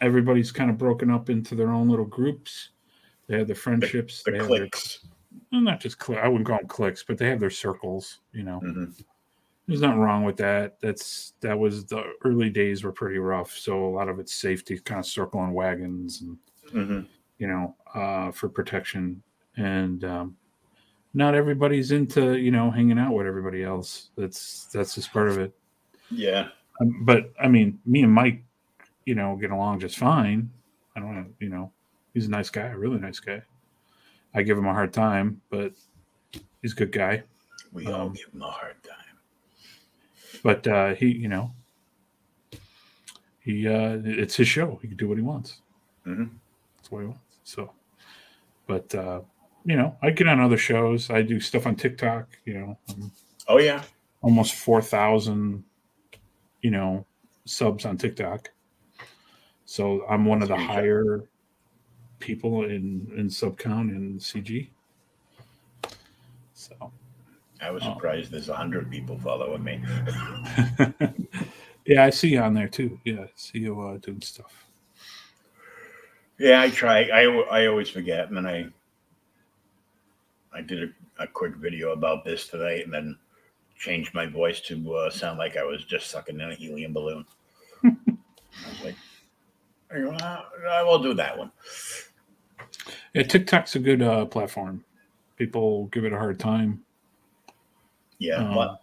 everybody's 0.00 0.50
kind 0.50 0.68
of 0.68 0.76
broken 0.76 1.12
up 1.12 1.30
into 1.30 1.54
their 1.54 1.70
own 1.70 1.88
little 1.88 2.04
groups. 2.04 2.70
They 3.28 3.38
have 3.38 3.46
their 3.46 3.54
friendships. 3.54 4.24
The 4.24 4.32
they 4.32 4.38
have 4.38 4.48
their, 4.48 4.68
well, 5.52 5.60
not 5.60 5.78
just 5.78 6.00
cli 6.00 6.16
I 6.16 6.26
wouldn't 6.26 6.48
call 6.48 6.58
them 6.58 6.66
clicks, 6.66 7.04
but 7.04 7.18
they 7.18 7.28
have 7.28 7.38
their 7.38 7.50
circles. 7.50 8.18
You 8.32 8.42
know, 8.42 8.60
Mhm. 8.60 9.00
there's 9.68 9.80
nothing 9.80 10.00
wrong 10.00 10.24
with 10.24 10.38
that. 10.38 10.80
That's 10.80 11.34
that 11.38 11.56
was 11.56 11.86
the 11.86 12.14
early 12.24 12.50
days 12.50 12.82
were 12.82 12.90
pretty 12.90 13.18
rough. 13.20 13.52
So 13.52 13.84
a 13.86 13.94
lot 13.94 14.08
of 14.08 14.18
it's 14.18 14.34
safety, 14.34 14.76
kind 14.80 14.98
of 14.98 15.06
circling 15.06 15.52
wagons 15.52 16.20
and 16.20 16.36
Mhm. 16.72 17.06
you 17.38 17.46
know, 17.46 17.76
uh, 17.94 18.32
for 18.32 18.48
protection. 18.48 19.22
And 19.56 20.02
um, 20.02 20.36
not 21.18 21.34
everybody's 21.34 21.90
into, 21.90 22.36
you 22.36 22.52
know, 22.52 22.70
hanging 22.70 22.96
out 22.96 23.12
with 23.12 23.26
everybody 23.26 23.64
else. 23.64 24.10
That's 24.16 24.66
that's 24.66 24.94
just 24.94 25.12
part 25.12 25.28
of 25.28 25.36
it. 25.38 25.52
Yeah. 26.12 26.48
Um, 26.80 27.04
but 27.04 27.32
I 27.42 27.48
mean, 27.48 27.80
me 27.84 28.02
and 28.04 28.12
Mike, 28.12 28.44
you 29.04 29.16
know, 29.16 29.36
get 29.36 29.50
along 29.50 29.80
just 29.80 29.98
fine. 29.98 30.48
I 30.94 31.00
don't 31.00 31.14
know, 31.16 31.26
you 31.40 31.48
know, 31.48 31.72
he's 32.14 32.26
a 32.26 32.30
nice 32.30 32.50
guy, 32.50 32.68
a 32.68 32.78
really 32.78 32.98
nice 33.00 33.18
guy. 33.18 33.42
I 34.32 34.42
give 34.42 34.56
him 34.56 34.66
a 34.66 34.72
hard 34.72 34.92
time, 34.92 35.40
but 35.50 35.72
he's 36.62 36.72
a 36.72 36.76
good 36.76 36.92
guy. 36.92 37.24
We 37.72 37.86
all 37.86 38.06
Um, 38.06 38.12
give 38.12 38.28
him 38.32 38.42
a 38.42 38.50
hard 38.50 38.80
time. 38.84 38.94
But 40.44 40.66
uh, 40.68 40.94
he, 40.94 41.08
you 41.08 41.28
know, 41.28 41.52
he 43.40 43.66
uh, 43.66 43.98
it's 44.04 44.36
his 44.36 44.46
show. 44.46 44.78
He 44.82 44.86
can 44.88 44.96
do 44.96 45.08
what 45.08 45.18
he 45.18 45.24
wants. 45.24 45.62
Mhm. 46.06 46.30
That's 46.76 46.90
what 46.92 47.00
he 47.00 47.06
wants. 47.06 47.36
So, 47.42 47.72
but 48.68 48.94
uh, 48.94 49.22
you 49.68 49.76
know, 49.76 49.94
I 50.02 50.10
get 50.10 50.26
on 50.28 50.40
other 50.40 50.56
shows. 50.56 51.10
I 51.10 51.20
do 51.20 51.40
stuff 51.40 51.66
on 51.66 51.76
TikTok. 51.76 52.26
You 52.46 52.54
know, 52.54 52.78
I'm 52.88 53.12
Oh 53.48 53.58
yeah. 53.58 53.82
almost 54.22 54.54
four 54.54 54.80
thousand, 54.80 55.62
you 56.62 56.70
know, 56.70 57.04
subs 57.44 57.84
on 57.84 57.98
TikTok. 57.98 58.48
So 59.66 60.06
I'm 60.08 60.24
one 60.24 60.40
of 60.42 60.48
the 60.48 60.56
higher 60.56 61.28
people 62.18 62.64
in 62.64 63.12
in 63.14 63.28
sub 63.28 63.58
count 63.58 63.90
in 63.90 64.18
CG. 64.18 64.70
So. 66.54 66.90
I 67.60 67.70
was 67.72 67.82
Oh. 67.82 67.92
surprised 67.92 68.30
there's 68.30 68.48
a 68.48 68.54
hundred 68.54 68.88
people 68.90 69.18
following 69.18 69.64
me. 69.64 69.82
yeah, 71.84 72.04
I 72.04 72.10
see 72.10 72.28
you 72.28 72.40
on 72.40 72.54
there 72.54 72.68
too. 72.68 72.98
Yeah, 73.04 73.22
I 73.22 73.30
see 73.34 73.58
you 73.58 73.80
uh, 73.80 73.96
doing 73.98 74.22
stuff. 74.22 74.64
Yeah, 76.38 76.60
I 76.62 76.70
try. 76.70 77.02
I 77.12 77.24
I 77.50 77.66
always 77.66 77.90
forget, 77.90 78.28
and 78.28 78.36
then 78.36 78.46
I 78.46 78.68
I 80.52 80.60
did 80.62 80.84
a, 81.18 81.22
a 81.22 81.26
quick 81.26 81.56
video 81.56 81.92
about 81.92 82.24
this 82.24 82.48
tonight, 82.48 82.84
and 82.84 82.92
then 82.92 83.16
changed 83.78 84.12
my 84.14 84.26
voice 84.26 84.60
to 84.62 84.94
uh, 84.94 85.10
sound 85.10 85.38
like 85.38 85.56
I 85.56 85.64
was 85.64 85.84
just 85.84 86.10
sucking 86.10 86.40
in 86.40 86.50
a 86.50 86.54
helium 86.54 86.92
balloon. 86.92 87.24
I 87.84 87.90
was 88.70 88.84
like, 88.84 88.96
I 89.94 89.98
go, 90.00 90.16
"Ah, 90.20 90.46
I 90.70 90.82
will 90.82 90.98
do 91.02 91.14
that 91.14 91.36
one. 91.38 91.52
Yeah, 93.14 93.22
TikTok's 93.22 93.76
a 93.76 93.78
good 93.78 94.02
uh, 94.02 94.26
platform. 94.26 94.84
People 95.36 95.86
give 95.86 96.04
it 96.04 96.12
a 96.12 96.18
hard 96.18 96.38
time. 96.38 96.82
Yeah, 98.18 98.36
Um, 98.36 98.54
lo- 98.54 98.76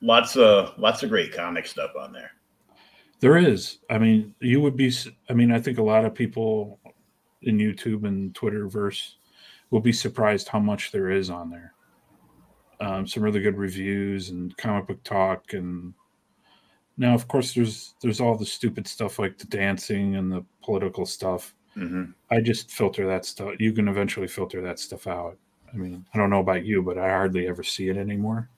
lots 0.00 0.36
of 0.36 0.76
lots 0.76 1.02
of 1.02 1.08
great 1.10 1.32
comic 1.32 1.66
stuff 1.66 1.92
on 1.98 2.12
there. 2.12 2.32
There 3.20 3.36
is. 3.36 3.78
I 3.88 3.98
mean, 3.98 4.34
you 4.40 4.60
would 4.60 4.76
be. 4.76 4.92
I 5.30 5.32
mean, 5.32 5.52
I 5.52 5.60
think 5.60 5.78
a 5.78 5.82
lot 5.82 6.04
of 6.04 6.14
people 6.14 6.80
in 7.42 7.58
YouTube 7.58 8.04
and 8.06 8.34
Twitterverse 8.34 9.14
will 9.72 9.80
be 9.80 9.92
surprised 9.92 10.46
how 10.46 10.60
much 10.60 10.92
there 10.92 11.10
is 11.10 11.30
on 11.30 11.50
there. 11.50 11.74
Um, 12.80 13.06
some 13.06 13.22
really 13.22 13.40
good 13.40 13.56
reviews 13.56 14.28
and 14.28 14.56
comic 14.56 14.86
book 14.86 15.02
talk, 15.02 15.54
and 15.54 15.94
now, 16.96 17.14
of 17.14 17.26
course, 17.26 17.54
there's 17.54 17.94
there's 18.02 18.20
all 18.20 18.36
the 18.36 18.46
stupid 18.46 18.86
stuff 18.86 19.18
like 19.18 19.38
the 19.38 19.46
dancing 19.46 20.14
and 20.16 20.30
the 20.30 20.44
political 20.62 21.06
stuff. 21.06 21.54
hmm 21.74 22.04
I 22.30 22.40
just 22.40 22.70
filter 22.70 23.06
that 23.08 23.24
stuff. 23.24 23.54
You 23.58 23.72
can 23.72 23.88
eventually 23.88 24.28
filter 24.28 24.60
that 24.62 24.78
stuff 24.78 25.06
out. 25.06 25.38
I 25.72 25.76
mean, 25.76 26.04
I 26.12 26.18
don't 26.18 26.30
know 26.30 26.40
about 26.40 26.66
you, 26.66 26.82
but 26.82 26.98
I 26.98 27.08
hardly 27.08 27.48
ever 27.48 27.62
see 27.62 27.88
it 27.88 27.96
anymore. 27.96 28.50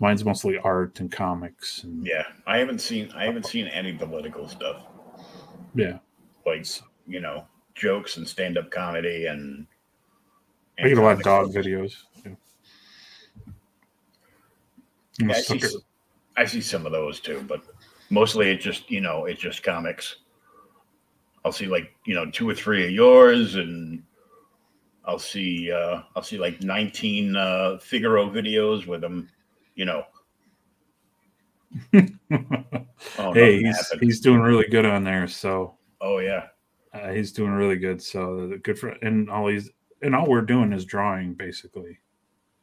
Mine's 0.00 0.24
mostly 0.24 0.58
art 0.58 1.00
and 1.00 1.10
comics, 1.10 1.84
and 1.84 2.04
Yeah, 2.04 2.24
I 2.46 2.58
haven't 2.58 2.80
seen 2.80 3.12
I 3.14 3.24
haven't 3.24 3.46
seen 3.46 3.66
any 3.68 3.92
political 3.92 4.48
stuff 4.48 4.82
yeah. 5.74 5.98
like 6.44 6.66
you 7.06 7.20
know 7.20 7.46
jokes 7.74 8.16
and 8.16 8.26
stand 8.26 8.58
up 8.58 8.70
comedy 8.70 9.26
and. 9.26 9.68
I 10.78 10.88
get 10.88 10.98
a 10.98 11.02
lot 11.02 11.16
of 11.16 11.22
dog 11.22 11.52
videos. 11.52 11.96
Yeah, 15.18 15.30
I 15.30 15.40
see. 15.40 15.60
I 16.36 16.44
see 16.44 16.60
some 16.60 16.84
of 16.84 16.92
those 16.92 17.20
too, 17.20 17.44
but 17.48 17.62
mostly 18.10 18.50
it's 18.50 18.64
just 18.64 18.90
you 18.90 19.00
know 19.00 19.24
it's 19.24 19.40
just 19.40 19.62
comics. 19.62 20.16
I'll 21.44 21.52
see 21.52 21.66
like 21.66 21.94
you 22.04 22.14
know 22.14 22.30
two 22.30 22.48
or 22.48 22.54
three 22.54 22.84
of 22.84 22.90
yours, 22.90 23.54
and 23.54 24.02
I'll 25.04 25.18
see 25.18 25.72
uh, 25.72 26.02
I'll 26.14 26.22
see 26.22 26.38
like 26.38 26.62
nineteen 26.62 27.36
uh, 27.36 27.78
Figueroa 27.80 28.28
videos 28.30 28.86
with 28.86 29.00
them. 29.00 29.30
You 29.74 29.86
know, 29.86 30.04
oh, 31.94 32.06
hey, 33.32 33.62
he's 33.62 33.76
happened. 33.76 34.02
he's 34.02 34.20
doing 34.20 34.40
really 34.40 34.66
good 34.68 34.84
on 34.84 35.04
there. 35.04 35.26
So 35.28 35.76
oh 36.00 36.18
yeah, 36.18 36.48
uh, 36.92 37.12
he's 37.12 37.32
doing 37.32 37.52
really 37.52 37.76
good. 37.76 38.02
So 38.02 38.58
good 38.62 38.78
for 38.78 38.88
and 38.88 39.30
all 39.30 39.46
these 39.46 39.70
and 40.06 40.14
all 40.14 40.28
we're 40.28 40.40
doing 40.40 40.72
is 40.72 40.84
drawing 40.84 41.34
basically. 41.34 41.98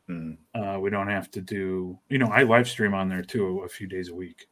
Mm. 0.10 0.38
Uh, 0.56 0.80
we 0.80 0.90
don't 0.90 1.10
have 1.10 1.30
to 1.32 1.42
do, 1.42 2.00
you 2.10 2.18
know, 2.18 2.28
I 2.28 2.44
live 2.44 2.68
stream 2.68 2.94
on 2.94 3.10
there 3.10 3.22
too 3.22 3.60
a 3.66 3.70
few 3.70 3.86
days 3.88 4.10
a 4.10 4.16
week. 4.16 4.48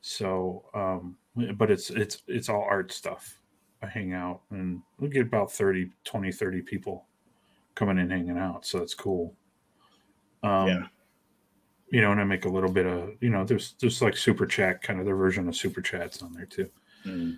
So, 0.00 0.64
um, 0.74 1.16
but 1.56 1.70
it's 1.70 1.90
it's 1.90 2.22
it's 2.26 2.48
all 2.48 2.66
art 2.68 2.92
stuff. 2.92 3.38
I 3.80 3.86
hang 3.86 4.12
out 4.12 4.42
and 4.50 4.82
we 4.98 5.08
get 5.08 5.22
about 5.22 5.52
30, 5.52 5.90
20, 6.04 6.32
30 6.32 6.62
people 6.62 7.06
coming 7.74 7.98
in 7.98 8.10
hanging 8.10 8.38
out. 8.38 8.66
So 8.66 8.78
that's 8.78 8.94
cool. 8.94 9.34
Um, 10.42 10.66
Yeah. 10.68 10.86
You 11.90 12.00
know, 12.00 12.10
and 12.10 12.20
I 12.20 12.24
make 12.24 12.44
a 12.44 12.48
little 12.48 12.72
bit 12.72 12.86
of, 12.86 13.10
you 13.20 13.30
know, 13.30 13.44
there's 13.44 13.74
there's 13.78 14.02
like 14.02 14.16
super 14.16 14.46
chat, 14.46 14.82
kind 14.82 14.98
of 14.98 15.06
their 15.06 15.14
version 15.14 15.46
of 15.46 15.54
super 15.54 15.80
chats 15.80 16.22
on 16.22 16.32
there 16.32 16.46
too. 16.46 16.68
Mm. 17.06 17.36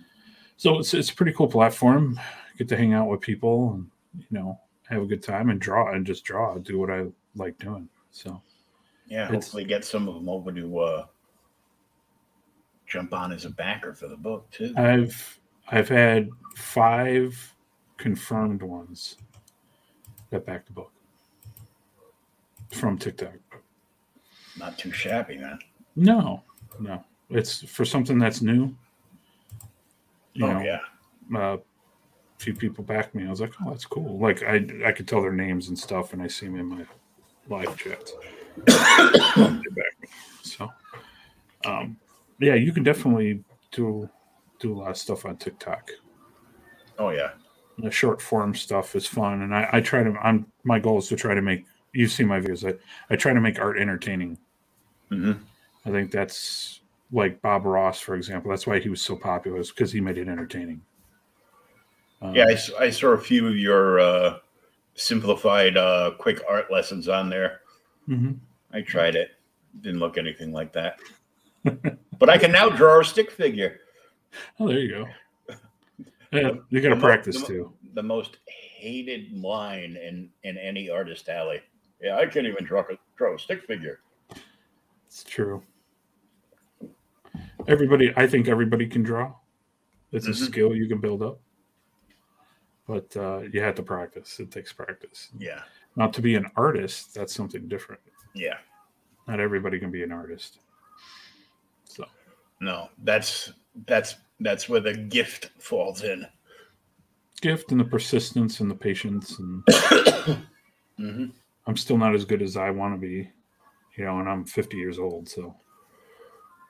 So 0.55 0.79
it's 0.79 0.95
it's 0.95 1.11
a 1.11 1.15
pretty 1.15 1.33
cool 1.33 1.47
platform. 1.47 2.19
Get 2.57 2.67
to 2.69 2.77
hang 2.77 2.93
out 2.93 3.07
with 3.07 3.21
people 3.21 3.73
and 3.73 3.91
you 4.15 4.25
know 4.31 4.59
have 4.89 5.01
a 5.01 5.05
good 5.05 5.23
time 5.23 5.49
and 5.49 5.59
draw 5.59 5.91
and 5.91 6.05
just 6.05 6.23
draw, 6.23 6.57
do 6.57 6.79
what 6.79 6.89
I 6.89 7.05
like 7.35 7.57
doing. 7.57 7.89
So 8.11 8.41
Yeah, 9.07 9.27
hopefully 9.27 9.65
get 9.65 9.83
some 9.83 10.07
of 10.07 10.15
them 10.15 10.29
over 10.29 10.51
to 10.51 10.79
uh, 10.79 11.05
jump 12.85 13.13
on 13.13 13.31
as 13.31 13.45
a 13.45 13.49
backer 13.49 13.93
for 13.93 14.07
the 14.07 14.15
book 14.17 14.49
too. 14.49 14.73
I've 14.77 15.39
I've 15.69 15.89
had 15.89 16.29
five 16.55 17.55
confirmed 17.97 18.61
ones 18.61 19.17
that 20.29 20.45
back 20.45 20.65
the 20.65 20.73
book 20.73 20.91
from 22.71 22.97
TikTok. 22.97 23.33
Not 24.57 24.77
too 24.77 24.91
shabby, 24.91 25.37
man. 25.37 25.59
No, 25.95 26.43
no, 26.79 27.03
it's 27.29 27.63
for 27.63 27.85
something 27.85 28.17
that's 28.17 28.41
new. 28.41 28.75
You 30.33 30.45
oh 30.45 30.53
know, 30.53 30.61
yeah, 30.61 30.79
uh, 31.37 31.57
few 32.37 32.53
people 32.53 32.83
backed 32.83 33.15
me. 33.15 33.25
I 33.25 33.29
was 33.29 33.41
like, 33.41 33.53
oh, 33.61 33.69
that's 33.69 33.85
cool. 33.85 34.17
Like 34.19 34.43
I 34.43 34.65
I 34.85 34.91
could 34.91 35.07
tell 35.07 35.21
their 35.21 35.31
names 35.31 35.69
and 35.69 35.77
stuff, 35.77 36.13
and 36.13 36.21
I 36.21 36.27
see 36.27 36.45
them 36.45 36.57
in 36.57 36.65
my 36.65 36.85
live 37.49 37.75
chats. 37.77 38.13
Back 38.65 39.53
me. 40.01 40.07
So, 40.43 40.71
um, 41.65 41.97
yeah, 42.39 42.55
you 42.55 42.71
can 42.71 42.83
definitely 42.83 43.43
do 43.71 44.09
do 44.59 44.73
a 44.73 44.77
lot 44.77 44.91
of 44.91 44.97
stuff 44.97 45.25
on 45.25 45.37
TikTok. 45.37 45.89
oh 46.99 47.09
yeah. 47.09 47.31
The 47.79 47.91
short 47.91 48.19
form 48.21 48.55
stuff 48.55 48.95
is 48.95 49.05
fun, 49.05 49.43
and 49.43 49.53
I, 49.53 49.69
I 49.73 49.81
try 49.81 50.01
to. 50.03 50.11
I'm 50.23 50.47
my 50.63 50.79
goal 50.79 50.97
is 50.97 51.07
to 51.09 51.15
try 51.15 51.35
to 51.35 51.41
make. 51.43 51.65
You 51.93 52.07
see 52.07 52.23
my 52.23 52.39
videos. 52.39 52.67
I 52.67 52.77
I 53.13 53.15
try 53.15 53.33
to 53.33 53.41
make 53.41 53.59
art 53.59 53.77
entertaining. 53.77 54.37
hmm 55.09 55.33
I 55.85 55.91
think 55.91 56.11
that's 56.11 56.81
like 57.11 57.41
Bob 57.41 57.65
Ross, 57.65 57.99
for 57.99 58.15
example. 58.15 58.49
That's 58.49 58.65
why 58.67 58.79
he 58.79 58.89
was 58.89 59.01
so 59.01 59.15
popular, 59.15 59.59
is 59.59 59.69
because 59.69 59.91
he 59.91 60.01
made 60.01 60.17
it 60.17 60.27
entertaining. 60.27 60.81
Um, 62.21 62.35
Yeah, 62.35 62.45
I 62.79 62.89
saw 62.89 63.09
a 63.09 63.17
few 63.17 63.47
of 63.47 63.57
your 63.57 63.99
uh, 63.99 64.39
simplified 64.95 65.77
uh, 65.77 66.11
quick 66.17 66.41
art 66.49 66.71
lessons 66.71 67.07
on 67.07 67.29
there. 67.29 67.61
mhm. 68.07 68.37
I 68.73 68.81
tried 68.81 69.15
it. 69.15 69.31
Didn't 69.81 69.99
look 69.99 70.17
anything 70.17 70.51
like 70.51 70.73
that. 70.73 70.99
but 72.19 72.29
I 72.29 72.37
can 72.37 72.51
now 72.51 72.69
draw 72.69 72.99
a 72.99 73.05
stick 73.05 73.31
figure. 73.31 73.79
Oh, 74.59 74.67
there 74.67 74.79
you 74.79 74.89
go. 74.89 75.05
Yeah, 76.33 76.51
you 76.69 76.81
got 76.81 76.89
to 76.89 76.97
practice 76.99 77.39
the 77.41 77.47
too. 77.47 77.73
The 77.93 78.03
most 78.03 78.39
hated 78.45 79.31
line 79.31 79.95
in 79.95 80.29
in 80.43 80.57
any 80.57 80.89
artist 80.89 81.29
alley. 81.29 81.61
Yeah, 82.01 82.17
I 82.17 82.25
can't 82.25 82.45
even 82.45 82.65
draw 82.65 82.81
a, 82.81 82.97
draw 83.15 83.33
a 83.33 83.39
stick 83.39 83.63
figure. 83.65 84.01
It's 85.07 85.23
true. 85.23 85.63
Everybody, 87.67 88.11
I 88.17 88.27
think 88.27 88.49
everybody 88.49 88.87
can 88.87 89.03
draw. 89.03 89.33
It's 90.11 90.27
a 90.27 90.31
Mhm. 90.31 90.35
skill 90.47 90.75
you 90.75 90.87
can 90.89 90.99
build 90.99 91.21
up, 91.23 91.39
but 92.87 93.15
uh, 93.17 93.39
you 93.51 93.61
have 93.61 93.75
to 93.75 93.83
practice. 93.83 94.39
It 94.39 94.51
takes 94.51 94.71
practice. 94.73 95.29
Yeah, 95.37 95.61
Now, 95.95 96.07
to 96.07 96.21
be 96.21 96.35
an 96.35 96.47
artist, 96.55 97.13
that's 97.13 97.33
something 97.33 97.67
different. 97.67 98.01
yeah. 98.33 98.57
Not 99.27 99.39
everybody 99.41 99.77
can 99.77 99.91
be 99.91 100.03
an 100.03 100.11
artist. 100.13 100.59
So, 101.83 102.05
No, 102.61 102.89
that's 103.03 103.51
that's 103.85 104.15
that's 104.39 104.69
where 104.69 104.79
the 104.79 104.93
gift 104.93 105.51
falls 105.59 106.03
in. 106.03 106.25
gift 107.41 107.71
and 107.71 107.79
the 107.79 107.85
persistence 107.85 108.61
and 108.61 108.71
the 108.71 108.75
patience, 108.75 109.37
and 109.39 109.63
hmm 110.97 111.25
I'm 111.67 111.75
still 111.77 111.97
not 111.97 112.15
as 112.15 112.23
good 112.23 112.41
as 112.41 112.55
I 112.55 112.69
want 112.71 112.93
to 112.95 112.99
be, 112.99 113.29
you 113.97 114.05
know. 114.05 114.19
And 114.19 114.29
I'm 114.29 114.45
50 114.45 114.77
years 114.77 114.97
old, 114.97 115.27
so 115.27 115.53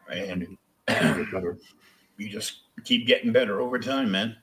I 0.09 0.15
And 0.15 0.39
need 0.41 0.57
get 0.87 1.31
better. 1.31 1.57
you 2.17 2.29
just 2.29 2.61
keep 2.83 3.05
getting 3.05 3.31
better 3.31 3.61
over 3.61 3.77
time, 3.77 4.09
man. 4.11 4.35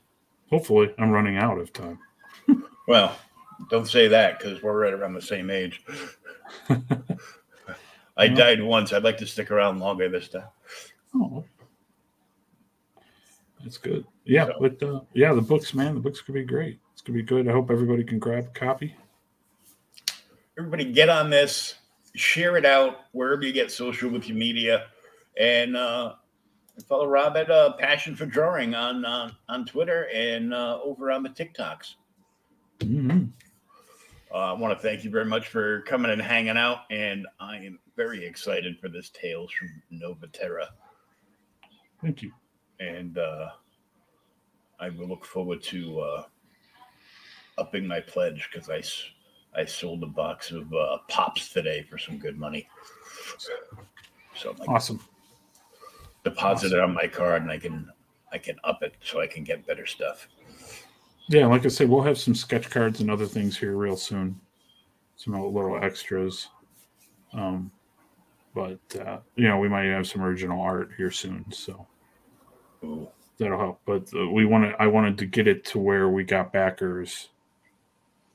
Hopefully, 0.54 0.94
I'm 0.98 1.10
running 1.10 1.36
out 1.36 1.58
of 1.58 1.72
time. 1.72 1.98
Well, 2.86 3.16
don't 3.70 3.88
say 3.88 4.06
that 4.08 4.38
because 4.38 4.62
we're 4.62 4.78
right 4.78 4.92
around 4.92 5.14
the 5.14 5.22
same 5.22 5.48
age. 5.50 5.82
I 6.68 6.76
Yeah. 8.26 8.34
died 8.34 8.62
once. 8.62 8.92
I'd 8.92 9.02
like 9.02 9.16
to 9.18 9.26
stick 9.26 9.50
around 9.50 9.80
longer 9.80 10.08
this 10.10 10.28
time. 10.28 10.48
Oh, 11.14 11.42
that's 13.62 13.78
good. 13.78 14.04
Yeah, 14.26 14.46
So- 14.46 14.56
but 14.60 14.82
uh, 14.82 15.00
yeah, 15.14 15.32
the 15.32 15.40
books, 15.40 15.72
man, 15.74 15.94
the 15.94 16.00
books 16.00 16.20
could 16.20 16.34
be 16.34 16.44
great. 16.44 16.78
It's 16.92 17.00
gonna 17.02 17.16
be 17.16 17.22
good. 17.24 17.48
I 17.48 17.52
hope 17.52 17.70
everybody 17.70 18.04
can 18.04 18.18
grab 18.18 18.44
a 18.54 18.58
copy. 18.58 18.94
Everybody 20.58 20.84
get 20.84 21.08
on 21.08 21.30
this, 21.30 21.76
share 22.14 22.56
it 22.58 22.66
out 22.66 23.06
wherever 23.12 23.42
you 23.42 23.52
get 23.52 23.72
social 23.72 24.08
with 24.10 24.28
your 24.28 24.36
media, 24.36 24.88
and 25.40 25.74
uh, 25.74 26.14
follow 26.82 27.06
Rob 27.06 27.36
at 27.36 27.50
uh, 27.50 27.72
Passion 27.78 28.16
for 28.16 28.26
Drawing 28.26 28.74
on 28.74 29.04
uh, 29.04 29.30
on 29.48 29.64
Twitter 29.64 30.08
and 30.12 30.52
uh, 30.52 30.80
over 30.82 31.10
on 31.10 31.22
the 31.22 31.28
TikToks. 31.30 31.94
Mhm. 32.80 33.30
Uh, 34.32 34.36
I 34.36 34.52
want 34.52 34.76
to 34.76 34.82
thank 34.82 35.04
you 35.04 35.10
very 35.10 35.24
much 35.26 35.46
for 35.46 35.82
coming 35.82 36.10
and 36.10 36.20
hanging 36.20 36.56
out, 36.56 36.78
and 36.90 37.26
I 37.38 37.58
am 37.58 37.78
very 37.96 38.24
excited 38.26 38.78
for 38.80 38.88
this 38.88 39.10
Tales 39.10 39.52
from 39.52 39.68
Noveterra. 39.92 40.66
Thank 42.02 42.22
you. 42.22 42.32
and 42.80 43.16
uh, 43.16 43.50
I 44.80 44.90
will 44.90 45.06
look 45.06 45.24
forward 45.24 45.62
to 45.64 46.00
uh, 46.00 46.24
upping 47.56 47.86
my 47.86 48.00
pledge 48.00 48.48
because 48.52 48.68
I 48.68 48.82
I 49.58 49.64
sold 49.64 50.02
a 50.02 50.06
box 50.08 50.50
of 50.50 50.72
uh, 50.74 50.98
pops 51.08 51.50
today 51.50 51.86
for 51.88 51.96
some 51.96 52.18
good 52.18 52.36
money. 52.36 52.68
So 54.36 54.56
I 54.60 54.64
Awesome. 54.66 55.00
Deposit 56.24 56.72
it 56.72 56.80
on 56.80 56.94
my 56.94 57.06
card 57.06 57.42
and 57.42 57.50
I 57.50 57.58
can 57.58 57.88
I 58.32 58.38
can 58.38 58.56
up 58.64 58.82
it 58.82 58.96
so 59.02 59.20
I 59.20 59.26
can 59.26 59.44
get 59.44 59.66
better 59.66 59.86
stuff. 59.86 60.28
Yeah, 61.28 61.46
like 61.46 61.64
I 61.64 61.68
said, 61.68 61.88
we'll 61.88 62.02
have 62.02 62.18
some 62.18 62.34
sketch 62.34 62.68
cards 62.68 63.00
and 63.00 63.10
other 63.10 63.26
things 63.26 63.56
here 63.56 63.76
real 63.76 63.96
soon. 63.96 64.40
Some 65.16 65.34
little 65.34 65.82
extras. 65.82 66.48
Um, 67.32 67.70
but 68.54 68.80
uh, 69.00 69.18
you 69.36 69.48
know, 69.48 69.58
we 69.58 69.68
might 69.68 69.84
have 69.84 70.06
some 70.06 70.22
original 70.22 70.60
art 70.60 70.90
here 70.96 71.10
soon, 71.10 71.44
so 71.50 71.86
Ooh. 72.84 73.08
that'll 73.38 73.58
help. 73.58 73.80
But 73.86 74.08
uh, 74.14 74.28
we 74.28 74.44
wanted, 74.44 74.74
I 74.78 74.86
wanted 74.86 75.16
to 75.18 75.26
get 75.26 75.46
it 75.46 75.64
to 75.66 75.78
where 75.78 76.08
we 76.08 76.24
got 76.24 76.52
backers. 76.52 77.28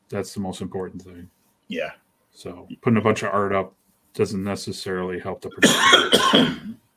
That's 0.09 0.33
the 0.33 0.39
most 0.39 0.61
important 0.61 1.01
thing. 1.01 1.29
Yeah. 1.67 1.91
So 2.31 2.67
putting 2.81 2.97
a 2.97 3.01
bunch 3.01 3.21
of 3.23 3.33
art 3.33 3.53
up 3.53 3.73
doesn't 4.13 4.43
necessarily 4.43 5.19
help 5.19 5.41
the 5.41 5.49
production. 5.49 6.79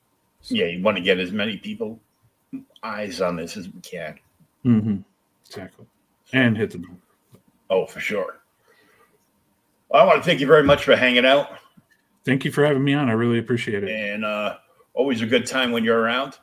Yeah, 0.45 0.65
you 0.65 0.81
want 0.83 0.97
to 0.97 1.03
get 1.03 1.19
as 1.19 1.31
many 1.31 1.57
people 1.57 1.99
eyes 2.83 3.21
on 3.21 3.35
this 3.35 3.57
as 3.57 3.69
we 3.69 3.79
can. 3.81 4.19
hmm 4.63 4.97
Exactly. 5.45 5.85
And 6.33 6.57
hit 6.57 6.71
the 6.71 6.79
number. 6.79 6.97
Oh, 7.69 7.85
for 7.85 7.99
sure. 7.99 8.41
Well, 9.89 10.01
I 10.01 10.05
want 10.05 10.21
to 10.21 10.25
thank 10.25 10.39
you 10.39 10.47
very 10.47 10.63
much 10.63 10.83
for 10.83 10.95
hanging 10.95 11.25
out. 11.25 11.47
Thank 12.25 12.45
you 12.45 12.51
for 12.51 12.65
having 12.65 12.83
me 12.83 12.93
on. 12.93 13.09
I 13.09 13.13
really 13.13 13.37
appreciate 13.39 13.83
it. 13.83 13.89
and 13.89 14.25
uh, 14.25 14.57
always 14.93 15.21
a 15.21 15.25
good 15.25 15.45
time 15.45 15.71
when 15.71 15.83
you're 15.83 15.99
around. 15.99 16.37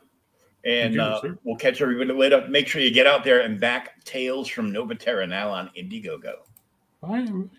And 0.63 0.93
you, 0.93 1.01
uh, 1.01 1.21
we'll 1.43 1.55
catch 1.57 1.81
everybody 1.81 2.13
later. 2.13 2.45
Make 2.47 2.67
sure 2.67 2.81
you 2.81 2.91
get 2.91 3.07
out 3.07 3.23
there 3.23 3.41
and 3.41 3.59
back 3.59 4.03
Tales 4.05 4.47
from 4.47 4.71
Noveterra 4.71 5.27
now 5.27 5.49
on 5.49 5.71
Indiegogo. 5.77 6.33
Bye. 7.01 7.19
everybody. 7.19 7.49